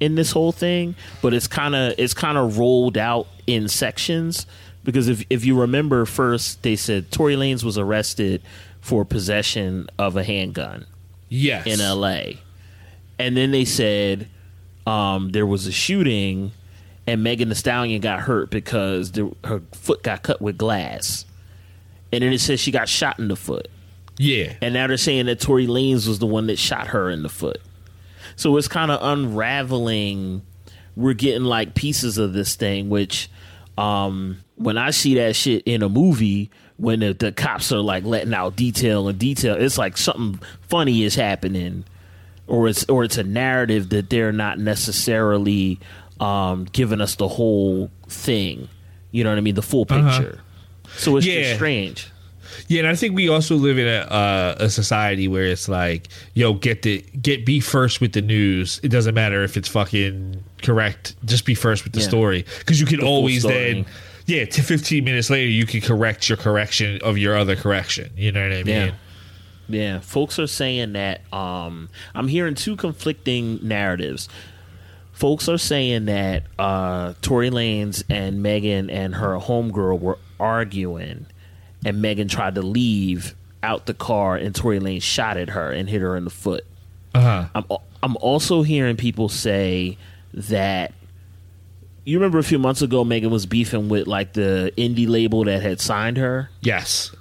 in 0.00 0.14
this 0.14 0.32
whole 0.32 0.52
thing, 0.52 0.94
but 1.20 1.34
it's 1.34 1.46
kind 1.46 1.74
of 1.74 1.94
it's 1.98 2.14
kind 2.14 2.38
of 2.38 2.58
rolled 2.58 2.96
out 2.96 3.26
in 3.46 3.68
sections 3.68 4.46
because 4.84 5.08
if 5.08 5.24
if 5.30 5.44
you 5.44 5.60
remember, 5.60 6.04
first 6.04 6.62
they 6.62 6.76
said 6.76 7.10
Tory 7.10 7.36
Lanez 7.36 7.64
was 7.64 7.78
arrested 7.78 8.42
for 8.80 9.04
possession 9.04 9.88
of 9.98 10.16
a 10.16 10.24
handgun. 10.24 10.86
Yes. 11.28 11.66
in 11.66 11.80
L.A. 11.80 12.40
And 13.18 13.34
then 13.34 13.52
they 13.52 13.64
said 13.64 14.28
um, 14.86 15.30
there 15.30 15.46
was 15.46 15.66
a 15.66 15.72
shooting, 15.72 16.52
and 17.06 17.22
Megan 17.22 17.48
Thee 17.48 17.54
Stallion 17.54 18.02
got 18.02 18.20
hurt 18.20 18.50
because 18.50 19.12
the, 19.12 19.34
her 19.44 19.62
foot 19.72 20.02
got 20.02 20.22
cut 20.22 20.42
with 20.42 20.58
glass. 20.58 21.24
And 22.12 22.22
then 22.22 22.34
it 22.34 22.40
says 22.40 22.60
she 22.60 22.70
got 22.70 22.86
shot 22.86 23.18
in 23.18 23.28
the 23.28 23.36
foot. 23.36 23.68
Yeah. 24.18 24.52
And 24.60 24.74
now 24.74 24.86
they're 24.86 24.98
saying 24.98 25.24
that 25.26 25.40
Tory 25.40 25.66
Lanez 25.66 26.06
was 26.06 26.18
the 26.18 26.26
one 26.26 26.48
that 26.48 26.58
shot 26.58 26.88
her 26.88 27.08
in 27.08 27.22
the 27.22 27.30
foot. 27.30 27.62
So 28.36 28.54
it's 28.58 28.68
kind 28.68 28.90
of 28.90 29.00
unraveling. 29.02 30.42
We're 30.96 31.14
getting 31.14 31.44
like 31.44 31.74
pieces 31.74 32.18
of 32.18 32.34
this 32.34 32.56
thing, 32.56 32.90
which 32.90 33.30
um, 33.78 34.38
when 34.56 34.76
I 34.78 34.90
see 34.90 35.14
that 35.16 35.34
shit 35.36 35.62
in 35.66 35.82
a 35.82 35.88
movie, 35.88 36.50
when 36.76 37.00
the, 37.00 37.12
the 37.14 37.32
cops 37.32 37.72
are 37.72 37.78
like 37.80 38.04
letting 38.04 38.34
out 38.34 38.56
detail 38.56 39.08
and 39.08 39.18
detail, 39.18 39.54
it's 39.56 39.78
like 39.78 39.96
something 39.96 40.40
funny 40.62 41.02
is 41.04 41.14
happening, 41.14 41.84
or 42.46 42.68
it's 42.68 42.84
or 42.88 43.04
it's 43.04 43.16
a 43.18 43.24
narrative 43.24 43.88
that 43.90 44.10
they're 44.10 44.32
not 44.32 44.58
necessarily 44.58 45.78
um, 46.20 46.66
giving 46.72 47.00
us 47.00 47.14
the 47.16 47.28
whole 47.28 47.90
thing. 48.08 48.68
You 49.10 49.24
know 49.24 49.30
what 49.30 49.38
I 49.38 49.42
mean? 49.42 49.54
The 49.54 49.62
full 49.62 49.86
Uh-huh. 49.88 50.18
picture. 50.18 50.40
So 50.96 51.16
it's 51.16 51.26
Yeah. 51.26 51.42
just 51.42 51.54
strange. 51.56 52.08
Yeah, 52.68 52.80
and 52.80 52.88
I 52.88 52.94
think 52.94 53.14
we 53.14 53.28
also 53.28 53.54
live 53.56 53.78
in 53.78 53.86
a 53.86 54.00
uh, 54.10 54.56
a 54.60 54.70
society 54.70 55.28
where 55.28 55.44
it's 55.44 55.68
like, 55.68 56.08
yo, 56.34 56.54
get 56.54 56.82
the 56.82 57.02
get 57.20 57.44
be 57.46 57.60
first 57.60 58.00
with 58.00 58.12
the 58.12 58.22
news. 58.22 58.80
It 58.82 58.88
doesn't 58.88 59.14
matter 59.14 59.42
if 59.44 59.56
it's 59.56 59.68
fucking 59.68 60.42
correct. 60.62 61.14
Just 61.24 61.44
be 61.44 61.54
first 61.54 61.84
with 61.84 61.92
the 61.92 62.00
Yeah. 62.00 62.08
story 62.08 62.44
because 62.58 62.80
you 62.80 62.86
can 62.86 63.00
The 63.00 63.06
always 63.06 63.42
then, 63.42 63.86
yeah, 64.26 64.44
to 64.44 64.62
fifteen 64.62 65.04
minutes 65.04 65.30
later 65.30 65.50
you 65.50 65.66
can 65.66 65.80
correct 65.80 66.28
your 66.28 66.36
correction 66.38 67.00
of 67.02 67.18
your 67.18 67.36
other 67.36 67.56
correction. 67.56 68.10
You 68.16 68.32
know 68.32 68.42
what 68.42 68.52
I 68.52 68.62
mean? 68.62 68.66
Yeah. 68.66 68.90
Yeah, 69.68 70.00
folks 70.00 70.38
are 70.38 70.46
saying 70.48 70.92
that 70.94 71.22
um 71.32 71.88
I'm 72.14 72.28
hearing 72.28 72.54
two 72.54 72.76
conflicting 72.76 73.58
narratives. 73.62 74.28
Folks 75.12 75.48
are 75.48 75.58
saying 75.58 76.06
that 76.06 76.44
uh 76.58 77.14
Tory 77.22 77.50
Lanez 77.50 78.02
and 78.10 78.42
Megan 78.42 78.90
and 78.90 79.14
her 79.14 79.38
homegirl 79.38 80.00
were 80.00 80.18
arguing 80.40 81.26
and 81.84 82.00
Megan 82.02 82.28
tried 82.28 82.54
to 82.56 82.62
leave 82.62 83.34
out 83.62 83.86
the 83.86 83.94
car 83.94 84.36
and 84.36 84.54
Tory 84.54 84.80
Lane 84.80 85.00
shot 85.00 85.36
at 85.36 85.50
her 85.50 85.70
and 85.70 85.88
hit 85.88 86.00
her 86.00 86.16
in 86.16 86.24
the 86.24 86.30
foot. 86.30 86.64
Uh-huh. 87.14 87.46
I'm 87.54 87.64
I'm 88.02 88.16
also 88.16 88.62
hearing 88.62 88.96
people 88.96 89.28
say 89.28 89.96
that 90.34 90.92
you 92.04 92.18
remember 92.18 92.38
a 92.38 92.42
few 92.42 92.58
months 92.58 92.82
ago 92.82 93.04
Megan 93.04 93.30
was 93.30 93.46
beefing 93.46 93.88
with 93.88 94.06
like 94.08 94.32
the 94.32 94.72
indie 94.76 95.08
label 95.08 95.44
that 95.44 95.62
had 95.62 95.80
signed 95.80 96.16
her? 96.16 96.50
Yes. 96.60 97.14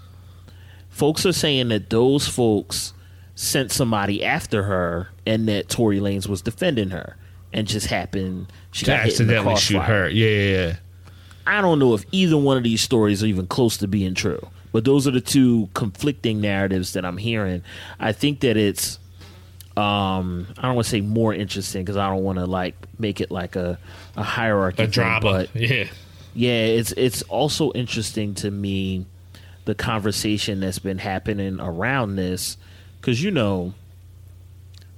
folks 0.89 1.25
are 1.25 1.33
saying 1.33 1.69
that 1.69 1.89
those 1.89 2.27
folks 2.27 2.93
sent 3.35 3.71
somebody 3.71 4.23
after 4.23 4.63
her 4.63 5.09
and 5.25 5.47
that 5.47 5.69
Tory 5.69 5.99
Lanez 5.99 6.27
was 6.27 6.41
defending 6.41 6.89
her 6.89 7.15
and 7.53 7.67
just 7.67 7.87
happened 7.87 8.51
she 8.71 8.85
To 8.85 8.91
got 8.91 9.03
hit 9.05 9.19
in 9.19 9.27
the 9.27 9.35
accidentally 9.35 9.55
shoot 9.57 9.81
her. 9.81 10.09
Yeah, 10.09 10.27
yeah, 10.27 10.65
yeah. 10.67 10.75
I 11.47 11.61
don't 11.61 11.79
know 11.79 11.93
if 11.93 12.05
either 12.11 12.37
one 12.37 12.57
of 12.57 12.63
these 12.63 12.81
stories 12.81 13.23
are 13.23 13.27
even 13.27 13.47
close 13.47 13.77
to 13.77 13.87
being 13.87 14.13
true. 14.13 14.47
But 14.71 14.85
those 14.85 15.05
are 15.07 15.11
the 15.11 15.21
two 15.21 15.69
conflicting 15.73 16.39
narratives 16.39 16.93
that 16.93 17.03
I'm 17.05 17.17
hearing. 17.17 17.61
I 17.99 18.11
think 18.13 18.39
that 18.41 18.55
it's 18.57 18.99
um 19.77 20.47
I 20.57 20.63
don't 20.63 20.75
want 20.75 20.85
to 20.85 20.89
say 20.91 21.01
more 21.01 21.33
interesting 21.33 21.83
because 21.83 21.97
I 21.97 22.07
don't 22.09 22.23
want 22.23 22.37
to 22.39 22.45
like 22.45 22.75
make 22.99 23.21
it 23.21 23.31
like 23.31 23.55
a 23.55 23.77
a 24.15 24.23
hierarchy 24.23 24.83
A 24.83 24.85
thing, 24.85 24.91
drama. 24.91 25.21
but 25.21 25.55
Yeah. 25.55 25.85
yeah, 26.33 26.65
it's 26.65 26.91
it's 26.93 27.21
also 27.23 27.71
interesting 27.73 28.33
to 28.35 28.51
me 28.51 29.05
the 29.65 29.75
conversation 29.75 30.59
that's 30.59 30.79
been 30.79 30.97
happening 30.97 31.59
around 31.59 32.15
this 32.15 32.57
because 32.99 33.23
you 33.23 33.31
know 33.31 33.73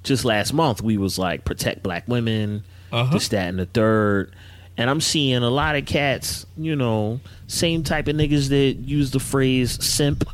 just 0.04 0.26
last 0.26 0.54
month 0.54 0.82
we 0.82 0.98
was 0.98 1.18
like 1.20 1.46
protect 1.46 1.84
black 1.84 2.08
women 2.08 2.64
Uh-huh. 2.92 3.12
this 3.14 3.28
that 3.30 3.48
and 3.50 3.60
the 3.60 3.66
third 3.66 4.34
and 4.78 4.90
i'm 4.90 5.02
seeing 5.02 5.44
a 5.44 5.50
lot 5.50 5.76
of 5.76 5.86
cats 5.86 6.46
you 6.58 6.76
know 6.76 7.20
same 7.48 7.84
type 7.84 8.08
of 8.08 8.16
niggas 8.16 8.50
that 8.50 8.74
use 8.88 9.12
the 9.12 9.20
phrase 9.20 9.84
simp 9.84 10.28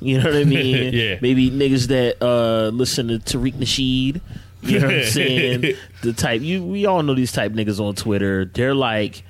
you 0.00 0.18
know 0.18 0.24
what 0.24 0.36
i 0.36 0.44
mean? 0.44 0.92
Yeah. 0.92 1.18
maybe 1.20 1.50
niggas 1.50 1.88
that 1.88 2.22
uh 2.22 2.68
listen 2.68 3.08
to 3.08 3.18
tariq 3.18 3.54
nasheed 3.54 4.20
you 4.62 4.80
know 4.80 4.86
what 4.88 4.96
i'm 4.96 5.04
saying? 5.10 5.76
The 6.02 6.12
type 6.12 6.42
you 6.42 6.64
we 6.64 6.84
all 6.86 7.02
know 7.02 7.14
these 7.14 7.30
type 7.32 7.52
niggas 7.52 7.78
on 7.80 7.94
twitter. 7.94 8.44
They're 8.44 8.74
like 8.74 9.22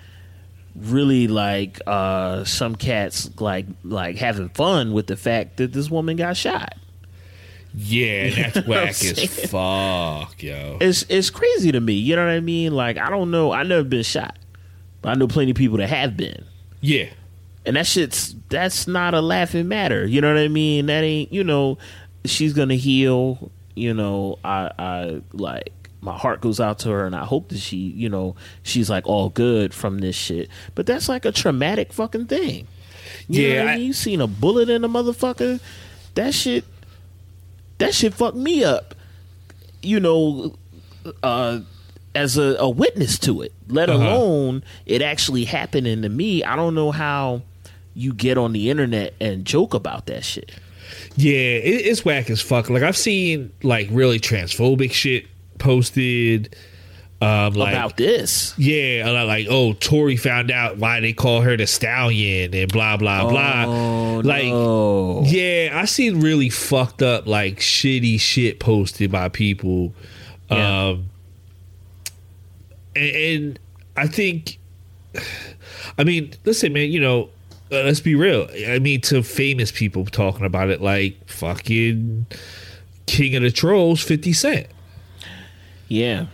really 0.74 1.28
like 1.28 1.80
uh 1.86 2.44
some 2.44 2.74
cats 2.76 3.28
like 3.40 3.66
like 3.84 4.16
having 4.16 4.48
fun 4.50 4.92
with 4.92 5.06
the 5.06 5.16
fact 5.16 5.59
that 5.59 5.72
this 5.72 5.90
woman 5.90 6.16
got 6.16 6.36
shot. 6.36 6.74
Yeah, 7.74 8.30
that's 8.52 8.56
know 8.56 8.62
I'm 8.62 8.68
whack 8.68 8.88
as 9.04 9.50
fuck, 9.50 10.42
yo. 10.42 10.78
it's 10.80 11.04
it's 11.11 11.28
crazy 11.30 11.72
to 11.72 11.80
me 11.80 11.92
you 11.94 12.16
know 12.16 12.24
what 12.24 12.32
i 12.32 12.40
mean? 12.40 12.72
Like 12.74 12.96
i 12.96 13.11
don't 13.11 13.30
know 13.30 13.52
i 13.52 13.62
never 13.64 13.84
been 13.84 14.02
shot 14.02 14.36
i 15.05 15.14
know 15.14 15.28
plenty 15.28 15.51
of 15.53 15.57
people 15.57 15.78
that 15.78 15.88
have 15.88 16.16
been. 16.16 16.44
Yeah. 16.80 17.07
and 17.66 17.76
that 17.76 17.86
shit's 17.86 18.34
that's 18.49 18.86
not 18.86 19.14
a 19.14 19.20
laughing 19.20 19.68
matter. 19.68 20.07
You 20.07 20.20
know 20.20 20.32
what 20.32 20.40
i 20.40 20.49
mean? 20.49 20.86
That 20.86 21.03
ain't 21.05 21.32
you 21.32 21.42
know 21.44 21.78
she's 22.24 22.53
gonna 22.53 22.74
heal 22.74 23.51
you 23.74 23.94
know 23.94 24.38
i 24.44 24.70
i 24.78 25.22
like 25.32 25.72
my 26.01 26.16
heart 26.16 26.40
goes 26.40 26.61
out 26.61 26.78
to 26.80 26.90
her 26.90 27.07
and 27.07 27.14
i 27.16 27.24
hope 27.24 27.49
that 27.49 27.59
she 27.59 27.76
you 27.76 28.09
know 28.09 28.34
she's 28.62 28.88
like 28.90 29.07
all 29.07 29.28
good 29.30 29.72
from 29.74 29.99
this 29.99 30.14
shit. 30.16 30.49
But 30.74 30.86
that's 30.86 31.09
like 31.09 31.24
a 31.24 31.32
traumatic 31.32 31.92
fucking 31.92 32.26
thing. 32.26 32.66
You 33.28 33.49
know 33.49 33.55
Yeah, 33.55 33.62
I- 33.72 33.76
mean? 33.76 33.86
you 33.86 33.92
seen 33.92 34.20
a 34.20 34.26
bullet 34.26 34.68
in 34.68 34.84
a 34.84 34.88
motherfucker? 34.88 35.61
That 36.14 36.34
shit 36.34 36.64
that 37.78 37.94
shit 37.94 38.14
fucked 38.14 38.36
me 38.36 38.62
up. 38.64 38.94
You 39.82 40.01
know 40.01 40.57
uh 41.22 41.61
as 42.14 42.36
a, 42.38 42.56
a 42.59 42.68
witness 42.68 43.18
to 43.18 43.42
it 43.42 43.52
let 43.68 43.88
Uh-huh. 43.90 44.02
alone 44.02 44.64
it 44.86 45.02
actually 45.02 45.44
happening 45.44 46.02
to 46.02 46.09
me 46.09 46.42
i 46.44 46.56
don't 46.56 46.74
know 46.74 46.90
how 46.90 47.42
you 47.94 48.12
get 48.12 48.38
on 48.38 48.52
the 48.52 48.70
internet 48.70 49.14
and 49.20 49.44
joke 49.44 49.74
about 49.74 50.06
that 50.06 50.24
shit 50.24 50.50
Yeah, 51.16 51.32
it, 51.32 51.86
it's 51.86 52.04
whack 52.04 52.30
as 52.30 52.40
fuck. 52.40 52.70
Like 52.70 52.82
I've 52.82 52.96
seen 52.96 53.52
like 53.62 53.88
really 53.90 54.18
transphobic 54.20 54.92
shit 54.92 55.26
posted. 55.59 56.56
Um, 57.20 57.54
like, 57.54 57.74
about 57.74 57.96
this 57.96 58.54
Yeah, 58.56 59.11
a 59.11 59.12
lot 59.12 59.26
like 59.26 59.48
oh, 59.50 59.72
Tory 59.74 60.16
found 60.16 60.50
out 60.52 60.78
why 60.78 61.00
they 61.00 61.12
call 61.12 61.40
her 61.42 61.56
the 61.56 61.66
stallion 61.66 62.54
and 62.54 62.72
blah 62.72 62.96
blah 62.96 63.28
blah. 63.28 63.64
Oh, 63.66 64.20
like, 64.24 64.44
no. 64.46 65.24
yeah, 65.26 65.70
I 65.74 65.84
seen 65.86 66.20
really 66.20 66.48
fucked 66.48 67.02
up 67.02 67.26
like 67.26 67.59
shitty 67.59 68.20
shit 68.20 68.61
posted 68.61 69.11
by 69.11 69.28
people. 69.28 69.92
Yeah. 70.50 70.90
Um, 70.90 71.11
and, 72.99 73.59
I 73.96 74.07
think, 74.07 74.59
I 75.99 76.05
mean, 76.05 76.32
listen, 76.44 76.72
man, 76.72 76.90
you 76.90 77.01
know, 77.01 77.30
uh, 77.70 77.82
let's 77.82 78.01
be 78.01 78.14
real. 78.14 78.49
I 78.68 78.78
mean, 78.78 79.01
to 79.03 79.22
famous 79.22 79.72
people 79.72 80.05
talking 80.07 80.46
about 80.46 80.70
it, 80.70 80.80
like 80.80 81.28
fucking 81.28 82.26
King 83.07 83.36
of 83.36 83.42
the 83.42 83.51
Trolls, 83.51 84.03
Fifty 84.03 84.32
Cent. 84.32 84.66
yeah 85.88 86.26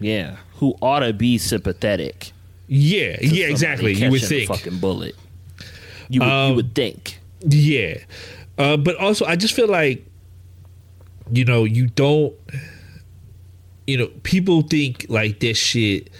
Yeah, 0.00 0.36
who 0.56 0.76
ought 0.82 1.00
to 1.00 1.12
be 1.12 1.38
sympathetic. 1.38 2.32
Yeah, 2.68 3.16
yeah, 3.20 3.46
exactly. 3.46 3.94
You 3.94 4.10
would 4.10 4.20
think. 4.22 4.48
fucking 4.48 4.78
bullet. 4.78 5.16
You 6.08 6.20
would, 6.20 6.28
Um, 6.28 6.50
you 6.50 6.56
would 6.56 6.74
think. 6.74 7.18
Yeah. 7.40 7.98
Uh, 8.58 8.76
but 8.76 8.96
also, 8.96 9.24
I 9.24 9.36
just 9.36 9.54
feel 9.54 9.68
like, 9.68 10.04
you 11.32 11.44
know, 11.44 11.64
you 11.64 11.86
don't, 11.86 12.34
you 13.88 13.96
know, 13.96 14.06
people 14.22 14.60
think 14.62 15.06
like 15.08 15.40
this 15.40 15.56
shit. 15.56 16.10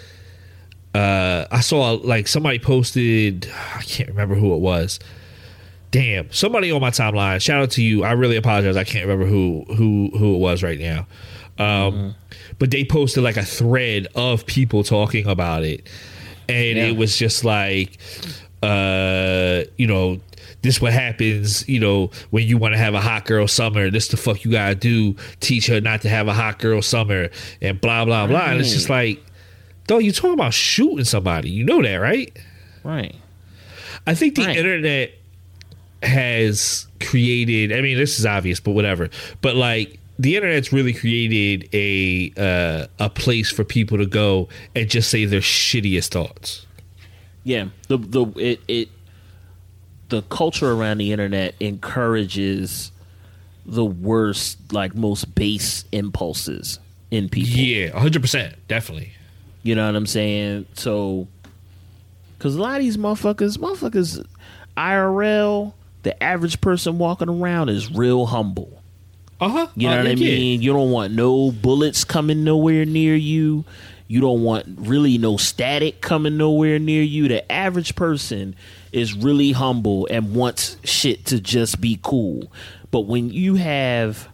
Uh, 0.95 1.47
I 1.51 1.61
saw 1.61 1.93
like 1.93 2.27
somebody 2.27 2.59
posted, 2.59 3.49
I 3.77 3.83
can't 3.83 4.09
remember 4.09 4.35
who 4.35 4.55
it 4.55 4.59
was. 4.61 4.99
Damn, 5.91 6.33
somebody 6.33 6.73
on 6.73 6.81
my 6.81 6.91
timeline. 6.91 7.41
Shout 7.43 7.62
out 7.62 7.71
to 7.73 7.83
you. 7.83 8.05
I 8.05 8.12
really 8.12 8.37
apologize. 8.37 8.77
I 8.77 8.85
can't 8.85 9.07
remember 9.07 9.27
who 9.27 9.64
who 9.69 10.11
who 10.16 10.35
it 10.35 10.39
was 10.39 10.62
right 10.62 10.81
now. 10.81 11.07
Um, 11.59 12.14
But 12.59 12.71
they 12.71 12.85
posted 12.85 13.23
like 13.23 13.37
a 13.37 13.45
thread 13.45 14.07
of 14.14 14.47
people 14.47 14.83
talking 14.83 15.27
about 15.27 15.62
it, 15.64 15.87
and 16.49 16.77
Yeah. 16.79 16.87
it 16.87 16.97
was 16.97 17.16
just 17.16 17.45
like, 17.45 17.99
uh, 18.63 19.65
you 19.77 19.87
know, 19.87 20.21
this 20.63 20.81
what 20.81 20.93
happens, 20.93 21.69
you 21.69 21.79
know, 21.81 22.11
when 22.31 22.47
you 22.47 22.59
want 22.59 22.75
to 22.75 22.79
have 22.79 22.95
a 22.95 23.01
hot 23.01 23.25
girl 23.25 23.47
summer. 23.47 23.91
This 23.91 24.09
the 24.09 24.17
fuck 24.17 24.45
you 24.45 24.51
gotta 24.51 24.75
do. 24.75 25.15
Teach 25.41 25.67
her 25.69 25.81
not 25.81 26.03
to 26.03 26.09
have 26.09 26.27
a 26.29 26.35
hot 26.35 26.59
girl 26.59 26.83
summer, 26.83 27.29
and 27.61 27.81
blah 27.81 28.05
blah 28.05 28.27
blah. 28.27 28.47
And 28.51 28.61
it's 28.61 28.73
just 28.73 28.91
like, 28.91 29.23
though 29.87 29.99
you 29.99 30.11
talking 30.13 30.33
about 30.35 30.55
shooting 30.55 31.05
somebody. 31.05 31.51
You 31.51 31.65
know 31.65 31.83
that, 31.83 31.97
right? 31.97 32.37
Right. 32.83 33.15
I 34.07 34.15
think 34.15 34.35
the 34.37 34.45
Right. 34.45 34.57
internet 34.57 35.13
has 36.03 36.87
created. 37.01 37.73
I 37.73 37.81
mean, 37.81 37.97
this 37.99 38.19
is 38.19 38.27
obvious, 38.27 38.61
but 38.61 38.73
whatever. 38.73 39.11
But 39.41 39.57
like 39.57 39.99
the 40.19 40.37
internet's 40.37 40.73
really 40.73 40.93
created 40.93 41.69
a 41.73 42.33
uh, 42.37 42.87
a 42.99 43.11
place 43.11 43.51
for 43.51 43.65
people 43.65 43.99
to 43.99 44.07
go 44.07 44.49
and 44.75 44.89
just 44.89 45.11
say 45.11 45.25
their 45.25 45.41
shittiest 45.41 46.09
thoughts. 46.09 46.67
Yeah, 47.49 47.68
the 47.88 47.96
the 47.96 48.26
it 48.36 48.61
it 48.68 48.88
the 50.11 50.20
culture 50.20 50.70
around 50.70 50.99
the 50.99 51.12
internet 51.12 51.55
encourages 51.61 52.92
the 53.64 53.86
worst, 53.86 54.70
like 54.70 54.94
most 54.94 55.34
base 55.34 55.86
impulses 55.90 56.78
in 57.11 57.30
people. 57.30 57.59
Yeah, 57.59 57.99
hundred 57.99 58.20
percent, 58.20 58.55
definitely. 58.68 59.14
You 59.62 59.74
know 59.74 59.86
what 59.86 59.96
I'm 59.96 60.05
saying? 60.05 60.66
So, 60.74 61.26
because 62.36 62.55
a 62.55 62.61
lot 62.61 62.76
of 62.76 62.82
these 62.82 62.99
motherfuckers, 62.99 63.57
motherfuckers, 63.57 64.22
IRL, 64.76 65.72
the 66.03 66.22
average 66.22 66.61
person 66.61 66.99
walking 66.99 67.30
around 67.30 67.70
is 67.70 67.90
real 67.90 68.26
humble. 68.26 68.82
Uh 69.40 69.49
huh. 69.49 69.66
You 69.74 69.88
know 69.88 69.96
what 69.96 70.07
I 70.07 70.16
mean? 70.16 70.61
You 70.61 70.74
don't 70.74 70.90
want 70.90 71.14
no 71.14 71.51
bullets 71.51 72.05
coming 72.05 72.44
nowhere 72.44 72.84
near 72.84 73.14
you. 73.14 73.64
You 74.09 74.23
don't 74.23 74.43
want 74.43 74.67
really 74.79 75.19
no 75.19 75.37
static 75.37 76.01
coming 76.01 76.39
nowhere 76.39 76.79
near 76.79 77.03
you. 77.03 77.29
The 77.29 77.51
average 77.53 77.95
person 77.95 78.57
is 78.91 79.15
really 79.15 79.53
humble 79.53 80.09
and 80.11 80.35
wants 80.35 80.79
shit 80.83 81.27
to 81.27 81.39
just 81.39 81.79
be 81.79 82.01
cool. 82.03 82.51
But 82.91 83.01
when 83.01 83.31
you 83.31 83.57
have 83.57 84.29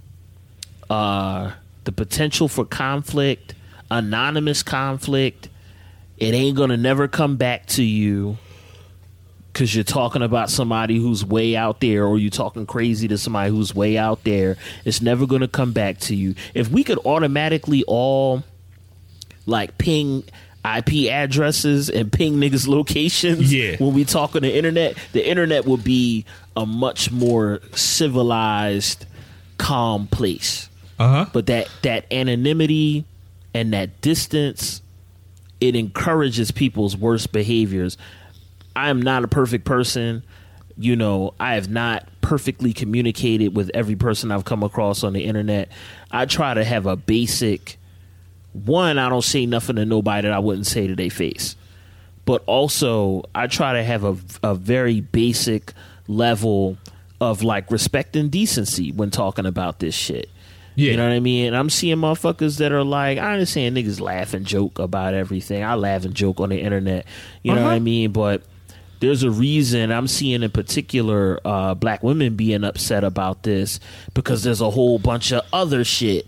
uh 0.89 1.53
the 1.83 1.93
potential 1.93 2.47
for 2.47 2.64
conflict, 2.64 3.55
anonymous 3.91 4.62
conflict, 4.62 5.49
it 6.18 6.35
ain't 6.35 6.57
gonna 6.57 6.77
never 6.77 7.09
come 7.09 7.37
back 7.37 7.66
to 7.66 7.83
you 7.83 8.39
because 9.53 9.75
you're 9.75 9.83
talking 9.83 10.22
about 10.22 10.51
somebody 10.51 10.99
who's 10.99 11.25
way 11.25 11.57
out 11.57 11.81
there 11.81 12.05
or 12.05 12.16
you're 12.16 12.31
talking 12.31 12.64
crazy 12.64 13.07
to 13.09 13.18
somebody 13.18 13.51
who's 13.51 13.72
way 13.72 13.97
out 13.97 14.25
there 14.25 14.57
it's 14.85 15.01
never 15.01 15.29
going 15.29 15.43
to 15.43 15.47
come 15.47 15.70
back 15.70 15.97
to 15.99 16.16
you 16.16 16.35
if 16.55 16.68
we 16.70 16.83
could 16.83 16.99
automatically 17.07 17.85
all 17.87 18.43
like 19.47 19.76
ping 19.78 20.24
ip 20.76 20.88
addresses 21.11 21.90
and 21.90 22.11
ping 22.11 22.36
niggas 22.36 22.66
locations 22.66 23.53
Yeah. 23.53 23.76
when 23.78 23.92
we 23.95 24.05
talk 24.05 24.34
on 24.34 24.42
the 24.42 24.57
internet 24.57 24.97
the 25.12 25.26
internet 25.28 25.66
would 25.66 25.84
be 25.84 26.24
a 26.57 26.64
much 26.64 27.11
more 27.12 27.61
civilized 27.74 29.07
calm 29.59 30.07
place 30.07 30.68
uh-huh 30.99 31.26
but 31.32 31.47
that 31.47 31.68
that 31.82 32.07
anonymity 32.12 33.05
and 33.53 33.72
that 33.72 34.01
distance 34.01 34.80
it 35.61 35.76
encourages 35.76 36.51
people's 36.51 36.97
worst 36.97 37.32
behaviors 37.32 37.97
I 38.76 38.88
am 38.90 39.01
not 39.01 39.22
a 39.22 39.28
perfect 39.28 39.64
person. 39.64 40.24
You 40.76 40.97
know, 40.97 41.34
I 41.38 41.55
have 41.55 41.70
not 41.70 42.09
perfectly 42.22 42.72
communicated 42.72 43.55
with 43.55 43.70
every 43.72 43.95
person 43.95 44.32
I've 44.32 44.45
come 44.45 44.64
across 44.64 45.05
on 45.05 45.12
the 45.12 45.22
internet. 45.22 45.68
I 46.11 46.26
try 46.26 46.55
to 46.55 46.64
have 46.64 46.84
a 46.86 46.97
basic 46.97 47.78
one, 48.55 48.98
I 48.98 49.09
don't 49.09 49.22
say 49.22 49.44
nothing 49.46 49.76
to 49.76 49.84
nobody 49.84 50.22
that 50.28 50.32
I 50.32 50.38
wouldn't 50.38 50.66
say 50.66 50.86
to 50.86 50.94
their 50.96 51.11
face. 51.11 51.57
But 52.24 52.42
also, 52.46 53.24
I 53.34 53.46
try 53.48 53.74
to 53.74 53.84
have 53.84 54.05
a, 54.05 54.16
a 54.42 54.55
very 54.55 55.00
basic 55.02 55.72
level 56.09 56.78
of 57.20 57.42
like 57.42 57.70
respect 57.70 58.16
and 58.16 58.30
decency 58.30 58.92
when 58.92 59.11
talking 59.11 59.44
about 59.46 59.78
this 59.80 59.94
shit. 59.94 60.30
Yeah. 60.74 60.92
You 60.92 60.96
know 60.96 61.09
what 61.09 61.14
I 61.14 61.20
mean? 61.20 61.46
And 61.48 61.57
I'm 61.57 61.70
seeing 61.70 61.98
motherfuckers 61.98 62.59
that 62.59 62.72
are 62.72 62.82
like, 62.82 63.18
I 63.18 63.32
understand 63.34 63.76
niggas 63.76 64.00
laugh 64.00 64.34
and 64.34 64.44
joke 64.44 64.78
about 64.78 65.14
everything. 65.14 65.62
I 65.62 65.74
laugh 65.74 66.05
and 66.05 66.14
joke 66.14 66.40
on 66.40 66.48
the 66.48 66.61
internet. 66.61 67.07
You 67.42 67.55
know 67.55 67.62
what 67.62 67.68
I 67.72 67.76
Uh-huh. 67.76 67.80
mean? 67.84 68.11
But 68.12 68.42
there's 69.00 69.22
a 69.22 69.30
reason 69.30 69.92
I'm 69.92 70.09
seeing 70.09 70.42
in 70.42 70.50
particular 70.50 71.38
uh, 71.44 71.74
black 71.74 72.02
women 72.02 72.34
being 72.36 72.64
upset 72.64 73.05
about 73.05 73.42
this 73.42 73.78
because 74.14 74.42
there's 74.42 74.61
a 74.62 74.70
whole 74.70 74.98
bunch 74.98 75.30
of 75.32 75.42
other 75.52 75.84
shit, 75.84 76.26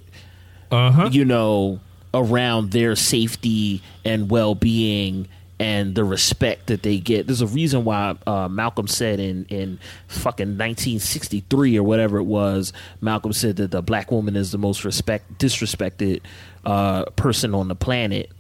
uh-huh. 0.71 1.09
you 1.11 1.25
know, 1.25 1.81
around 2.17 2.71
their 2.71 2.97
safety 2.97 3.83
and 4.05 4.31
well 4.31 4.55
being 4.55 5.29
and 5.59 5.95
the 5.95 6.05
respect 6.05 6.67
that 6.67 6.83
they 6.83 6.99
get. 6.99 7.27
There's 7.27 7.41
a 7.41 7.47
reason 7.47 7.85
why 7.85 8.17
uh, 8.27 8.49
Malcolm 8.49 8.89
said 8.89 9.21
in 9.21 9.47
in 9.49 9.79
fucking 10.09 10.49
1963 10.49 11.79
or 11.79 11.83
whatever 11.83 12.19
it 12.19 12.25
was. 12.25 12.73
Malcolm 13.01 13.33
said 13.33 13.57
that 13.57 13.71
the 13.71 13.83
black 13.83 14.11
woman 14.11 14.35
is 14.35 14.51
the 14.51 14.59
most 14.59 14.85
respect 14.85 15.39
disrespected 15.39 16.23
uh, 16.65 17.05
person 17.17 17.55
on 17.55 17.69
the 17.69 17.77
planet. 17.77 18.31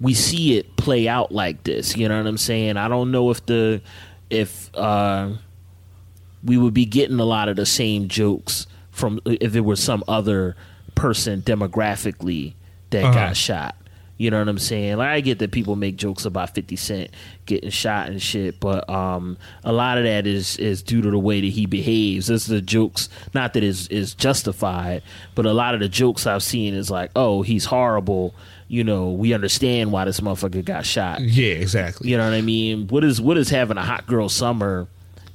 We 0.00 0.14
see 0.14 0.58
it 0.58 0.76
play 0.76 1.08
out 1.08 1.32
like 1.32 1.64
this. 1.64 1.96
You 1.96 2.08
know 2.08 2.18
what 2.18 2.26
I'm 2.26 2.38
saying? 2.38 2.76
I 2.76 2.88
don't 2.88 3.10
know 3.10 3.30
if 3.30 3.44
the 3.46 3.80
if 4.30 4.74
uh, 4.74 5.30
we 6.44 6.56
would 6.58 6.74
be 6.74 6.86
getting 6.86 7.20
a 7.20 7.24
lot 7.24 7.48
of 7.48 7.56
the 7.56 7.66
same 7.66 8.08
jokes 8.08 8.66
from 8.90 9.20
if 9.24 9.54
it 9.56 9.60
was 9.60 9.82
some 9.82 10.04
other 10.06 10.56
person 10.94 11.40
demographically 11.42 12.54
that 12.92 13.04
Uh-huh. 13.04 13.12
got 13.14 13.36
shot. 13.36 13.76
You 14.18 14.30
know 14.30 14.38
what 14.38 14.46
I'm 14.48 14.58
saying? 14.58 14.98
Like 14.98 15.08
I 15.08 15.20
get 15.20 15.40
that 15.40 15.50
people 15.50 15.74
make 15.74 15.96
jokes 15.96 16.24
about 16.24 16.54
50 16.54 16.76
Cent 16.76 17.10
getting 17.46 17.70
shot 17.70 18.08
and 18.08 18.22
shit, 18.22 18.60
but 18.60 18.88
um, 18.88 19.36
a 19.64 19.72
lot 19.72 19.98
of 19.98 20.04
that 20.04 20.28
is 20.28 20.56
is 20.58 20.80
due 20.80 21.02
to 21.02 21.10
the 21.10 21.18
way 21.18 21.40
that 21.40 21.46
he 21.48 21.66
behaves. 21.66 22.28
This 22.28 22.42
is 22.42 22.46
the 22.48 22.60
jokes, 22.62 23.08
not 23.34 23.54
that 23.54 23.64
is 23.64 23.88
is 23.88 24.14
justified, 24.14 25.02
but 25.34 25.44
a 25.44 25.52
lot 25.52 25.74
of 25.74 25.80
the 25.80 25.88
jokes 25.88 26.24
I've 26.26 26.42
seen 26.44 26.72
is 26.74 26.88
like, 26.88 27.10
oh, 27.16 27.42
he's 27.42 27.64
horrible. 27.64 28.32
You 28.68 28.84
know, 28.84 29.10
we 29.10 29.34
understand 29.34 29.90
why 29.90 30.04
this 30.04 30.20
motherfucker 30.20 30.64
got 30.64 30.86
shot. 30.86 31.20
Yeah, 31.20 31.54
exactly. 31.54 32.08
You 32.10 32.16
know 32.16 32.24
what 32.24 32.34
I 32.34 32.42
mean? 32.42 32.86
What 32.88 33.02
is 33.02 33.20
what 33.20 33.36
is 33.36 33.50
having 33.50 33.76
a 33.76 33.82
hot 33.82 34.06
girl 34.06 34.28
summer 34.28 34.86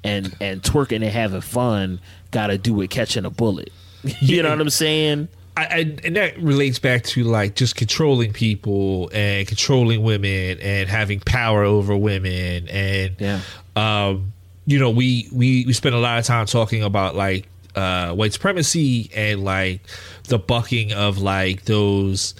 and 0.04 0.34
and 0.40 0.62
twerking 0.62 0.98
and 0.98 1.06
having 1.06 1.42
fun 1.42 2.00
got 2.32 2.48
to 2.48 2.58
do 2.58 2.74
with 2.74 2.90
catching 2.90 3.26
a 3.26 3.30
bullet? 3.32 3.72
you 4.22 4.42
know 4.44 4.50
what 4.52 4.62
I'm 4.62 4.70
saying? 4.70 5.28
I, 5.58 5.96
and 6.04 6.16
that 6.16 6.38
relates 6.38 6.78
back 6.78 7.04
to 7.06 7.24
like 7.24 7.56
just 7.56 7.76
controlling 7.76 8.32
people 8.32 9.10
and 9.12 9.48
controlling 9.48 10.04
women 10.04 10.60
and 10.60 10.88
having 10.88 11.20
power 11.20 11.64
over 11.64 11.98
women 11.98 12.68
and 12.70 13.16
yeah. 13.18 13.42
um 13.76 14.34
you 14.68 14.78
know 14.78 14.92
we 14.92 15.28
we 15.32 15.66
we 15.66 15.74
spend 15.74 15.96
a 15.96 15.98
lot 15.98 16.20
of 16.20 16.26
time 16.26 16.46
talking 16.46 16.84
about 16.84 17.16
like 17.16 17.48
uh 17.76 18.14
white 18.14 18.34
supremacy 18.34 19.10
and 19.16 19.44
like 19.44 19.82
the 20.26 20.38
bucking 20.38 20.94
of 20.94 21.18
like 21.18 21.66
those 21.66 22.36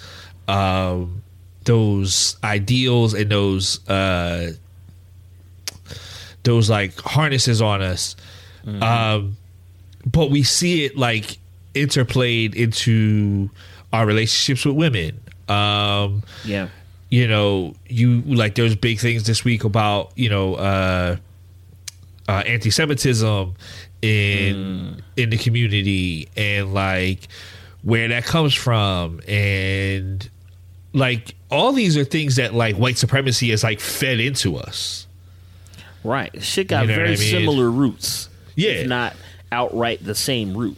um 0.46 1.22
those 1.64 2.36
ideals 2.44 3.14
and 3.14 3.32
those 3.32 3.86
uh 3.88 4.52
those 6.44 6.70
like 6.70 6.98
harnesses 7.00 7.60
on 7.60 7.82
us 7.82 8.14
um 8.80 9.36
but 10.06 10.30
we 10.30 10.42
see 10.42 10.84
it 10.84 10.96
like 10.96 11.38
interplayed 11.86 12.54
into 12.54 13.50
our 13.92 14.06
relationships 14.06 14.64
with 14.64 14.76
women. 14.76 15.20
Um, 15.48 16.22
Yeah. 16.44 16.68
you 17.10 17.26
know, 17.26 17.74
you 17.88 18.20
like 18.22 18.54
there's 18.54 18.76
big 18.76 18.98
things 18.98 19.24
this 19.24 19.44
week 19.44 19.64
about 19.64 20.12
you 20.16 20.28
know 20.28 20.54
uh, 20.56 21.16
uh, 22.28 22.32
anti-Semitism 22.46 23.54
in 24.02 25.02
in 25.16 25.30
the 25.30 25.36
community 25.38 26.28
and 26.36 26.72
like 26.74 27.26
where 27.82 28.08
that 28.08 28.24
comes 28.24 28.54
from 28.54 29.20
and 29.26 30.28
like 30.92 31.34
all 31.50 31.72
these 31.72 31.96
are 31.96 32.04
things 32.04 32.36
that 32.36 32.52
like 32.54 32.76
white 32.76 32.98
supremacy 32.98 33.50
is 33.50 33.62
like 33.64 33.80
fed 33.80 34.20
into 34.20 34.56
us. 34.56 35.06
Right. 36.04 36.42
Shit 36.42 36.68
got 36.68 36.82
You 36.82 36.88
know 36.88 36.94
very 36.94 37.08
I 37.08 37.16
mean? 37.16 37.30
similar 37.30 37.70
roots. 37.70 38.28
Yeah. 38.54 38.70
If 38.70 38.88
not 38.88 39.16
outright 39.50 40.04
the 40.04 40.14
same 40.14 40.56
root. 40.56 40.76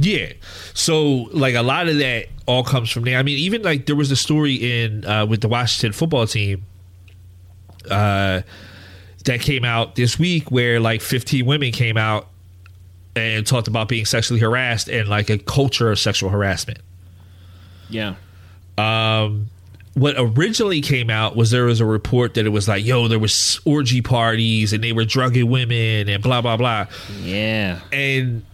Yeah. 0.00 0.32
So 0.74 1.28
like 1.32 1.54
a 1.54 1.62
lot 1.62 1.88
of 1.88 1.98
that 1.98 2.26
all 2.46 2.64
comes 2.64 2.90
from 2.90 3.04
there. 3.04 3.18
I 3.18 3.22
mean, 3.22 3.38
even 3.38 3.62
like 3.62 3.86
there 3.86 3.96
was 3.96 4.10
a 4.10 4.16
story 4.16 4.54
in 4.54 5.04
uh, 5.04 5.26
with 5.26 5.40
the 5.40 5.48
Washington 5.48 5.92
football 5.92 6.26
team 6.26 6.64
uh, 7.90 8.42
that 9.24 9.40
came 9.40 9.64
out 9.64 9.94
this 9.96 10.18
week 10.18 10.50
where 10.50 10.80
like 10.80 11.00
15 11.00 11.44
women 11.46 11.72
came 11.72 11.96
out 11.96 12.28
and 13.14 13.46
talked 13.46 13.68
about 13.68 13.88
being 13.88 14.04
sexually 14.04 14.40
harassed 14.40 14.88
and 14.88 15.08
like 15.08 15.30
a 15.30 15.38
culture 15.38 15.90
of 15.90 15.98
sexual 15.98 16.30
harassment. 16.30 16.78
Yeah. 17.88 18.14
Um, 18.78 19.48
what 19.94 20.14
originally 20.18 20.82
came 20.82 21.08
out 21.08 21.36
was 21.36 21.50
there 21.50 21.64
was 21.64 21.80
a 21.80 21.86
report 21.86 22.34
that 22.34 22.44
it 22.44 22.50
was 22.50 22.68
like, 22.68 22.84
yo, 22.84 23.08
there 23.08 23.18
was 23.18 23.58
orgy 23.64 24.02
parties 24.02 24.74
and 24.74 24.84
they 24.84 24.92
were 24.92 25.06
drugging 25.06 25.48
women 25.48 26.08
and 26.08 26.22
blah 26.22 26.42
blah 26.42 26.58
blah. 26.58 26.86
Yeah. 27.22 27.80
And 27.90 28.44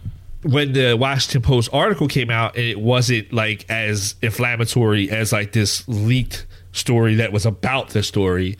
when 0.43 0.73
the 0.73 0.95
Washington 0.95 1.41
Post 1.41 1.69
article 1.73 2.07
came 2.07 2.29
out, 2.29 2.55
and 2.55 2.65
it 2.65 2.79
wasn't 2.79 3.31
like 3.33 3.65
as 3.69 4.15
inflammatory 4.21 5.09
as 5.09 5.31
like 5.31 5.51
this 5.51 5.87
leaked 5.87 6.45
story 6.71 7.15
that 7.15 7.31
was 7.31 7.45
about 7.45 7.89
the 7.89 8.03
story, 8.03 8.57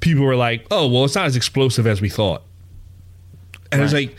people 0.00 0.24
were 0.24 0.36
like, 0.36 0.66
"Oh, 0.70 0.88
well, 0.88 1.04
it's 1.04 1.14
not 1.14 1.26
as 1.26 1.36
explosive 1.36 1.86
as 1.86 2.00
we 2.00 2.08
thought." 2.08 2.42
And 3.70 3.80
I 3.80 3.84
was 3.84 3.94
like, 3.94 4.16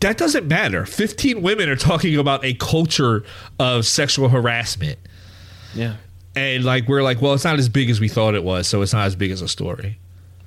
"That 0.00 0.16
doesn't 0.16 0.46
matter. 0.46 0.86
Fifteen 0.86 1.42
women 1.42 1.68
are 1.68 1.76
talking 1.76 2.16
about 2.16 2.44
a 2.44 2.54
culture 2.54 3.24
of 3.58 3.86
sexual 3.86 4.28
harassment." 4.28 4.98
Yeah. 5.74 5.96
And 6.36 6.64
like 6.64 6.88
we're 6.88 7.02
like, 7.02 7.22
well, 7.22 7.34
it's 7.34 7.44
not 7.44 7.58
as 7.58 7.68
big 7.68 7.90
as 7.90 8.00
we 8.00 8.08
thought 8.08 8.34
it 8.34 8.44
was, 8.44 8.66
so 8.66 8.82
it's 8.82 8.92
not 8.92 9.06
as 9.06 9.16
big 9.16 9.30
as 9.30 9.40
a 9.40 9.48
story. 9.48 9.98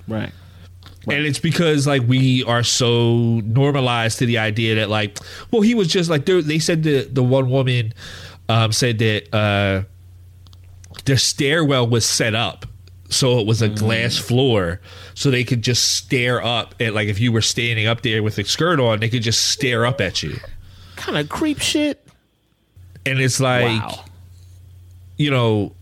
Right. 0.07 0.31
And 1.15 1.25
it's 1.25 1.39
because 1.39 1.87
like 1.87 2.03
we 2.07 2.43
are 2.43 2.63
so 2.63 3.39
normalized 3.45 4.19
to 4.19 4.25
the 4.25 4.37
idea 4.37 4.75
that 4.75 4.89
like, 4.89 5.17
well, 5.51 5.61
he 5.61 5.73
was 5.75 5.87
just 5.87 6.09
like 6.09 6.25
they 6.25 6.41
they 6.41 6.59
said 6.59 6.83
the 6.83 7.03
the 7.03 7.23
one 7.23 7.49
woman 7.49 7.93
um, 8.49 8.71
said 8.71 8.99
that 8.99 9.33
uh, 9.33 9.83
the 11.05 11.17
stairwell 11.17 11.87
was 11.87 12.05
set 12.05 12.35
up 12.35 12.65
so 13.09 13.39
it 13.39 13.47
was 13.47 13.61
a 13.61 13.69
glass 13.69 14.17
floor 14.17 14.81
so 15.13 15.31
they 15.31 15.45
could 15.45 15.61
just 15.61 15.95
stare 15.95 16.43
up 16.43 16.75
at 16.81 16.93
like 16.93 17.07
if 17.07 17.21
you 17.21 17.31
were 17.31 17.41
standing 17.41 17.87
up 17.87 18.01
there 18.01 18.21
with 18.21 18.37
a 18.37 18.43
skirt 18.43 18.81
on 18.81 18.99
they 18.99 19.07
could 19.07 19.23
just 19.23 19.49
stare 19.49 19.85
up 19.85 20.01
at 20.01 20.21
you. 20.21 20.35
Kind 20.97 21.17
of 21.17 21.29
creep 21.29 21.59
shit. 21.61 22.05
and 23.05 23.19
it's 23.19 23.39
like 23.39 23.81
you 25.15 25.31
know 25.31 25.73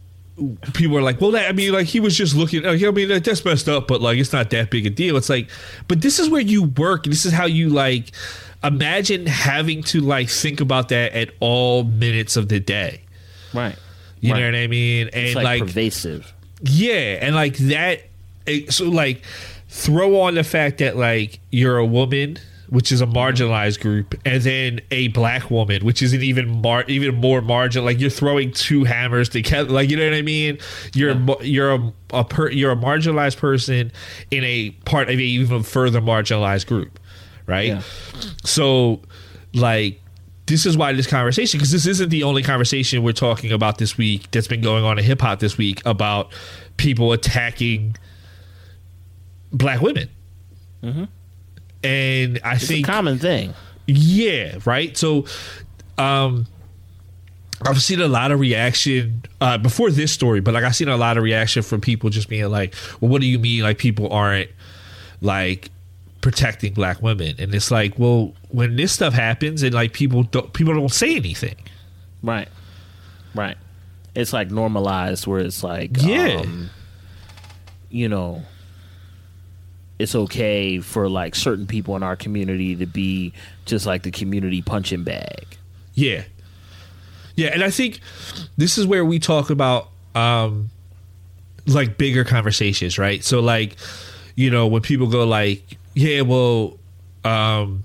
people 0.73 0.97
are 0.97 1.01
like 1.01 1.21
well 1.21 1.31
that, 1.31 1.47
i 1.47 1.53
mean 1.53 1.71
like 1.71 1.86
he 1.88 1.99
was 2.01 2.15
just 2.17 2.36
looking 2.36 2.65
i 2.65 2.75
mean 2.91 3.07
that's 3.07 3.45
messed 3.45 3.69
up 3.69 3.88
but 3.88 4.01
like 4.01 4.17
it's 4.17 4.33
not 4.33 4.49
that 4.49 4.69
big 4.69 4.86
a 4.86 4.89
deal 4.89 5.15
it's 5.15 5.29
like 5.29 5.49
but 5.88 6.01
this 6.01 6.19
is 6.19 6.29
where 6.29 6.41
you 6.41 6.63
work 6.63 7.05
this 7.05 7.25
is 7.25 7.31
how 7.31 7.45
you 7.45 7.69
like 7.69 8.11
imagine 8.63 9.25
having 9.27 9.81
to 9.81 10.01
like 10.01 10.27
think 10.29 10.59
about 10.59 10.89
that 10.89 11.13
at 11.13 11.29
all 11.39 11.83
minutes 11.86 12.36
of 12.36 12.49
the 12.49 12.59
day 12.59 12.99
Right. 13.53 13.77
you 14.19 14.33
Right. 14.33 14.39
know 14.41 14.45
what 14.47 14.55
i 14.55 14.67
mean 14.67 15.07
and 15.13 15.25
It's 15.27 15.36
like, 15.36 15.45
like 15.45 15.59
pervasive. 15.61 16.33
yeah, 16.63 17.19
and 17.21 17.33
like 17.36 17.55
that. 17.57 18.01
it- 18.45 18.73
So 18.73 18.86
like, 18.89 19.21
throw 19.69 20.19
on 20.21 20.36
the 20.36 20.43
fact 20.43 20.79
that 20.79 20.97
like 20.97 21.39
you're 21.51 21.77
a 21.77 21.86
woman, 21.86 22.38
which 22.70 22.91
is 22.91 23.01
a 23.01 23.05
marginalized 23.05 23.82
group, 23.82 24.16
and 24.26 24.41
then 24.41 24.82
a 24.91 25.09
black 25.09 25.49
woman, 25.49 25.86
which 25.86 26.01
is 26.01 26.13
an 26.13 26.22
even 26.22 26.61
mar- 26.61 26.86
even 26.88 27.16
more 27.16 27.41
margin. 27.41 27.86
Like 27.86 27.99
you're 27.99 28.09
throwing 28.09 28.51
two 28.51 28.84
hammers 28.84 29.30
together. 29.30 29.72
Like 29.72 29.89
you 29.89 29.97
know 29.97 30.05
what 30.05 30.16
I 30.16 30.22
mean? 30.22 30.57
You're 30.93 31.11
a 31.11 31.43
you're 31.43 31.74
a, 31.74 31.93
a 32.11 32.24
per- 32.24 32.51
you're 32.51 32.72
a 32.72 32.76
marginalized 32.76 33.38
person 33.38 33.91
in 34.32 34.43
a 34.43 34.72
part 34.86 35.09
of 35.09 35.20
a 35.20 35.24
even 35.24 35.63
further 35.63 36.01
marginalized 36.01 36.68
group, 36.68 36.99
right? 37.47 37.70
Yeah. 37.70 37.82
So 38.43 39.01
like 39.53 40.01
this 40.47 40.66
is 40.66 40.78
why 40.78 40.93
this 40.93 41.07
conversation 41.07 41.57
because 41.57 41.72
this 41.72 41.88
isn't 41.88 42.09
the 42.09 42.24
only 42.24 42.43
conversation 42.43 43.03
we're 43.03 43.11
talking 43.13 43.51
about 43.51 43.78
this 43.78 43.97
week 43.97 44.30
that's 44.32 44.47
been 44.47 44.61
going 44.61 44.84
on 44.84 44.99
in 44.99 45.03
hip 45.03 45.22
hop 45.22 45.39
this 45.39 45.57
week 45.57 45.82
about 45.86 46.32
people 46.78 47.11
attacking 47.13 47.95
black 49.51 49.82
women. 49.82 50.09
Mm-hmm. 50.84 51.05
And 51.86 52.39
I 52.43 52.55
It's 52.55 52.67
think 52.67 52.88
a 52.88 52.91
common 52.91 53.19
thing. 53.19 53.53
yeah, 53.88 54.57
right. 54.65 54.95
So, 54.97 55.25
um, 55.97 56.47
I've 57.61 57.81
seen 57.81 58.01
a 58.01 58.07
lot 58.07 58.31
of 58.31 58.39
reaction 58.39 59.23
uh, 59.39 59.57
before 59.57 59.89
this 59.91 60.11
story, 60.11 60.39
but 60.41 60.53
like 60.53 60.63
I've 60.63 60.75
seen 60.75 60.89
a 60.89 60.97
lot 60.97 61.17
of 61.17 61.23
reaction 61.23 61.63
from 61.63 61.81
people 61.81 62.09
just 62.09 62.27
being 62.27 62.49
like, 62.49 62.73
"Well, 62.99 63.09
what 63.09 63.21
do 63.21 63.27
you 63.27 63.39
mean? 63.39 63.63
Like 63.63 63.77
people 63.77 64.11
aren't 64.11 64.49
like 65.21 65.69
protecting 66.21 66.73
black 66.73 67.01
women?" 67.01 67.36
And 67.39 67.55
it's 67.55 67.71
like, 67.71 67.97
well, 67.97 68.33
when 68.49 68.75
this 68.75 68.91
stuff 68.91 69.13
happens, 69.13 69.63
and 69.63 69.73
like 69.73 69.93
people 69.93 70.23
don't 70.23 70.51
people 70.53 70.73
don't 70.73 70.91
say 70.91 71.15
anything. 71.15 71.55
Right. 72.21 72.49
Right. 73.33 73.57
It's 74.15 74.33
like 74.33 74.49
normalized 74.51 75.25
where 75.27 75.39
it's 75.39 75.63
like, 75.63 75.91
Yeah. 76.01 76.41
um, 76.41 76.69
you 77.89 78.07
know, 78.09 78.43
it's 80.00 80.16
okay 80.16 80.80
for 80.80 81.10
like 81.10 81.36
certain 81.36 81.68
people 81.68 81.96
in 81.96 82.04
our 82.04 82.16
community 82.16 82.76
to 82.76 82.86
be 82.86 83.34
just 83.66 83.86
like 83.86 84.04
the 84.04 84.12
community 84.12 84.62
punching 84.62 85.04
bag. 85.04 85.58
Yeah. 85.93 86.24
Yeah, 87.36 87.50
and 87.50 87.64
I 87.64 87.70
think 87.70 88.00
this 88.58 88.78
is 88.78 88.88
where 88.88 89.04
we 89.04 89.20
talk 89.20 89.50
about 89.50 89.89
um 90.14 90.70
like 91.68 91.98
bigger 91.98 92.24
conversations, 92.24 92.98
right? 92.98 93.24
So 93.24 93.39
like, 93.39 93.76
you 94.36 94.50
know, 94.50 94.68
when 94.68 94.82
people 94.82 95.08
go 95.08 95.26
like, 95.26 95.78
yeah, 95.93 96.22
well, 96.22 96.78
um 97.24 97.84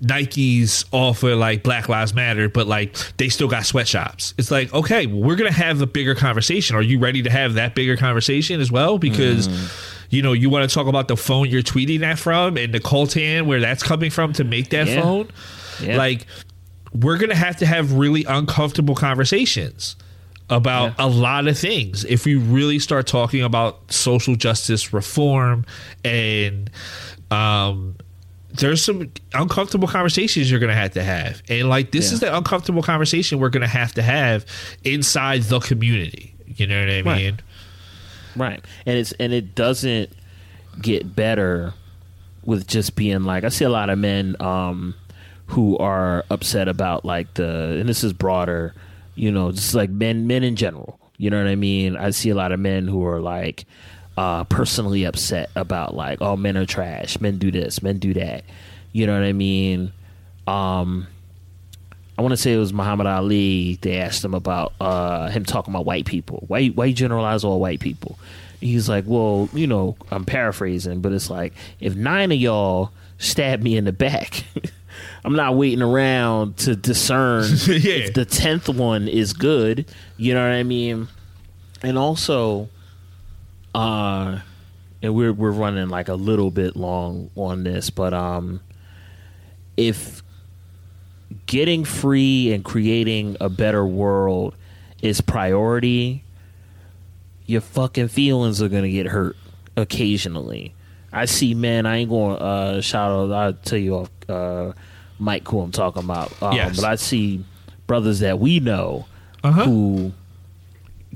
Nike's 0.00 0.86
offer 0.92 1.36
like 1.36 1.62
Black 1.62 1.88
Lives 1.88 2.14
Matter, 2.14 2.48
but 2.48 2.66
like 2.66 2.96
they 3.18 3.28
still 3.28 3.48
got 3.48 3.66
sweatshops. 3.66 4.34
It's 4.38 4.50
like, 4.50 4.72
okay, 4.72 5.06
well, 5.06 5.20
we're 5.20 5.36
gonna 5.36 5.52
have 5.52 5.82
a 5.82 5.86
bigger 5.86 6.14
conversation. 6.14 6.74
Are 6.74 6.82
you 6.82 6.98
ready 6.98 7.22
to 7.22 7.30
have 7.30 7.54
that 7.54 7.74
bigger 7.74 7.96
conversation 7.96 8.60
as 8.60 8.72
well? 8.72 8.98
Because 8.98 9.48
you 10.10 10.22
know, 10.22 10.32
you 10.32 10.50
want 10.50 10.68
to 10.68 10.74
talk 10.74 10.86
about 10.86 11.08
the 11.08 11.16
phone 11.16 11.48
you're 11.48 11.62
tweeting 11.62 12.00
that 12.00 12.18
from 12.18 12.56
and 12.56 12.74
the 12.74 12.80
coltan 12.80 13.46
where 13.46 13.60
that's 13.60 13.82
coming 13.82 14.10
from 14.10 14.32
to 14.34 14.44
make 14.44 14.70
that 14.70 14.86
Yeah. 14.88 15.00
phone. 15.02 15.28
Yeah. 15.82 15.96
Like 15.96 16.26
we're 16.92 17.16
gonna 17.18 17.34
have 17.36 17.56
to 17.58 17.66
have 17.66 17.92
really 17.92 18.24
uncomfortable 18.24 18.94
conversations 18.96 19.96
about 20.48 20.94
a 20.98 21.06
lot 21.08 21.46
of 21.46 21.56
things 21.56 22.04
if 22.06 22.24
we 22.26 22.34
really 22.34 22.80
start 22.80 23.06
talking 23.06 23.42
about 23.44 23.92
social 23.92 24.34
justice 24.34 24.92
reform 24.92 25.64
and 26.04 26.68
um 27.30 27.94
there's 28.52 28.82
some 28.84 29.12
uncomfortable 29.32 29.86
conversations 29.86 30.50
you're 30.50 30.58
gonna 30.58 30.74
have 30.74 30.90
to 30.90 31.04
have 31.04 31.40
and 31.48 31.68
like 31.68 31.92
this 31.92 32.08
Yeah. 32.08 32.14
is 32.14 32.20
the 32.20 32.36
uncomfortable 32.36 32.82
conversation 32.82 33.38
we're 33.38 33.48
gonna 33.50 33.68
have 33.68 33.94
to 33.94 34.02
have 34.02 34.44
inside 34.82 35.44
the 35.44 35.60
community 35.60 36.34
you 36.48 36.66
know 36.66 36.80
what 36.80 36.90
i 36.90 37.02
mean 37.02 37.04
Right. 37.34 37.40
And 38.86 38.98
it's 38.98 39.12
and 39.12 39.32
it 39.32 39.54
doesn't 39.54 40.10
get 40.80 41.14
better 41.14 41.74
with 42.44 42.66
just 42.66 42.96
being 42.96 43.24
like 43.24 43.44
I 43.44 43.48
see 43.48 43.64
a 43.64 43.70
lot 43.70 43.90
of 43.90 43.98
men 43.98 44.36
um 44.40 44.94
who 45.46 45.76
are 45.78 46.24
upset 46.30 46.68
about 46.68 47.04
like 47.04 47.34
the 47.34 47.78
and 47.80 47.88
this 47.88 48.04
is 48.04 48.12
broader, 48.12 48.74
you 49.14 49.30
know, 49.32 49.52
just 49.52 49.74
like 49.74 49.90
men 49.90 50.26
men 50.26 50.42
in 50.44 50.56
general. 50.56 50.98
You 51.18 51.30
know 51.30 51.42
what 51.42 51.50
I 51.50 51.56
mean? 51.56 51.96
I 51.96 52.10
see 52.10 52.30
a 52.30 52.34
lot 52.34 52.52
of 52.52 52.60
men 52.60 52.86
who 52.86 53.04
are 53.04 53.20
like 53.20 53.64
uh 54.16 54.44
personally 54.44 55.04
upset 55.04 55.50
about 55.56 55.94
like, 55.94 56.22
oh 56.22 56.36
men 56.36 56.56
are 56.56 56.66
trash, 56.66 57.20
men 57.20 57.38
do 57.38 57.50
this, 57.50 57.82
men 57.82 57.98
do 57.98 58.14
that. 58.14 58.44
You 58.92 59.06
know 59.06 59.14
what 59.14 59.26
I 59.26 59.32
mean? 59.32 59.92
Um 60.46 61.06
I 62.18 62.22
want 62.22 62.32
to 62.32 62.36
say 62.36 62.52
it 62.52 62.58
was 62.58 62.72
Muhammad 62.72 63.06
Ali. 63.06 63.78
They 63.80 63.98
asked 63.98 64.24
him 64.24 64.34
about 64.34 64.74
uh, 64.80 65.28
him 65.30 65.44
talking 65.44 65.72
about 65.72 65.86
white 65.86 66.06
people. 66.06 66.44
Why, 66.48 66.68
why 66.68 66.86
you 66.86 66.94
generalize 66.94 67.44
all 67.44 67.60
white 67.60 67.80
people? 67.80 68.18
He's 68.60 68.88
like, 68.88 69.04
well, 69.06 69.48
you 69.54 69.66
know, 69.66 69.96
I'm 70.10 70.24
paraphrasing, 70.24 71.00
but 71.00 71.12
it's 71.12 71.30
like 71.30 71.54
if 71.80 71.94
nine 71.94 72.30
of 72.30 72.38
y'all 72.38 72.92
stab 73.18 73.62
me 73.62 73.76
in 73.76 73.86
the 73.86 73.92
back, 73.92 74.44
I'm 75.24 75.34
not 75.34 75.56
waiting 75.56 75.82
around 75.82 76.58
to 76.58 76.76
discern 76.76 77.44
if 77.50 78.12
the 78.12 78.24
tenth 78.24 78.68
one 78.68 79.08
is 79.08 79.32
good. 79.32 79.86
You 80.18 80.34
know 80.34 80.42
what 80.42 80.54
I 80.54 80.62
mean? 80.62 81.08
And 81.82 81.96
also, 81.96 82.68
uh, 83.74 84.40
and 85.02 85.14
we're 85.14 85.32
we're 85.32 85.50
running 85.50 85.88
like 85.88 86.08
a 86.08 86.14
little 86.14 86.50
bit 86.50 86.76
long 86.76 87.30
on 87.36 87.64
this, 87.64 87.88
but 87.88 88.12
um, 88.12 88.60
if 89.76 90.19
getting 91.50 91.84
free 91.84 92.52
and 92.52 92.64
creating 92.64 93.36
a 93.40 93.48
better 93.48 93.84
world 93.84 94.54
is 95.02 95.20
priority, 95.20 96.22
your 97.44 97.60
fucking 97.60 98.06
feelings 98.06 98.62
are 98.62 98.68
gonna 98.68 98.88
get 98.88 99.06
hurt 99.06 99.36
occasionally. 99.76 100.72
I 101.12 101.24
see 101.24 101.54
men. 101.54 101.86
I 101.86 101.96
ain't 101.96 102.08
going 102.10 102.36
to 102.38 102.40
uh, 102.44 102.80
shout 102.80 103.10
out. 103.10 103.32
I'll 103.32 103.52
tell 103.54 103.80
you 103.80 103.96
off, 103.96 104.10
uh, 104.28 104.72
Mike, 105.18 105.48
who 105.48 105.60
I'm 105.60 105.72
talking 105.72 106.04
about. 106.04 106.32
Um, 106.40 106.54
Yes. 106.54 106.76
But 106.76 106.84
I 106.84 106.94
see 106.94 107.44
brothers 107.88 108.20
that 108.20 108.38
we 108.38 108.60
know 108.60 109.06
Uh-huh. 109.42 109.64
who 109.64 110.12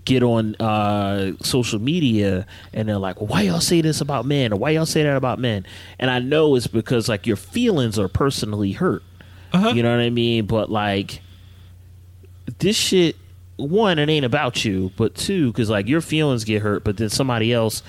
get 0.04 0.24
on 0.24 0.56
uh, 0.56 1.32
social 1.42 1.78
media 1.78 2.44
and 2.72 2.88
they're 2.88 2.98
like, 2.98 3.20
well, 3.20 3.28
"Why 3.28 3.42
y'all 3.42 3.60
say 3.60 3.82
this 3.82 4.00
about 4.00 4.26
men? 4.26 4.52
Or 4.52 4.56
why 4.56 4.70
y'all 4.70 4.84
say 4.84 5.04
that 5.04 5.16
about 5.16 5.38
men?" 5.38 5.64
And 6.00 6.10
I 6.10 6.18
know 6.18 6.56
it's 6.56 6.66
because 6.66 7.08
like 7.08 7.24
your 7.24 7.36
feelings 7.36 7.96
are 7.96 8.08
personally 8.08 8.72
hurt. 8.72 9.04
Uh-huh. 9.54 9.68
You 9.70 9.82
know 9.82 9.90
what 9.96 10.02
I 10.02 10.10
mean? 10.10 10.46
But 10.46 10.70
like, 10.70 11.20
this 12.58 12.76
shit. 12.76 13.16
One, 13.56 14.00
it 14.00 14.08
ain't 14.08 14.24
about 14.24 14.64
you, 14.64 14.90
but 14.96 15.14
two, 15.14 15.52
because 15.52 15.70
like 15.70 15.86
your 15.86 16.00
feelings 16.00 16.42
get 16.42 16.60
hurt, 16.60 16.82
but 16.82 16.96
then 16.96 17.08
somebody 17.08 17.52
else, 17.52 17.84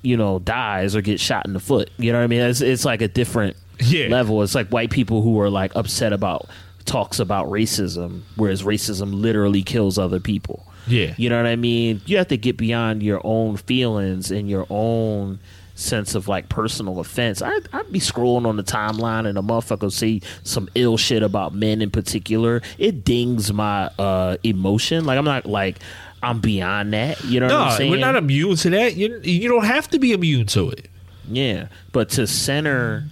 you 0.00 0.16
know, 0.16 0.38
dies 0.38 0.94
or 0.94 1.00
gets 1.02 1.20
shot 1.20 1.44
in 1.44 1.54
the 1.54 1.58
foot. 1.60 1.90
You 1.98 2.12
know 2.12 2.18
what 2.18 2.24
I 2.24 2.28
mean? 2.28 2.42
It's, 2.42 2.60
it's 2.60 2.84
like 2.84 3.02
a 3.02 3.08
different 3.08 3.56
Yeah. 3.80 4.06
level. 4.06 4.40
It's 4.44 4.54
like 4.54 4.68
white 4.68 4.90
people 4.90 5.22
who 5.22 5.40
are 5.40 5.50
like 5.50 5.74
upset 5.74 6.12
about 6.12 6.48
talks 6.84 7.18
about 7.18 7.48
racism, 7.48 8.20
whereas 8.36 8.62
racism 8.62 9.12
literally 9.12 9.60
kills 9.64 9.98
other 9.98 10.20
people. 10.20 10.64
Yeah. 10.86 11.14
You 11.16 11.28
know 11.30 11.36
what 11.36 11.46
I 11.46 11.56
mean? 11.56 12.00
You 12.06 12.16
have 12.18 12.28
to 12.28 12.36
get 12.36 12.56
beyond 12.56 13.02
your 13.02 13.20
own 13.24 13.56
feelings 13.56 14.30
and 14.30 14.48
your 14.48 14.68
own 14.70 15.40
sense 15.78 16.14
of 16.14 16.26
like 16.28 16.48
personal 16.48 16.98
offense. 17.00 17.40
I, 17.40 17.58
I'd 17.72 17.92
be 17.92 18.00
scrolling 18.00 18.46
on 18.46 18.56
the 18.56 18.64
timeline 18.64 19.26
and 19.26 19.38
a 19.38 19.42
motherfucker 19.42 19.92
see 19.92 20.22
some 20.42 20.68
ill 20.74 20.96
shit 20.96 21.22
about 21.22 21.54
men 21.54 21.80
in 21.80 21.90
particular. 21.90 22.62
It 22.78 23.04
dings 23.04 23.52
my 23.52 23.90
uh, 23.98 24.36
emotion. 24.42 25.04
Like 25.04 25.18
I'm 25.18 25.24
not 25.24 25.46
like 25.46 25.78
I'm 26.22 26.40
beyond 26.40 26.92
that. 26.94 27.22
You 27.24 27.40
know 27.40 27.46
what 27.46 27.54
I'm 27.54 27.68
No, 27.68 27.76
saying? 27.76 27.90
we're 27.92 28.00
not 28.00 28.16
immune 28.16 28.56
to 28.56 28.70
that. 28.70 28.96
You 28.96 29.20
you 29.22 29.48
don't 29.48 29.64
have 29.64 29.88
to 29.90 29.98
be 29.98 30.12
immune 30.12 30.46
to 30.48 30.70
it. 30.70 30.88
Yeah, 31.30 31.68
but 31.92 32.08
to 32.10 32.26
center, 32.26 33.04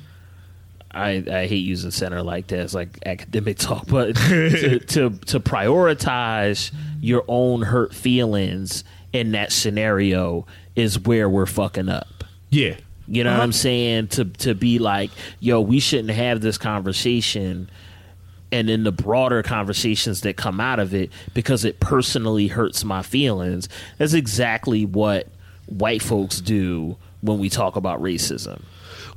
I 0.91 1.23
I 1.31 1.47
hate 1.47 1.65
using 1.65 1.91
center 1.91 2.23
like 2.23 2.49
that. 2.49 2.61
It's 2.61 2.75
like 2.75 2.99
academic 3.07 3.59
talk, 3.59 3.87
but 3.89 4.17
to, 4.17 4.79
to 4.81 5.11
to 5.11 5.41
prioritize 5.41 6.73
your 7.01 7.25
own 7.29 7.63
hurt 7.63 7.95
feelings 7.95 8.83
in 9.13 9.33
that 9.33 9.53
scenario 9.53 10.47
is 10.75 10.99
where 10.99 11.29
we're 11.29 11.47
fucking 11.47 11.89
up. 11.89 12.16
Yeah. 12.51 12.77
You 13.09 13.23
know 13.25 13.31
what 13.31 13.35
Uh-huh. 13.37 13.43
I'm 13.45 13.53
saying? 13.53 14.09
To 14.09 14.25
to 14.25 14.55
be 14.55 14.79
like, 14.79 15.11
yo, 15.41 15.61
we 15.61 15.79
shouldn't 15.81 16.11
have 16.11 16.41
this 16.41 16.59
conversation 16.59 17.71
and 18.53 18.69
then 18.69 18.85
the 18.85 18.93
broader 18.93 19.43
conversations 19.43 20.21
that 20.23 20.37
come 20.37 20.61
out 20.61 20.79
of 20.79 20.95
it 20.95 21.11
because 21.35 21.65
it 21.65 21.81
personally 21.81 22.47
hurts 22.47 22.85
my 22.85 23.03
feelings. 23.03 23.69
That's 23.99 24.13
exactly 24.13 24.87
what 24.87 25.29
white 25.67 26.01
folks 26.03 26.41
do 26.41 26.97
when 27.23 27.39
we 27.39 27.49
talk 27.49 27.75
about 27.77 28.01
racism. 28.01 28.63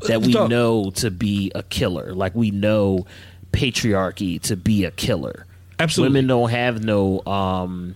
That 0.08 0.22
we 0.22 0.34
know 0.34 0.90
to 0.92 1.12
be 1.12 1.52
a 1.56 1.62
killer. 1.64 2.14
Like 2.14 2.34
we 2.34 2.52
know 2.52 3.06
patriarchy 3.52 4.40
to 4.44 4.56
be 4.56 4.86
a 4.86 4.92
killer. 4.92 5.46
Absolutely. 5.80 6.14
Women 6.14 6.28
don't 6.28 6.50
have 6.50 6.84
no 6.84 7.26
um 7.26 7.96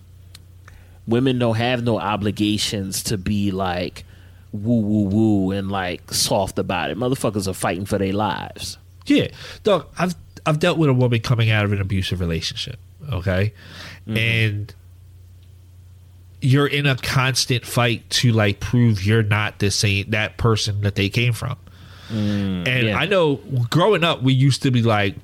women 1.07 1.39
don't 1.39 1.55
have 1.55 1.83
no 1.83 1.99
obligations 1.99 3.03
to 3.03 3.17
be 3.17 3.51
like 3.51 4.05
woo 4.53 4.79
woo 4.81 5.09
woo 5.09 5.51
and 5.51 5.71
like 5.71 6.13
soft 6.13 6.59
about 6.59 6.91
it. 6.91 6.97
Motherfuckers 6.97 7.47
are 7.47 7.53
fighting 7.53 7.85
for 7.85 7.97
their 7.97 8.13
lives. 8.13 8.77
Yeah, 9.05 9.27
dog. 9.63 9.87
I've 9.97 10.15
I've 10.45 10.59
dealt 10.59 10.77
with 10.77 10.89
a 10.89 10.93
woman 10.93 11.19
coming 11.21 11.49
out 11.49 11.65
of 11.65 11.73
an 11.73 11.81
abusive 11.81 12.19
relationship. 12.19 12.79
Okay, 13.11 13.53
mm-hmm. 14.07 14.17
and 14.17 14.75
you're 16.41 16.67
in 16.67 16.85
a 16.85 16.95
constant 16.97 17.65
fight 17.65 18.07
to 18.09 18.31
like 18.31 18.59
prove 18.59 19.03
you're 19.03 19.23
not 19.23 19.59
the 19.59 19.71
same 19.71 20.09
that 20.11 20.37
person 20.37 20.81
that 20.81 20.95
they 20.95 21.09
came 21.09 21.33
from. 21.33 21.57
Mm, 22.09 22.67
and 22.67 22.87
yeah. 22.87 22.97
I 22.97 23.05
know 23.05 23.37
growing 23.69 24.03
up, 24.03 24.21
we 24.21 24.33
used 24.33 24.61
to 24.63 24.71
be 24.71 24.83
like, 24.83 25.15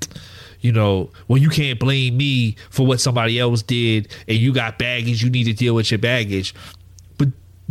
you 0.60 0.72
know, 0.72 1.10
well, 1.28 1.38
you 1.38 1.50
can't 1.50 1.78
blame 1.78 2.16
me 2.16 2.56
for 2.70 2.86
what 2.86 3.00
somebody 3.00 3.38
else 3.38 3.62
did, 3.62 4.08
and 4.26 4.38
you 4.38 4.52
got 4.52 4.78
baggage. 4.78 5.22
You 5.22 5.30
need 5.30 5.44
to 5.44 5.52
deal 5.52 5.74
with 5.74 5.90
your 5.90 5.98
baggage. 5.98 6.54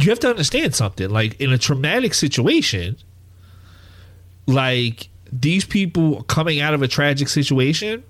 You 0.02 0.10
have 0.10 0.20
to 0.20 0.30
understand 0.30 0.76
something. 0.76 1.10
Like 1.10 1.40
in 1.42 1.52
a 1.52 1.58
traumatic 1.58 2.14
situation, 2.14 2.98
like 4.48 5.10
these 5.32 5.66
people 5.66 6.24
coming 6.24 6.60
out 6.60 6.74
of 6.74 6.82
a 6.82 6.88
tragic 6.88 7.28
situation 7.28 8.04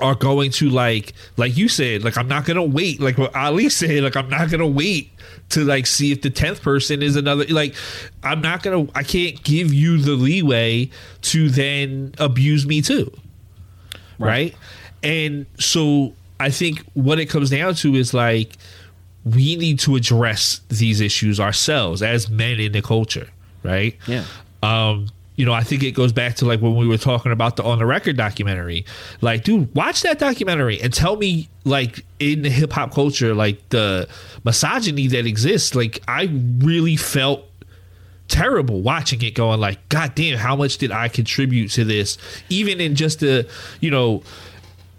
are 0.00 0.16
going 0.16 0.50
to 0.50 0.68
like 0.68 1.12
like 1.36 1.56
you 1.56 1.68
said 1.68 2.02
like 2.02 2.18
i'm 2.18 2.26
not 2.26 2.44
gonna 2.44 2.64
wait. 2.64 3.00
Like 3.00 3.18
what 3.18 3.34
ali 3.36 3.68
said 3.80 4.02
like 4.02 4.16
i'm 4.16 4.28
not 4.28 4.50
gonna 4.50 4.66
wait 4.66 5.12
to 5.50 5.64
like 5.64 5.86
see 5.86 6.10
if 6.12 6.22
the 6.22 6.30
10th 6.30 6.60
person 6.60 7.02
is 7.02 7.14
another 7.14 7.44
like 7.44 7.74
i'm 8.22 8.40
not 8.40 8.62
gonna 8.62 8.88
i 8.94 9.02
can't 9.02 9.42
give 9.44 9.72
you 9.72 9.98
the 9.98 10.12
leeway 10.12 10.90
to 11.22 11.48
then 11.48 12.14
abuse 12.18 12.66
me 12.66 12.82
too. 12.82 13.12
Right, 14.18 14.54
and 15.02 15.44
so 15.58 16.14
i 16.40 16.50
think 16.50 16.82
what 16.94 17.20
it 17.20 17.26
comes 17.26 17.50
down 17.50 17.74
to 17.76 17.94
is 17.94 18.14
like 18.14 18.56
we 19.26 19.56
need 19.56 19.78
to 19.80 19.96
address 19.96 20.60
these 20.68 21.00
issues 21.02 21.38
ourselves 21.38 22.00
as 22.00 22.30
men 22.30 22.58
in 22.60 22.72
the 22.72 22.80
culture 22.80 23.28
right? 23.66 23.96
Yeah. 24.06 24.24
um 24.62 25.08
you 25.34 25.44
know 25.44 25.52
i 25.52 25.62
think 25.62 25.82
it 25.82 25.90
goes 25.90 26.12
back 26.12 26.36
to 26.36 26.46
like 26.46 26.62
when 26.62 26.76
we 26.76 26.86
were 26.86 26.96
talking 26.96 27.30
about 27.30 27.56
the 27.56 27.62
on 27.64 27.78
the 27.78 27.84
record 27.86 28.16
documentary. 28.16 28.86
Like 29.20 29.44
dude 29.44 29.74
watch 29.74 30.02
that 30.02 30.18
documentary 30.18 30.80
and 30.80 30.94
tell 30.94 31.16
me 31.16 31.48
like 31.64 32.04
in 32.18 32.42
the 32.42 32.48
hip-hop 32.48 32.94
culture 32.94 33.34
like 33.34 33.68
the 33.68 34.08
misogyny 34.44 35.08
that 35.08 35.26
exists. 35.26 35.74
Like 35.74 36.02
i 36.08 36.30
really 36.58 36.96
felt 36.96 37.44
terrible 38.28 38.80
watching 38.80 39.22
it 39.22 39.34
going 39.34 39.60
like 39.60 39.88
god 39.88 40.14
damn 40.14 40.36
how 40.36 40.56
much 40.56 40.78
did 40.78 40.90
i 40.90 41.08
contribute 41.08 41.68
to 41.72 41.84
this? 41.84 42.16
Even 42.48 42.80
in 42.80 42.94
just 42.94 43.20
the 43.20 43.46
you 43.80 43.90
know 43.90 44.22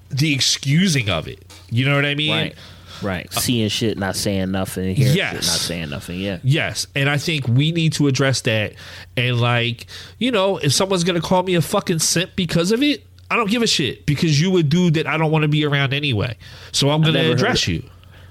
the 0.09 0.33
excusing 0.33 1.09
of 1.09 1.27
it. 1.27 1.43
You 1.71 1.85
know 1.85 1.95
what 1.95 2.05
i 2.05 2.13
mean? 2.15 2.31
Right. 2.31 2.55
Right. 3.01 3.31
Seeing 3.33 3.69
shit, 3.69 3.97
not 3.97 4.15
saying 4.15 4.51
nothing. 4.51 4.95
Hearing 4.95 5.15
Yes. 5.15 5.31
shit, 5.33 5.45
not 5.45 5.59
saying 5.59 5.89
nothing. 5.89 6.19
Yeah. 6.19 6.39
Yes, 6.43 6.87
and 6.95 7.09
I 7.09 7.17
think 7.17 7.47
we 7.47 7.71
need 7.71 7.93
to 7.93 8.07
address 8.07 8.41
that. 8.41 8.73
And 9.15 9.39
like, 9.39 9.85
you 10.17 10.31
know, 10.31 10.57
if 10.57 10.73
someone's 10.73 11.03
gonna 11.03 11.21
call 11.21 11.43
me 11.43 11.55
a 11.55 11.61
fucking 11.61 11.99
simp 11.99 12.31
because 12.35 12.71
of 12.71 12.81
it, 12.81 13.03
I 13.29 13.35
don't 13.35 13.49
give 13.49 13.61
a 13.61 13.67
shit 13.67 14.05
because 14.05 14.39
you 14.39 14.55
a 14.57 14.63
dude 14.63 14.93
that 14.95 15.05
I 15.07 15.17
don't 15.17 15.31
want 15.31 15.43
to 15.43 15.47
be 15.49 15.65
around 15.65 15.93
anyway. 15.93 16.37
So 16.71 16.89
I'm 16.89 17.01
gonna 17.01 17.31
address 17.31 17.65
heard- 17.65 17.73
you. 17.73 17.83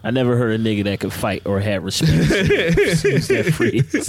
I 0.05 0.11
never 0.13 0.37
heard 0.37 0.59
a 0.61 0.63
nigga 0.63 0.85
that 0.85 1.01
could 1.01 1.13
fight 1.13 1.43
or 1.47 1.59
had 1.59 1.83
respect. 1.85 2.13
Use 3.05 3.27
that 3.29 3.53
phrase. 3.53 4.09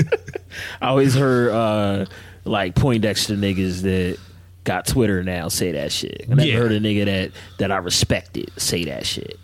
I 0.80 0.88
always 0.89 1.16
heard 1.16 1.49
uh, 1.51 2.05
like 2.45 2.76
Poindexter 2.76 3.36
niggas 3.36 3.82
that 3.82 4.20
got 4.64 4.86
Twitter 4.86 5.24
now 5.24 5.47
say 5.47 5.72
that 5.72 5.91
shit. 5.91 6.26
I 6.30 6.36
never 6.36 6.47
Yeah. 6.47 6.58
heard 6.58 6.72
a 6.72 6.80
nigga 6.80 7.05
that 7.05 7.32
that 7.58 7.72
I 7.72 7.78
respected 7.78 8.51
say 8.58 8.86
that 8.86 9.08
shit. 9.08 9.39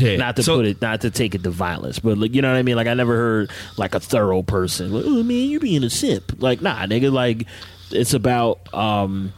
Yeah. 0.00 0.16
Not 0.16 0.36
to 0.36 0.42
So- 0.42 0.56
put 0.56 0.66
it, 0.66 0.80
not 0.80 1.02
to 1.02 1.10
take 1.10 1.34
it 1.34 1.42
to 1.44 1.50
violence, 1.50 1.98
but 1.98 2.16
like 2.18 2.34
you 2.34 2.40
know 2.42 2.50
what 2.50 2.56
I 2.58 2.62
mean. 2.62 2.76
Like 2.76 2.86
I 2.86 2.94
never 2.94 3.16
heard 3.16 3.50
like 3.76 3.94
a 3.94 4.00
thorough 4.00 4.42
person. 4.42 4.92
Like, 4.92 5.04
oh 5.06 5.22
man, 5.22 5.48
you 5.48 5.60
being 5.60 5.84
a 5.84 5.90
simp. 5.90 6.40
Like 6.42 6.62
nah, 6.62 6.86
nigga. 6.86 7.12
Like 7.12 7.46
it's 7.90 8.14
about 8.14 8.72
um, 8.74 9.32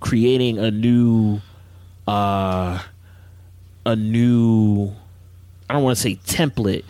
creating 0.00 0.58
a 0.58 0.70
new, 0.70 1.40
uh, 2.08 2.80
a 3.84 3.96
new. 3.96 4.92
I 5.68 5.74
don't 5.74 5.82
want 5.82 5.96
to 5.96 6.02
say 6.02 6.14
template, 6.26 6.84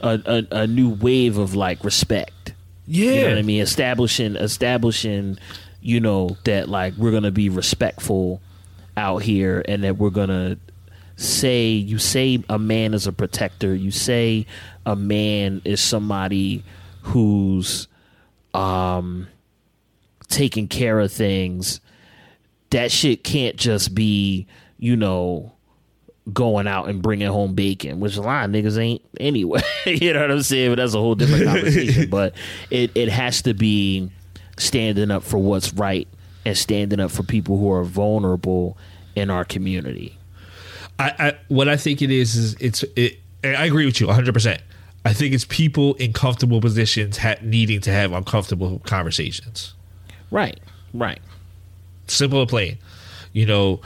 a, 0.00 0.20
a 0.50 0.62
a 0.62 0.66
new 0.66 0.88
wave 0.90 1.38
of 1.38 1.54
like 1.54 1.84
respect. 1.84 2.54
You 2.86 3.06
know 3.06 3.12
Yeah. 3.12 3.28
what 3.28 3.38
I 3.38 3.42
mean? 3.42 3.60
Establishing 3.62 4.36
establishing, 4.36 5.38
you 5.82 6.00
know, 6.00 6.36
that 6.44 6.68
like 6.68 6.94
we're 6.96 7.12
gonna 7.12 7.30
be 7.30 7.48
respectful 7.48 8.40
out 8.96 9.22
here 9.22 9.62
and 9.68 9.84
that 9.84 9.96
we're 9.98 10.10
gonna 10.10 10.56
say 11.22 11.70
you 11.70 11.98
say 11.98 12.42
a 12.48 12.58
man 12.58 12.94
is 12.94 13.06
a 13.06 13.12
protector, 13.12 13.74
you 13.74 13.90
say 13.90 14.46
a 14.84 14.96
man 14.96 15.62
is 15.64 15.80
somebody 15.80 16.64
who's 17.02 17.88
um 18.54 19.28
taking 20.28 20.68
care 20.68 20.98
of 20.98 21.12
things. 21.12 21.80
That 22.70 22.90
shit 22.90 23.22
can't 23.22 23.56
just 23.56 23.94
be, 23.94 24.46
you 24.78 24.96
know, 24.96 25.52
going 26.32 26.66
out 26.66 26.88
and 26.88 27.02
bringing 27.02 27.28
home 27.28 27.54
bacon, 27.54 28.00
which 28.00 28.16
a 28.16 28.22
lot 28.22 28.44
of 28.44 28.50
niggas 28.50 28.78
ain't 28.78 29.02
anyway. 29.18 29.60
you 29.86 30.12
know 30.12 30.20
what 30.20 30.30
I'm 30.30 30.42
saying? 30.42 30.70
But 30.70 30.76
that's 30.76 30.94
a 30.94 30.98
whole 30.98 31.14
different 31.14 31.44
conversation. 31.46 32.10
but 32.10 32.34
it, 32.70 32.90
it 32.94 33.08
has 33.08 33.42
to 33.42 33.54
be 33.54 34.10
standing 34.56 35.10
up 35.10 35.22
for 35.22 35.38
what's 35.38 35.72
right 35.74 36.08
and 36.44 36.56
standing 36.56 37.00
up 37.00 37.10
for 37.10 37.22
people 37.22 37.58
who 37.58 37.70
are 37.72 37.84
vulnerable 37.84 38.76
in 39.14 39.30
our 39.30 39.44
community. 39.44 40.18
I, 41.02 41.28
I 41.28 41.38
what 41.48 41.68
I 41.68 41.76
think 41.76 42.02
it 42.02 42.10
is 42.10 42.36
is 42.36 42.56
it's 42.60 42.84
it. 42.96 43.18
I 43.44 43.66
agree 43.66 43.86
with 43.86 44.00
you 44.00 44.06
100. 44.06 44.32
percent 44.32 44.62
I 45.04 45.12
think 45.12 45.34
it's 45.34 45.44
people 45.44 45.94
in 45.94 46.12
comfortable 46.12 46.60
positions 46.60 47.18
ha- 47.18 47.34
needing 47.42 47.80
to 47.80 47.90
have 47.90 48.12
uncomfortable 48.12 48.80
conversations. 48.84 49.74
Right. 50.30 50.60
Right. 50.94 51.20
Simple 52.06 52.40
and 52.40 52.48
plain. 52.48 52.78
You 53.32 53.46
know, 53.46 53.80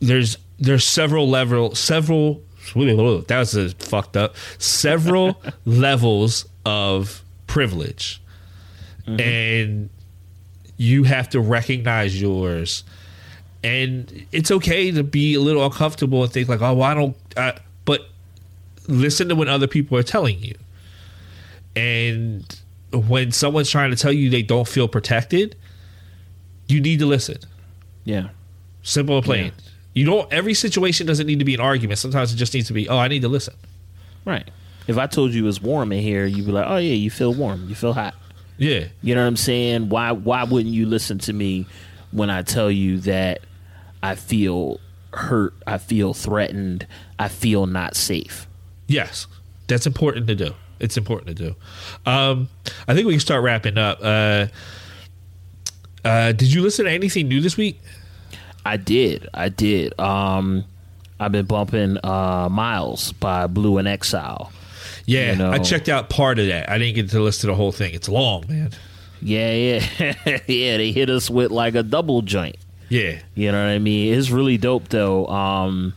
there's 0.00 0.36
there's 0.58 0.84
several 0.84 1.28
level 1.28 1.74
several 1.74 2.42
that 2.74 3.26
was 3.38 3.56
a 3.56 3.70
fucked 3.70 4.16
up 4.16 4.36
several 4.58 5.42
levels 5.64 6.46
of 6.66 7.24
privilege, 7.46 8.22
mm-hmm. 9.06 9.20
and 9.20 9.90
you 10.76 11.04
have 11.04 11.30
to 11.30 11.40
recognize 11.40 12.20
yours. 12.20 12.84
And 13.62 14.26
it's 14.32 14.50
okay 14.50 14.90
to 14.90 15.02
be 15.02 15.34
a 15.34 15.40
little 15.40 15.64
uncomfortable 15.64 16.22
and 16.22 16.32
think 16.32 16.48
like, 16.48 16.62
oh, 16.62 16.74
well, 16.74 16.90
I 16.90 16.94
don't. 16.94 17.16
Uh, 17.36 17.52
but 17.84 18.08
listen 18.88 19.28
to 19.28 19.34
what 19.34 19.48
other 19.48 19.66
people 19.66 19.98
are 19.98 20.02
telling 20.02 20.42
you. 20.42 20.54
And 21.76 22.44
when 22.92 23.32
someone's 23.32 23.70
trying 23.70 23.90
to 23.90 23.96
tell 23.96 24.12
you 24.12 24.30
they 24.30 24.42
don't 24.42 24.66
feel 24.66 24.88
protected, 24.88 25.56
you 26.68 26.80
need 26.80 27.00
to 27.00 27.06
listen. 27.06 27.36
Yeah. 28.04 28.28
Simple 28.82 29.16
and 29.16 29.24
plain. 29.24 29.52
You 29.92 30.06
don't. 30.06 30.32
Every 30.32 30.54
situation 30.54 31.06
doesn't 31.06 31.26
need 31.26 31.40
to 31.40 31.44
be 31.44 31.54
an 31.54 31.60
argument. 31.60 31.98
Sometimes 31.98 32.32
it 32.32 32.36
just 32.36 32.54
needs 32.54 32.68
to 32.68 32.72
be. 32.72 32.88
Oh, 32.88 32.96
I 32.96 33.08
need 33.08 33.22
to 33.22 33.28
listen. 33.28 33.54
Right. 34.24 34.48
If 34.86 34.98
I 34.98 35.06
told 35.06 35.32
you 35.34 35.46
it's 35.46 35.60
warm 35.60 35.92
in 35.92 36.00
here, 36.00 36.26
you'd 36.26 36.46
be 36.46 36.52
like, 36.52 36.66
"Oh 36.66 36.76
yeah, 36.76 36.94
you 36.94 37.10
feel 37.10 37.34
warm. 37.34 37.68
You 37.68 37.74
feel 37.74 37.92
hot." 37.92 38.14
Yeah. 38.56 38.84
You 39.02 39.14
know 39.14 39.22
what 39.22 39.28
I'm 39.28 39.36
saying? 39.36 39.88
Why 39.88 40.12
why 40.12 40.44
wouldn't 40.44 40.74
you 40.74 40.86
listen 40.86 41.18
to 41.20 41.32
me 41.32 41.66
when 42.12 42.30
I 42.30 42.42
tell 42.42 42.70
you 42.70 42.98
that 43.00 43.40
I 44.02 44.14
feel 44.14 44.80
hurt, 45.12 45.54
I 45.66 45.78
feel 45.78 46.14
threatened, 46.14 46.86
I 47.18 47.28
feel 47.28 47.66
not 47.66 47.96
safe? 47.96 48.46
Yes, 48.86 49.26
that's 49.66 49.86
important 49.86 50.26
to 50.28 50.34
do. 50.34 50.54
It's 50.78 50.96
important 50.96 51.36
to 51.36 51.44
do. 51.50 51.56
Um, 52.10 52.48
I 52.88 52.94
think 52.94 53.06
we 53.06 53.12
can 53.12 53.20
start 53.20 53.42
wrapping 53.42 53.76
up. 53.76 53.98
Uh, 54.02 54.46
uh, 56.04 56.32
did 56.32 56.52
you 56.52 56.62
listen 56.62 56.86
to 56.86 56.90
anything 56.90 57.28
new 57.28 57.40
this 57.40 57.56
week? 57.56 57.78
I 58.64 58.76
did. 58.76 59.28
I 59.34 59.50
did. 59.50 59.98
Um, 60.00 60.64
I've 61.18 61.32
been 61.32 61.46
bumping 61.46 61.98
uh, 62.02 62.48
Miles 62.50 63.12
by 63.12 63.46
Blu 63.46 63.78
and 63.78 63.86
Exile. 63.86 64.52
Yeah, 65.04 65.32
You 65.32 65.38
know? 65.38 65.50
I 65.50 65.58
checked 65.58 65.88
out 65.88 66.08
part 66.08 66.38
of 66.38 66.46
that. 66.46 66.70
I 66.70 66.78
didn't 66.78 66.94
get 66.94 67.10
to 67.10 67.20
listen 67.20 67.42
to 67.42 67.46
the 67.48 67.54
whole 67.54 67.72
thing. 67.72 67.94
It's 67.94 68.08
long, 68.08 68.44
man. 68.48 68.70
Yeah, 69.20 69.52
yeah. 69.52 69.84
yeah, 70.46 70.76
they 70.78 70.92
hit 70.92 71.10
us 71.10 71.28
with 71.28 71.50
like 71.50 71.74
a 71.74 71.82
double 71.82 72.22
joint. 72.22 72.56
Yeah. 72.90 73.18
You 73.34 73.50
know 73.52 73.62
what 73.64 73.70
I 73.70 73.78
mean? 73.78 74.12
It's 74.12 74.28
really 74.30 74.58
dope 74.58 74.88
though. 74.88 75.26
Um 75.28 75.94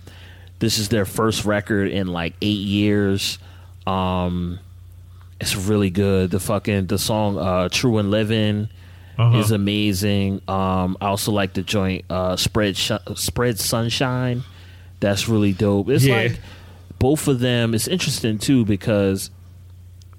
this 0.60 0.78
is 0.78 0.88
their 0.88 1.04
first 1.06 1.44
record 1.44 1.90
in 1.92 2.08
like 2.08 2.36
8 2.42 2.48
years. 2.48 3.38
Um 3.86 4.60
it's 5.42 5.56
really 5.58 5.90
good. 5.90 6.32
The 6.32 6.40
fucking 6.40 6.88
the 6.88 6.98
song 6.98 7.38
uh 7.38 7.68
True 7.70 7.98
and 7.98 8.10
Living 8.12 8.70
Uh-huh. 9.18 9.40
is 9.40 9.52
amazing. 9.52 10.42
Um 10.48 10.96
I 11.02 11.08
also 11.08 11.32
like 11.32 11.54
the 11.54 11.64
joint 11.64 12.06
uh 12.10 12.36
Spread 12.38 12.78
Sh- 12.78 12.92
Spread 13.16 13.60
Sunshine. 13.60 14.44
That's 15.00 15.28
really 15.28 15.52
dope. 15.52 15.90
It's 15.90 16.06
Yeah. 16.06 16.16
like 16.16 16.40
both 17.00 17.28
of 17.28 17.40
them 17.42 17.74
it's 17.74 17.88
interesting 17.90 18.38
too 18.38 18.64
because 18.64 19.30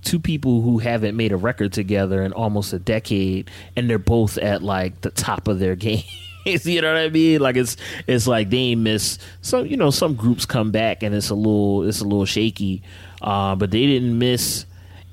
two 0.02 0.18
people 0.20 0.60
who 0.60 0.78
haven't 0.78 1.16
made 1.16 1.32
a 1.32 1.36
record 1.36 1.72
together 1.72 2.22
in 2.22 2.32
almost 2.34 2.74
a 2.74 2.78
decade 2.78 3.50
and 3.74 3.88
they're 3.88 3.98
both 3.98 4.36
at 4.36 4.62
like 4.62 5.00
the 5.00 5.08
top 5.10 5.48
of 5.48 5.58
their 5.60 5.74
game 5.88 6.02
you 6.44 6.80
know 6.80 6.92
what 6.92 7.02
i 7.02 7.08
mean 7.08 7.40
like 7.40 7.56
it's 7.56 7.76
it's 8.06 8.26
like 8.26 8.50
they 8.50 8.56
ain't 8.58 8.80
miss 8.80 9.18
some 9.42 9.66
you 9.66 9.76
know 9.76 9.90
some 9.90 10.14
groups 10.14 10.44
come 10.46 10.70
back 10.70 11.02
and 11.02 11.14
it's 11.14 11.30
a 11.30 11.34
little 11.34 11.82
it's 11.84 12.00
a 12.00 12.04
little 12.04 12.24
shaky 12.26 12.82
uh, 13.22 13.54
but 13.54 13.70
they 13.70 13.86
didn't 13.86 14.18
miss 14.18 14.66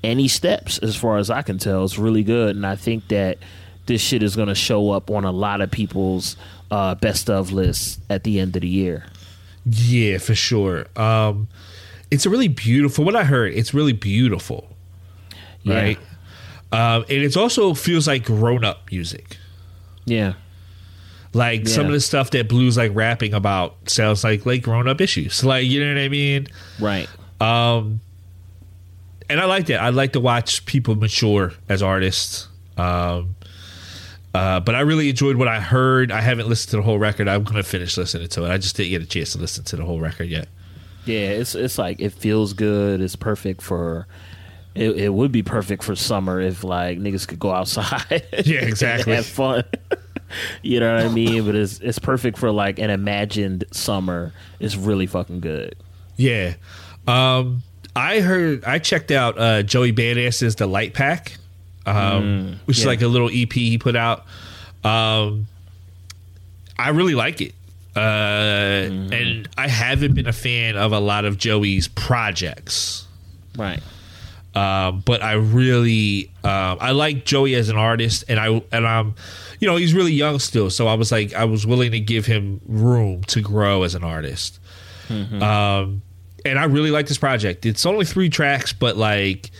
any 0.04 0.28
steps 0.28 0.78
as 0.78 0.94
far 0.96 1.16
as 1.18 1.30
i 1.30 1.40
can 1.42 1.58
tell 1.58 1.84
it's 1.84 1.98
really 1.98 2.22
good 2.24 2.54
and 2.56 2.66
i 2.66 2.76
think 2.76 3.06
that 3.08 3.38
this 3.86 4.00
shit 4.02 4.22
is 4.22 4.36
going 4.36 4.48
to 4.48 4.54
show 4.54 4.90
up 4.90 5.10
on 5.10 5.24
a 5.24 5.32
lot 5.32 5.60
of 5.60 5.70
people's 5.70 6.36
uh, 6.70 6.94
best 6.96 7.28
of 7.28 7.52
lists 7.52 7.98
at 8.08 8.24
the 8.24 8.38
end 8.40 8.54
of 8.56 8.62
the 8.62 8.68
year 8.68 9.04
Yeah, 9.64 10.18
for 10.18 10.34
sure. 10.34 10.86
Um, 10.96 11.48
it's 12.10 12.26
a 12.26 12.30
really 12.30 12.48
beautiful. 12.48 13.04
What 13.04 13.14
I 13.16 13.24
heard, 13.24 13.52
it's 13.54 13.72
really 13.72 13.92
beautiful, 13.92 14.68
Yeah. 15.62 15.74
right? 15.74 15.98
Um, 16.72 17.02
and 17.08 17.22
it 17.22 17.36
also 17.36 17.72
feels 17.74 18.06
like 18.08 18.24
grown 18.24 18.64
up 18.64 18.90
music. 18.90 19.36
yeah 20.04 20.34
Like 21.34 21.66
some 21.66 21.86
of 21.86 21.92
the 21.92 22.00
stuff 22.00 22.30
that 22.32 22.48
Blu's 22.48 22.76
like 22.76 22.90
rapping 22.94 23.32
about 23.32 23.88
sounds 23.88 24.22
like 24.22 24.44
like 24.44 24.62
grown 24.62 24.86
up 24.86 25.00
issues. 25.00 25.42
Like 25.42 25.66
you 25.66 25.82
know 25.82 25.94
what 25.94 26.02
I 26.02 26.08
mean? 26.08 26.46
right 26.78 27.08
Um, 27.40 28.00
and 29.30 29.40
I 29.40 29.46
like 29.46 29.66
that. 29.66 29.80
I 29.80 29.88
like 29.88 30.12
to 30.12 30.20
watch 30.20 30.66
people 30.66 30.94
mature 30.94 31.52
as 31.68 31.82
artists. 31.82 32.48
Um, 32.76 33.34
uh, 34.34 34.60
but 34.60 34.74
I 34.74 34.80
really 34.80 35.08
enjoyed 35.10 35.36
what 35.36 35.48
I 35.48 35.60
heard. 35.60 36.10
I 36.12 36.20
haven't 36.20 36.48
listened 36.48 36.70
to 36.72 36.76
the 36.76 36.82
whole 36.82 36.98
record. 36.98 37.28
I'm 37.28 37.44
going 37.44 37.56
to 37.56 37.62
finish 37.62 37.96
listening 37.96 38.28
to 38.28 38.44
it. 38.44 38.50
I 38.50 38.58
just 38.58 38.76
didn't 38.76 38.90
get 38.90 39.02
a 39.02 39.06
chance 39.06 39.32
to 39.32 39.38
listen 39.38 39.64
to 39.64 39.76
the 39.76 39.84
whole 39.84 40.00
record 40.00 40.28
yet. 40.28 40.48
Yeah, 41.04 41.30
it's 41.30 41.54
it's 41.54 41.78
like 41.78 42.00
it 42.00 42.10
feels 42.10 42.52
good. 42.52 43.00
It's 43.00 43.16
perfect 43.16 43.62
for. 43.62 44.06
It, 44.74 44.96
it 44.96 45.08
would 45.12 45.32
be 45.32 45.42
perfect 45.42 45.82
for 45.82 45.94
summer 45.96 46.40
if 46.40 46.64
like 46.64 46.98
niggas 46.98 47.26
could 47.28 47.38
go 47.38 47.52
outside. 47.52 48.24
Yeah, 48.44 48.60
exactly. 48.60 49.14
have 49.14 49.26
fun. 49.26 49.64
you 50.62 50.80
know 50.80 50.94
what 50.96 51.04
I 51.04 51.08
mean? 51.08 51.44
But 51.46 51.54
it's 51.54 51.80
it's 51.80 51.98
perfect 51.98 52.38
for 52.38 52.50
like 52.50 52.78
an 52.78 52.90
imagined 52.90 53.64
summer. 53.72 54.32
It's 54.60 54.76
really 54.76 55.06
fucking 55.06 55.40
good. 55.40 55.74
Yeah. 56.16 56.54
Um, 57.06 57.62
I 57.96 58.20
heard, 58.20 58.64
I 58.64 58.78
checked 58.78 59.10
out 59.10 59.38
uh, 59.38 59.62
Joey 59.62 59.92
Badass's 59.92 60.54
The 60.56 60.66
Light 60.66 60.94
Pack, 60.94 61.36
um, 61.86 61.94
Mm, 61.94 62.54
which 62.66 62.78
is 62.78 62.86
like 62.86 63.02
a 63.02 63.08
little 63.08 63.28
EP 63.32 63.52
he 63.52 63.76
put 63.78 63.96
out. 63.96 64.24
Um, 64.84 65.46
I 66.78 66.90
really 66.90 67.14
like 67.14 67.40
it. 67.40 67.54
Uh, 67.94 68.00
Mm-hmm. 68.88 69.12
And 69.12 69.48
I 69.58 69.68
haven't 69.68 70.14
been 70.14 70.26
a 70.26 70.32
fan 70.32 70.76
of 70.76 70.92
a 70.92 70.98
lot 71.00 71.24
of 71.24 71.36
Joey's 71.38 71.88
projects. 71.88 73.06
Right. 73.56 73.80
Um, 74.54 75.00
but 75.00 75.22
I 75.22 75.32
really, 75.32 76.30
um, 76.44 76.78
I 76.80 76.90
like 76.90 77.24
Joey 77.24 77.54
as 77.54 77.68
an 77.70 77.76
artist, 77.76 78.24
and 78.28 78.38
I 78.38 78.62
and 78.70 78.86
I'm, 78.86 79.14
you 79.60 79.68
know, 79.68 79.76
he's 79.76 79.94
really 79.94 80.12
young 80.12 80.38
still, 80.38 80.68
so 80.68 80.86
I 80.88 80.94
was 80.94 81.10
like, 81.10 81.32
I 81.34 81.44
was 81.44 81.66
willing 81.66 81.92
to 81.92 82.00
give 82.00 82.26
him 82.26 82.60
room 82.66 83.22
to 83.24 83.40
grow 83.40 83.82
as 83.82 83.94
an 83.94 84.04
artist. 84.04 84.58
Um, 85.42 86.02
and 86.44 86.58
I 86.58 86.64
really 86.64 86.90
like 86.90 87.06
this 87.06 87.18
project. 87.18 87.66
It's 87.66 87.84
only 87.86 88.04
three 88.04 88.28
tracks, 88.28 88.72
but 88.72 88.96
like, 88.96 89.50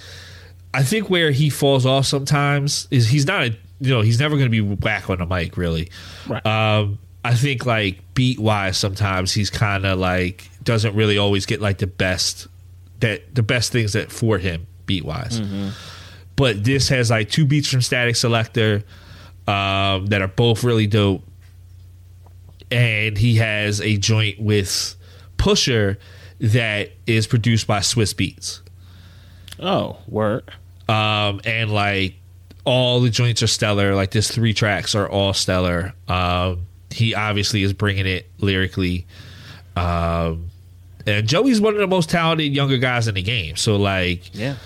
I 0.74 0.82
think 0.82 1.10
where 1.10 1.30
he 1.30 1.50
falls 1.50 1.86
off 1.86 2.06
sometimes 2.06 2.88
is 2.90 3.08
he's 3.08 3.26
not 3.26 3.42
a, 3.42 3.56
you 3.80 3.90
know, 3.90 4.00
he's 4.00 4.18
never 4.18 4.36
going 4.36 4.50
to 4.50 4.50
be 4.50 4.60
whack 4.60 5.10
on 5.10 5.18
the 5.18 5.26
mic, 5.26 5.56
really. 5.56 5.90
Right. 6.26 6.44
Um, 6.46 6.98
I 7.24 7.34
think 7.34 7.66
like 7.66 8.00
beat 8.14 8.38
wise, 8.38 8.78
sometimes 8.78 9.32
he's 9.32 9.50
kind 9.50 9.84
of 9.86 9.98
like 9.98 10.50
doesn't 10.64 10.94
really 10.94 11.18
always 11.18 11.46
get 11.46 11.60
like 11.60 11.78
the 11.78 11.86
best 11.86 12.48
that 13.00 13.34
the 13.34 13.42
best 13.42 13.72
things 13.72 13.92
that 13.92 14.10
for 14.10 14.38
him 14.38 14.66
beat 14.92 15.04
wise. 15.04 15.40
But 16.36 16.64
this 16.64 16.88
has 16.88 17.10
like 17.10 17.30
two 17.30 17.46
beats 17.46 17.68
from 17.68 17.80
Statik 17.80 18.16
Selektah 18.16 18.82
um, 19.50 20.06
that 20.06 20.20
are 20.22 20.28
both 20.28 20.64
really 20.64 20.86
dope, 20.86 21.22
and 22.70 23.16
he 23.16 23.36
has 23.36 23.80
a 23.80 23.96
joint 23.96 24.40
with 24.40 24.96
Pusher 25.36 25.98
that 26.40 26.90
is 27.06 27.26
produced 27.26 27.66
by 27.66 27.78
Swizz 27.80 28.14
Beatz. 28.14 28.60
Oh, 29.60 29.98
word. 30.08 30.50
Um, 30.88 31.40
and 31.44 31.70
like 31.70 32.14
all 32.64 33.00
the 33.00 33.10
joints 33.10 33.42
are 33.42 33.46
stellar. 33.46 33.94
Like 33.94 34.10
this 34.10 34.30
three 34.30 34.54
tracks 34.54 34.94
are 34.94 35.08
all 35.08 35.32
stellar. 35.34 35.94
Um, 36.08 36.66
he 36.90 37.14
obviously 37.14 37.62
is 37.62 37.72
bringing 37.72 38.06
it 38.06 38.28
lyrically. 38.38 39.06
Um, 39.76 40.50
and 41.06 41.26
Joey's 41.26 41.60
one 41.60 41.74
of 41.74 41.80
the 41.80 41.86
most 41.86 42.10
talented 42.10 42.54
younger 42.54 42.78
guys 42.78 43.08
in 43.08 43.14
the 43.14 43.22
game. 43.22 43.56
So 43.56 43.76
like, 43.76 44.34
Yeah. 44.34 44.56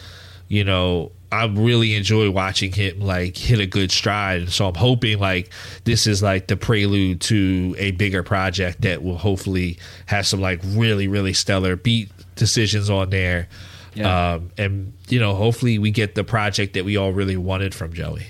You 0.48 0.64
know, 0.64 1.12
I 1.32 1.46
really 1.46 1.94
enjoy 1.94 2.30
watching 2.30 2.72
him 2.72 3.00
like 3.00 3.36
hit 3.36 3.58
a 3.58 3.66
good 3.66 3.90
stride. 3.90 4.42
And 4.42 4.50
so 4.50 4.68
I'm 4.68 4.74
hoping 4.74 5.18
like 5.18 5.52
this 5.84 6.06
is 6.06 6.22
like 6.22 6.46
the 6.46 6.56
prelude 6.56 7.20
to 7.22 7.74
a 7.78 7.90
bigger 7.92 8.22
project 8.22 8.82
that 8.82 9.02
will 9.02 9.18
hopefully 9.18 9.78
have 10.06 10.26
some 10.26 10.40
like 10.40 10.60
really, 10.64 11.08
really 11.08 11.32
stellar 11.32 11.76
beat 11.76 12.10
decisions 12.36 12.88
on 12.88 13.10
there. 13.10 13.48
Yeah. 13.94 14.34
Um, 14.34 14.50
and 14.56 14.92
you 15.08 15.18
know, 15.18 15.34
hopefully 15.34 15.78
we 15.78 15.90
get 15.90 16.14
the 16.14 16.24
project 16.24 16.74
that 16.74 16.84
we 16.84 16.96
all 16.96 17.12
really 17.12 17.36
wanted 17.36 17.74
from 17.74 17.92
Joey. 17.92 18.26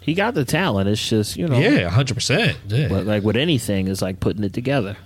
He 0.00 0.14
got 0.14 0.34
the 0.34 0.44
talent. 0.44 0.88
It's 0.88 1.08
just 1.08 1.36
you 1.36 1.46
know. 1.46 1.58
Yeah, 1.58 1.88
hundred 1.88 2.14
percent. 2.14 2.58
Yeah. 2.68 2.88
But 2.88 3.06
like 3.06 3.22
with 3.22 3.36
anything, 3.36 3.88
is 3.88 4.02
like 4.02 4.20
putting 4.20 4.44
it 4.44 4.52
together. 4.52 4.96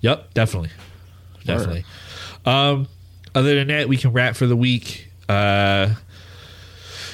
Yep, 0.00 0.34
definitely, 0.34 0.70
definitely. 1.44 1.84
Um, 2.44 2.88
other 3.34 3.54
than 3.54 3.68
that, 3.68 3.88
we 3.88 3.96
can 3.96 4.12
wrap 4.12 4.36
for 4.36 4.46
the 4.46 4.56
week. 4.56 5.10
Uh, 5.28 5.94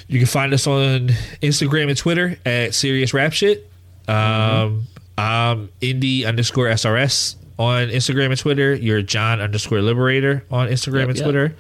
you 0.08 0.18
can 0.18 0.26
find 0.26 0.52
us 0.52 0.66
on 0.66 1.08
Instagram 1.42 1.88
and 1.88 1.96
Twitter 1.96 2.38
at 2.44 2.74
Serious 2.74 3.14
Rap 3.14 3.32
Shit. 3.32 3.70
Um, 4.06 4.86
I'm 5.16 5.68
Indie 5.80 6.26
underscore 6.26 6.66
SRS 6.66 7.36
on 7.58 7.88
Instagram 7.88 8.26
and 8.26 8.38
Twitter. 8.38 8.74
You're 8.74 9.02
John 9.02 9.40
underscore 9.40 9.80
Liberator 9.80 10.44
on 10.50 10.68
Instagram 10.68 11.00
Yep, 11.00 11.08
and 11.08 11.16
yep. 11.18 11.24
Twitter. 11.24 11.54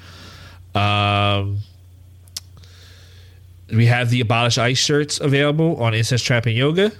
Um, 0.74 1.58
we 3.72 3.86
have 3.86 4.10
the 4.10 4.20
Abolish 4.20 4.58
Ice 4.58 4.78
shirts 4.78 5.20
available 5.20 5.82
on 5.82 5.94
Incense 5.94 6.22
Trap 6.22 6.46
and 6.46 6.54
Yoga. 6.54 6.92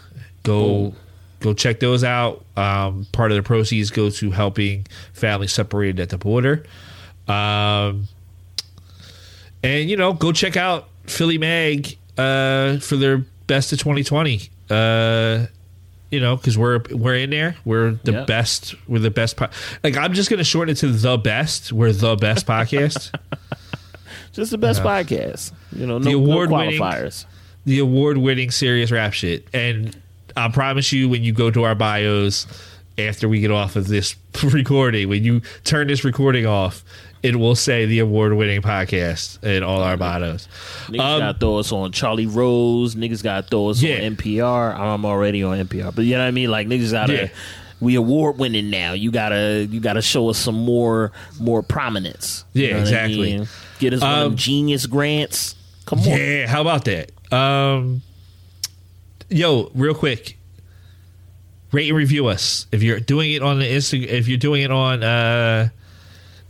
Go 0.45 0.95
go 1.41 1.53
check 1.53 1.81
those 1.81 2.05
out. 2.05 2.45
Um, 2.57 3.07
part 3.13 3.31
of 3.31 3.37
the 3.37 3.43
proceeds 3.43 3.91
go 3.91 4.09
to 4.11 4.31
helping 4.31 4.87
families 5.13 5.53
separated 5.53 6.01
at 6.01 6.09
the 6.09 6.19
border. 6.19 6.65
Um, 7.29 8.09
and 9.63 9.91
you 9.91 9.97
know, 9.97 10.13
go 10.13 10.33
check 10.33 10.57
out 10.57 10.89
Philly 11.07 11.39
Mag 11.39 11.97
uh, 12.19 12.79
for 12.79 12.97
their 12.97 13.19
best 13.47 13.73
of 13.73 13.79
2020. 13.79 14.49
Uh, 14.71 15.47
you 16.11 16.21
know, 16.21 16.37
because 16.37 16.57
we're 16.57 16.81
we're 16.91 17.17
in 17.17 17.31
there. 17.31 17.57
We're 17.65 17.93
the 18.05 18.13
Yep. 18.13 18.27
best. 18.27 18.75
We're 18.87 19.01
the 19.01 19.11
best. 19.11 19.37
Po- 19.37 19.49
like 19.83 19.97
I'm 19.97 20.13
just 20.15 20.31
gonna 20.31 20.45
shorten 20.45 20.73
it 20.73 20.77
to 20.79 20.89
the 20.89 21.17
best. 21.19 21.73
We're 21.73 21.93
the 21.93 22.15
best 22.17 22.47
podcast. 22.47 23.13
Just 24.33 24.51
the 24.51 24.59
best 24.59 24.81
Yeah. 24.83 24.87
podcast. 25.03 25.53
You 25.77 25.87
know, 25.87 25.99
no, 25.99 26.05
the 26.05 26.11
no 26.13 26.17
award 26.19 26.51
winning 26.51 26.81
qualifiers. 26.81 27.25
the 27.65 27.79
award 27.79 28.19
winning 28.19 28.51
serious 28.51 28.91
rap 28.91 29.13
shit. 29.13 29.47
And 29.55 29.97
I 30.37 30.49
promise 30.49 30.93
you, 30.93 31.09
when 31.09 31.23
you 31.23 31.33
go 31.33 31.53
to 31.53 31.63
our 31.63 31.77
bios, 31.77 32.47
after 32.99 33.29
we 33.29 33.39
get 33.41 33.53
off 33.53 33.77
of 33.77 33.87
this 33.87 34.17
recording, 34.43 35.09
when 35.09 35.23
you 35.25 35.41
turn 35.63 35.87
this 35.87 36.03
recording 36.05 36.47
off, 36.47 36.83
it 37.25 37.37
will 37.37 37.55
say 37.57 37.87
the 37.87 37.99
award 38.01 38.35
winning 38.35 38.61
podcast 38.63 39.43
in 39.43 39.63
all 39.63 39.81
our 39.83 39.97
bios. 39.97 40.47
Niggas 40.89 41.01
Um, 41.01 41.21
gotta 41.21 41.39
throw 41.39 41.59
us 41.59 41.73
on 41.73 41.91
Charlie 41.91 42.27
Rose. 42.27 42.95
Niggas 42.95 43.23
gotta 43.23 43.47
throw 43.47 43.71
us 43.71 43.81
Yeah. 43.83 43.97
on 43.97 44.03
NPR. 44.17 44.75
I'm 44.79 45.05
already 45.07 45.43
on 45.43 45.59
NPR, 45.59 45.91
but 45.95 46.05
you 46.05 46.13
know 46.13 46.19
what 46.21 46.27
I 46.29 46.31
mean. 46.33 46.51
Like 46.51 46.69
niggas 46.69 46.93
gotta. 46.93 47.13
Yeah. 47.15 47.29
We 47.81 47.97
award 47.97 48.39
winning 48.39 48.71
now. 48.71 48.93
You 48.93 49.11
gotta 49.11 49.67
you 49.71 49.81
gotta 49.81 50.01
show 50.03 50.29
us 50.29 50.39
some 50.39 50.55
more 50.55 51.13
more 51.41 51.63
prominence. 51.63 52.45
You 52.53 52.65
Yeah, 52.65 52.69
know 52.69 52.75
what 52.77 52.79
I 52.81 52.83
exactly. 53.05 53.17
mean? 53.39 53.49
Get 53.81 53.93
us 53.95 54.01
one 54.01 54.19
of 54.19 54.27
Um, 54.33 54.37
genius 54.37 54.87
grants. 54.87 55.55
Come 55.87 55.99
on. 56.01 56.05
Yeah, 56.07 56.47
how 56.47 56.61
about 56.61 56.85
that? 56.85 57.11
Um, 57.33 58.03
yo, 59.29 59.71
real 59.75 59.95
quick, 59.95 60.39
rate 61.73 61.89
and 61.89 61.97
review 61.97 62.27
us 62.29 62.67
if 62.73 62.83
you're 62.83 63.01
doing 63.01 63.33
it 63.33 63.43
on 63.43 63.59
the 63.59 63.67
Insta. 63.67 64.07
If 64.07 64.29
you're 64.29 64.39
doing 64.39 64.63
it 64.63 64.71
on 64.71 65.03
uh, 65.03 65.69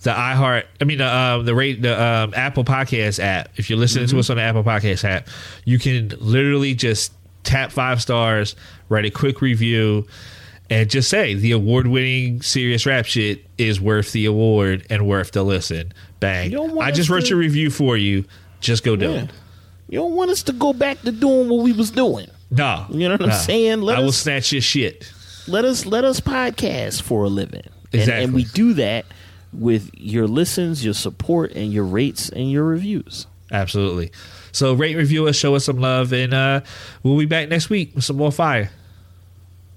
the 0.04 0.10
iHeart, 0.12 0.64
I 0.80 0.84
mean 0.84 0.98
the 0.98 1.12
um, 1.14 1.44
the 1.44 1.54
rate 1.54 1.82
the 1.82 2.00
um, 2.00 2.32
Apple 2.36 2.64
Podcast 2.64 3.18
app. 3.22 3.48
If 3.56 3.68
you're 3.68 3.78
listening 3.78 4.06
to 4.08 4.18
us 4.20 4.30
on 4.30 4.36
the 4.36 4.42
Apple 4.42 4.62
Podcast 4.64 5.02
app, 5.04 5.28
you 5.64 5.78
can 5.78 6.12
literally 6.20 6.74
just 6.74 7.12
tap 7.42 7.72
five 7.72 8.00
stars, 8.00 8.54
write 8.88 9.04
a 9.04 9.10
quick 9.10 9.40
review. 9.42 10.06
And 10.70 10.88
just 10.88 11.10
say 11.10 11.34
the 11.34 11.52
award-winning 11.52 12.40
serious 12.40 12.86
rap 12.86 13.04
shit 13.04 13.44
is 13.58 13.82
worth 13.82 14.12
the 14.12 14.24
award 14.24 14.86
and 14.88 15.06
worth 15.06 15.32
the 15.32 15.42
listen. 15.42 15.92
Bang! 16.20 16.50
You 16.50 16.56
don't 16.56 16.74
want 16.74 16.88
I 16.88 16.90
just 16.90 17.10
wrote 17.10 17.24
to- 17.24 17.28
your 17.28 17.38
review 17.38 17.68
for 17.68 17.98
you. 17.98 18.24
Just 18.60 18.82
go 18.82 18.96
do 18.96 19.10
Yeah. 19.10 19.22
it. 19.24 19.30
You 19.90 19.98
don't 19.98 20.14
want 20.14 20.30
us 20.30 20.42
to 20.44 20.52
go 20.54 20.72
back 20.72 21.02
to 21.02 21.12
doing 21.12 21.50
what 21.50 21.62
we 21.62 21.72
was 21.72 21.90
doing. 21.90 22.28
No, 22.50 22.86
You 22.88 23.08
know 23.10 23.14
what 23.16 23.22
I'm 23.24 23.32
saying? 23.32 23.82
Let 23.82 23.98
I 23.98 24.00
will 24.00 24.08
us- 24.08 24.16
snatch 24.16 24.52
your 24.52 24.62
shit. 24.62 25.12
let 25.46 25.66
us 25.66 25.84
let 25.84 26.02
us 26.06 26.18
podcast 26.20 27.02
for 27.02 27.24
a 27.24 27.28
living. 27.28 27.60
And, 27.92 28.00
Exactly. 28.00 28.24
and 28.24 28.32
we 28.32 28.44
do 28.44 28.72
that 28.74 29.04
with 29.54 29.90
your 29.94 30.26
listens, 30.26 30.84
your 30.84 30.94
support, 30.94 31.52
and 31.52 31.72
your 31.72 31.84
rates 31.84 32.28
and 32.28 32.50
your 32.50 32.64
reviews. 32.64 33.26
Absolutely. 33.50 34.10
So 34.52 34.74
rate, 34.74 34.96
review 34.96 35.26
us, 35.26 35.36
show 35.36 35.54
us 35.54 35.64
some 35.64 35.78
love, 35.78 36.12
and 36.12 36.32
uh, 36.32 36.60
we'll 37.02 37.18
be 37.18 37.26
back 37.26 37.48
next 37.48 37.70
week 37.70 37.94
with 37.94 38.04
some 38.04 38.16
more 38.16 38.32
fire. 38.32 38.70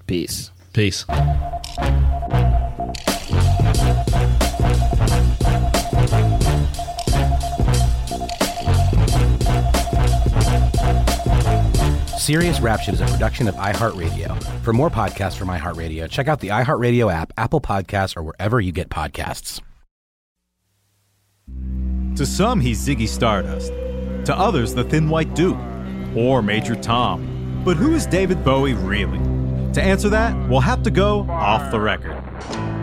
Peace. 0.06 0.50
Peace. 0.72 1.04
Serious 12.28 12.60
Rap 12.60 12.80
Shit 12.80 12.92
is 12.92 13.00
a 13.00 13.06
production 13.06 13.48
of 13.48 13.54
iHeartRadio. 13.54 14.42
For 14.62 14.74
more 14.74 14.90
podcasts 14.90 15.36
from 15.36 15.48
iHeartRadio, 15.48 16.10
check 16.10 16.28
out 16.28 16.40
the 16.40 16.48
iHeartRadio 16.48 17.10
app, 17.10 17.32
Apple 17.38 17.62
Podcasts, 17.62 18.18
or 18.18 18.22
wherever 18.22 18.60
you 18.60 18.70
get 18.70 18.90
podcasts. 18.90 19.62
To 22.18 22.26
some, 22.26 22.60
he's 22.60 22.84
Ziggy 22.84 23.06
Stardust. 23.06 23.68
To 24.24 24.36
others, 24.36 24.74
the 24.74 24.82
Thin 24.82 25.08
White 25.08 25.36
Duke. 25.36 25.58
Or 26.16 26.42
Major 26.42 26.74
Tom. 26.74 27.62
But 27.64 27.76
who 27.76 27.94
is 27.94 28.06
David 28.06 28.44
Bowie 28.44 28.74
really? 28.74 29.18
To 29.74 29.80
answer 29.80 30.08
that, 30.08 30.34
we'll 30.48 30.60
have 30.60 30.82
to 30.82 30.90
go 30.90 31.20
off 31.30 31.70
the 31.70 31.78
record. 31.78 32.16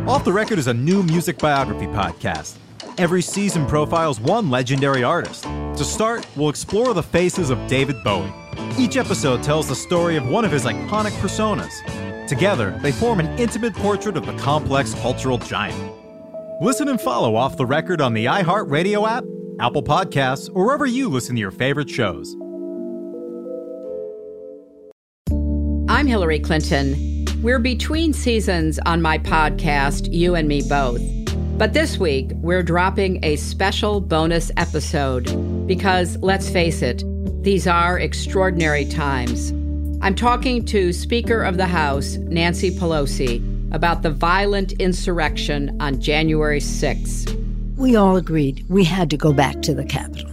Off 0.07 0.23
the 0.23 0.31
Record 0.31 0.59
is 0.59 0.67
a 0.67 0.73
new 0.73 1.03
music 1.03 1.37
biography 1.37 1.87
podcast. 1.87 2.55
Every 2.97 3.21
season 3.21 3.65
profiles 3.65 4.21
one 4.21 4.49
legendary 4.49 5.03
artist. 5.03 5.43
To 5.43 5.83
start, 5.83 6.25
we'll 6.37 6.47
explore 6.47 6.93
the 6.93 7.03
faces 7.03 7.49
of 7.49 7.57
David 7.67 8.01
Bowie. 8.05 8.31
Each 8.77 8.95
episode 8.95 9.43
tells 9.43 9.67
the 9.67 9.75
story 9.75 10.15
of 10.15 10.29
one 10.29 10.45
of 10.45 10.51
his 10.51 10.63
iconic 10.63 11.11
personas. 11.19 11.73
Together, 12.29 12.79
they 12.81 12.93
form 12.93 13.19
an 13.19 13.37
intimate 13.37 13.73
portrait 13.73 14.15
of 14.15 14.25
the 14.25 14.37
complex 14.37 14.93
cultural 14.93 15.39
giant. 15.39 16.04
Listen 16.61 16.87
and 16.87 17.01
follow 17.01 17.35
Off 17.35 17.57
the 17.57 17.65
Record 17.65 17.99
on 17.99 18.13
the 18.13 18.27
iHeartRadio 18.27 19.05
app, 19.05 19.25
Apple 19.59 19.83
Podcasts, 19.83 20.49
or 20.53 20.65
wherever 20.65 20.85
you 20.85 21.09
listen 21.09 21.35
to 21.35 21.41
your 21.41 21.51
favorite 21.51 21.89
shows. 21.89 22.33
I'm 25.89 26.07
Hillary 26.07 26.39
Clinton. 26.39 27.25
We're 27.41 27.59
between 27.59 28.13
seasons 28.13 28.79
on 28.85 29.01
my 29.01 29.17
podcast, 29.17 30.13
You 30.13 30.35
and 30.35 30.47
Me 30.47 30.61
Both. 30.61 31.01
But 31.57 31.73
this 31.73 31.97
week, 31.97 32.31
we're 32.35 32.63
dropping 32.63 33.21
a 33.25 33.35
special 33.35 33.99
bonus 33.99 34.49
episode 34.55 35.67
because, 35.67 36.15
let's 36.19 36.49
face 36.49 36.81
it, 36.81 37.03
these 37.43 37.67
are 37.67 37.99
extraordinary 37.99 38.85
times. 38.85 39.51
I'm 40.01 40.15
talking 40.15 40.63
to 40.67 40.93
Speaker 40.93 41.43
of 41.43 41.57
the 41.57 41.67
House, 41.67 42.15
Nancy 42.15 42.71
Pelosi, 42.71 43.54
about 43.71 44.01
the 44.01 44.11
violent 44.11 44.73
insurrection 44.73 45.75
on 45.79 45.99
January 45.99 46.59
6th. 46.59 47.33
We 47.77 47.95
all 47.95 48.15
agreed 48.15 48.65
we 48.69 48.83
had 48.83 49.09
to 49.09 49.17
go 49.17 49.33
back 49.33 49.61
to 49.63 49.73
the 49.73 49.83
Capitol. 49.83 50.31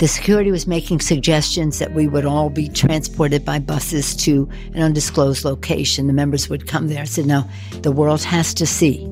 The 0.00 0.08
security 0.08 0.50
was 0.50 0.66
making 0.66 1.00
suggestions 1.00 1.78
that 1.78 1.92
we 1.92 2.08
would 2.08 2.24
all 2.24 2.48
be 2.48 2.70
transported 2.70 3.44
by 3.44 3.58
buses 3.58 4.16
to 4.16 4.48
an 4.72 4.82
undisclosed 4.82 5.44
location. 5.44 6.06
The 6.06 6.14
members 6.14 6.48
would 6.48 6.66
come 6.66 6.88
there. 6.88 7.02
I 7.02 7.04
said, 7.04 7.26
No, 7.26 7.44
the 7.82 7.92
world 7.92 8.22
has 8.22 8.54
to 8.54 8.66
see. 8.66 9.04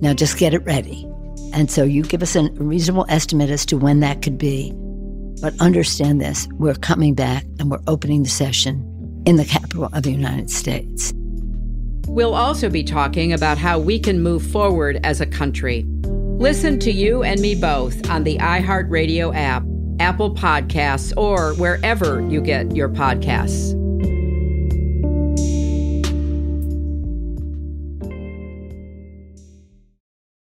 Now 0.00 0.14
just 0.14 0.38
get 0.38 0.54
it 0.54 0.64
ready. 0.64 1.06
And 1.52 1.70
so 1.70 1.84
you 1.84 2.02
give 2.02 2.22
us 2.22 2.34
a 2.34 2.50
reasonable 2.52 3.04
estimate 3.10 3.50
as 3.50 3.66
to 3.66 3.76
when 3.76 4.00
that 4.00 4.22
could 4.22 4.38
be. 4.38 4.72
But 5.42 5.54
understand 5.60 6.20
this 6.22 6.48
we're 6.52 6.74
coming 6.74 7.14
back 7.14 7.44
and 7.58 7.70
we're 7.70 7.82
opening 7.86 8.22
the 8.22 8.30
session 8.30 9.22
in 9.26 9.36
the 9.36 9.44
Capitol 9.44 9.90
of 9.92 10.02
the 10.02 10.12
United 10.12 10.50
States. 10.50 11.12
We'll 12.06 12.34
also 12.34 12.68
be 12.68 12.84
talking 12.84 13.32
about 13.32 13.58
how 13.58 13.78
we 13.78 13.98
can 13.98 14.22
move 14.22 14.42
forward 14.46 15.00
as 15.04 15.20
a 15.20 15.26
country. 15.26 15.84
Listen 16.06 16.78
to 16.80 16.90
you 16.90 17.22
and 17.22 17.40
me 17.40 17.54
both 17.54 18.08
on 18.10 18.24
the 18.24 18.38
iHeartRadio 18.38 19.34
app, 19.34 19.62
Apple 20.00 20.34
Podcasts, 20.34 21.12
or 21.16 21.54
wherever 21.54 22.20
you 22.28 22.40
get 22.40 22.74
your 22.74 22.88
podcasts. 22.88 23.81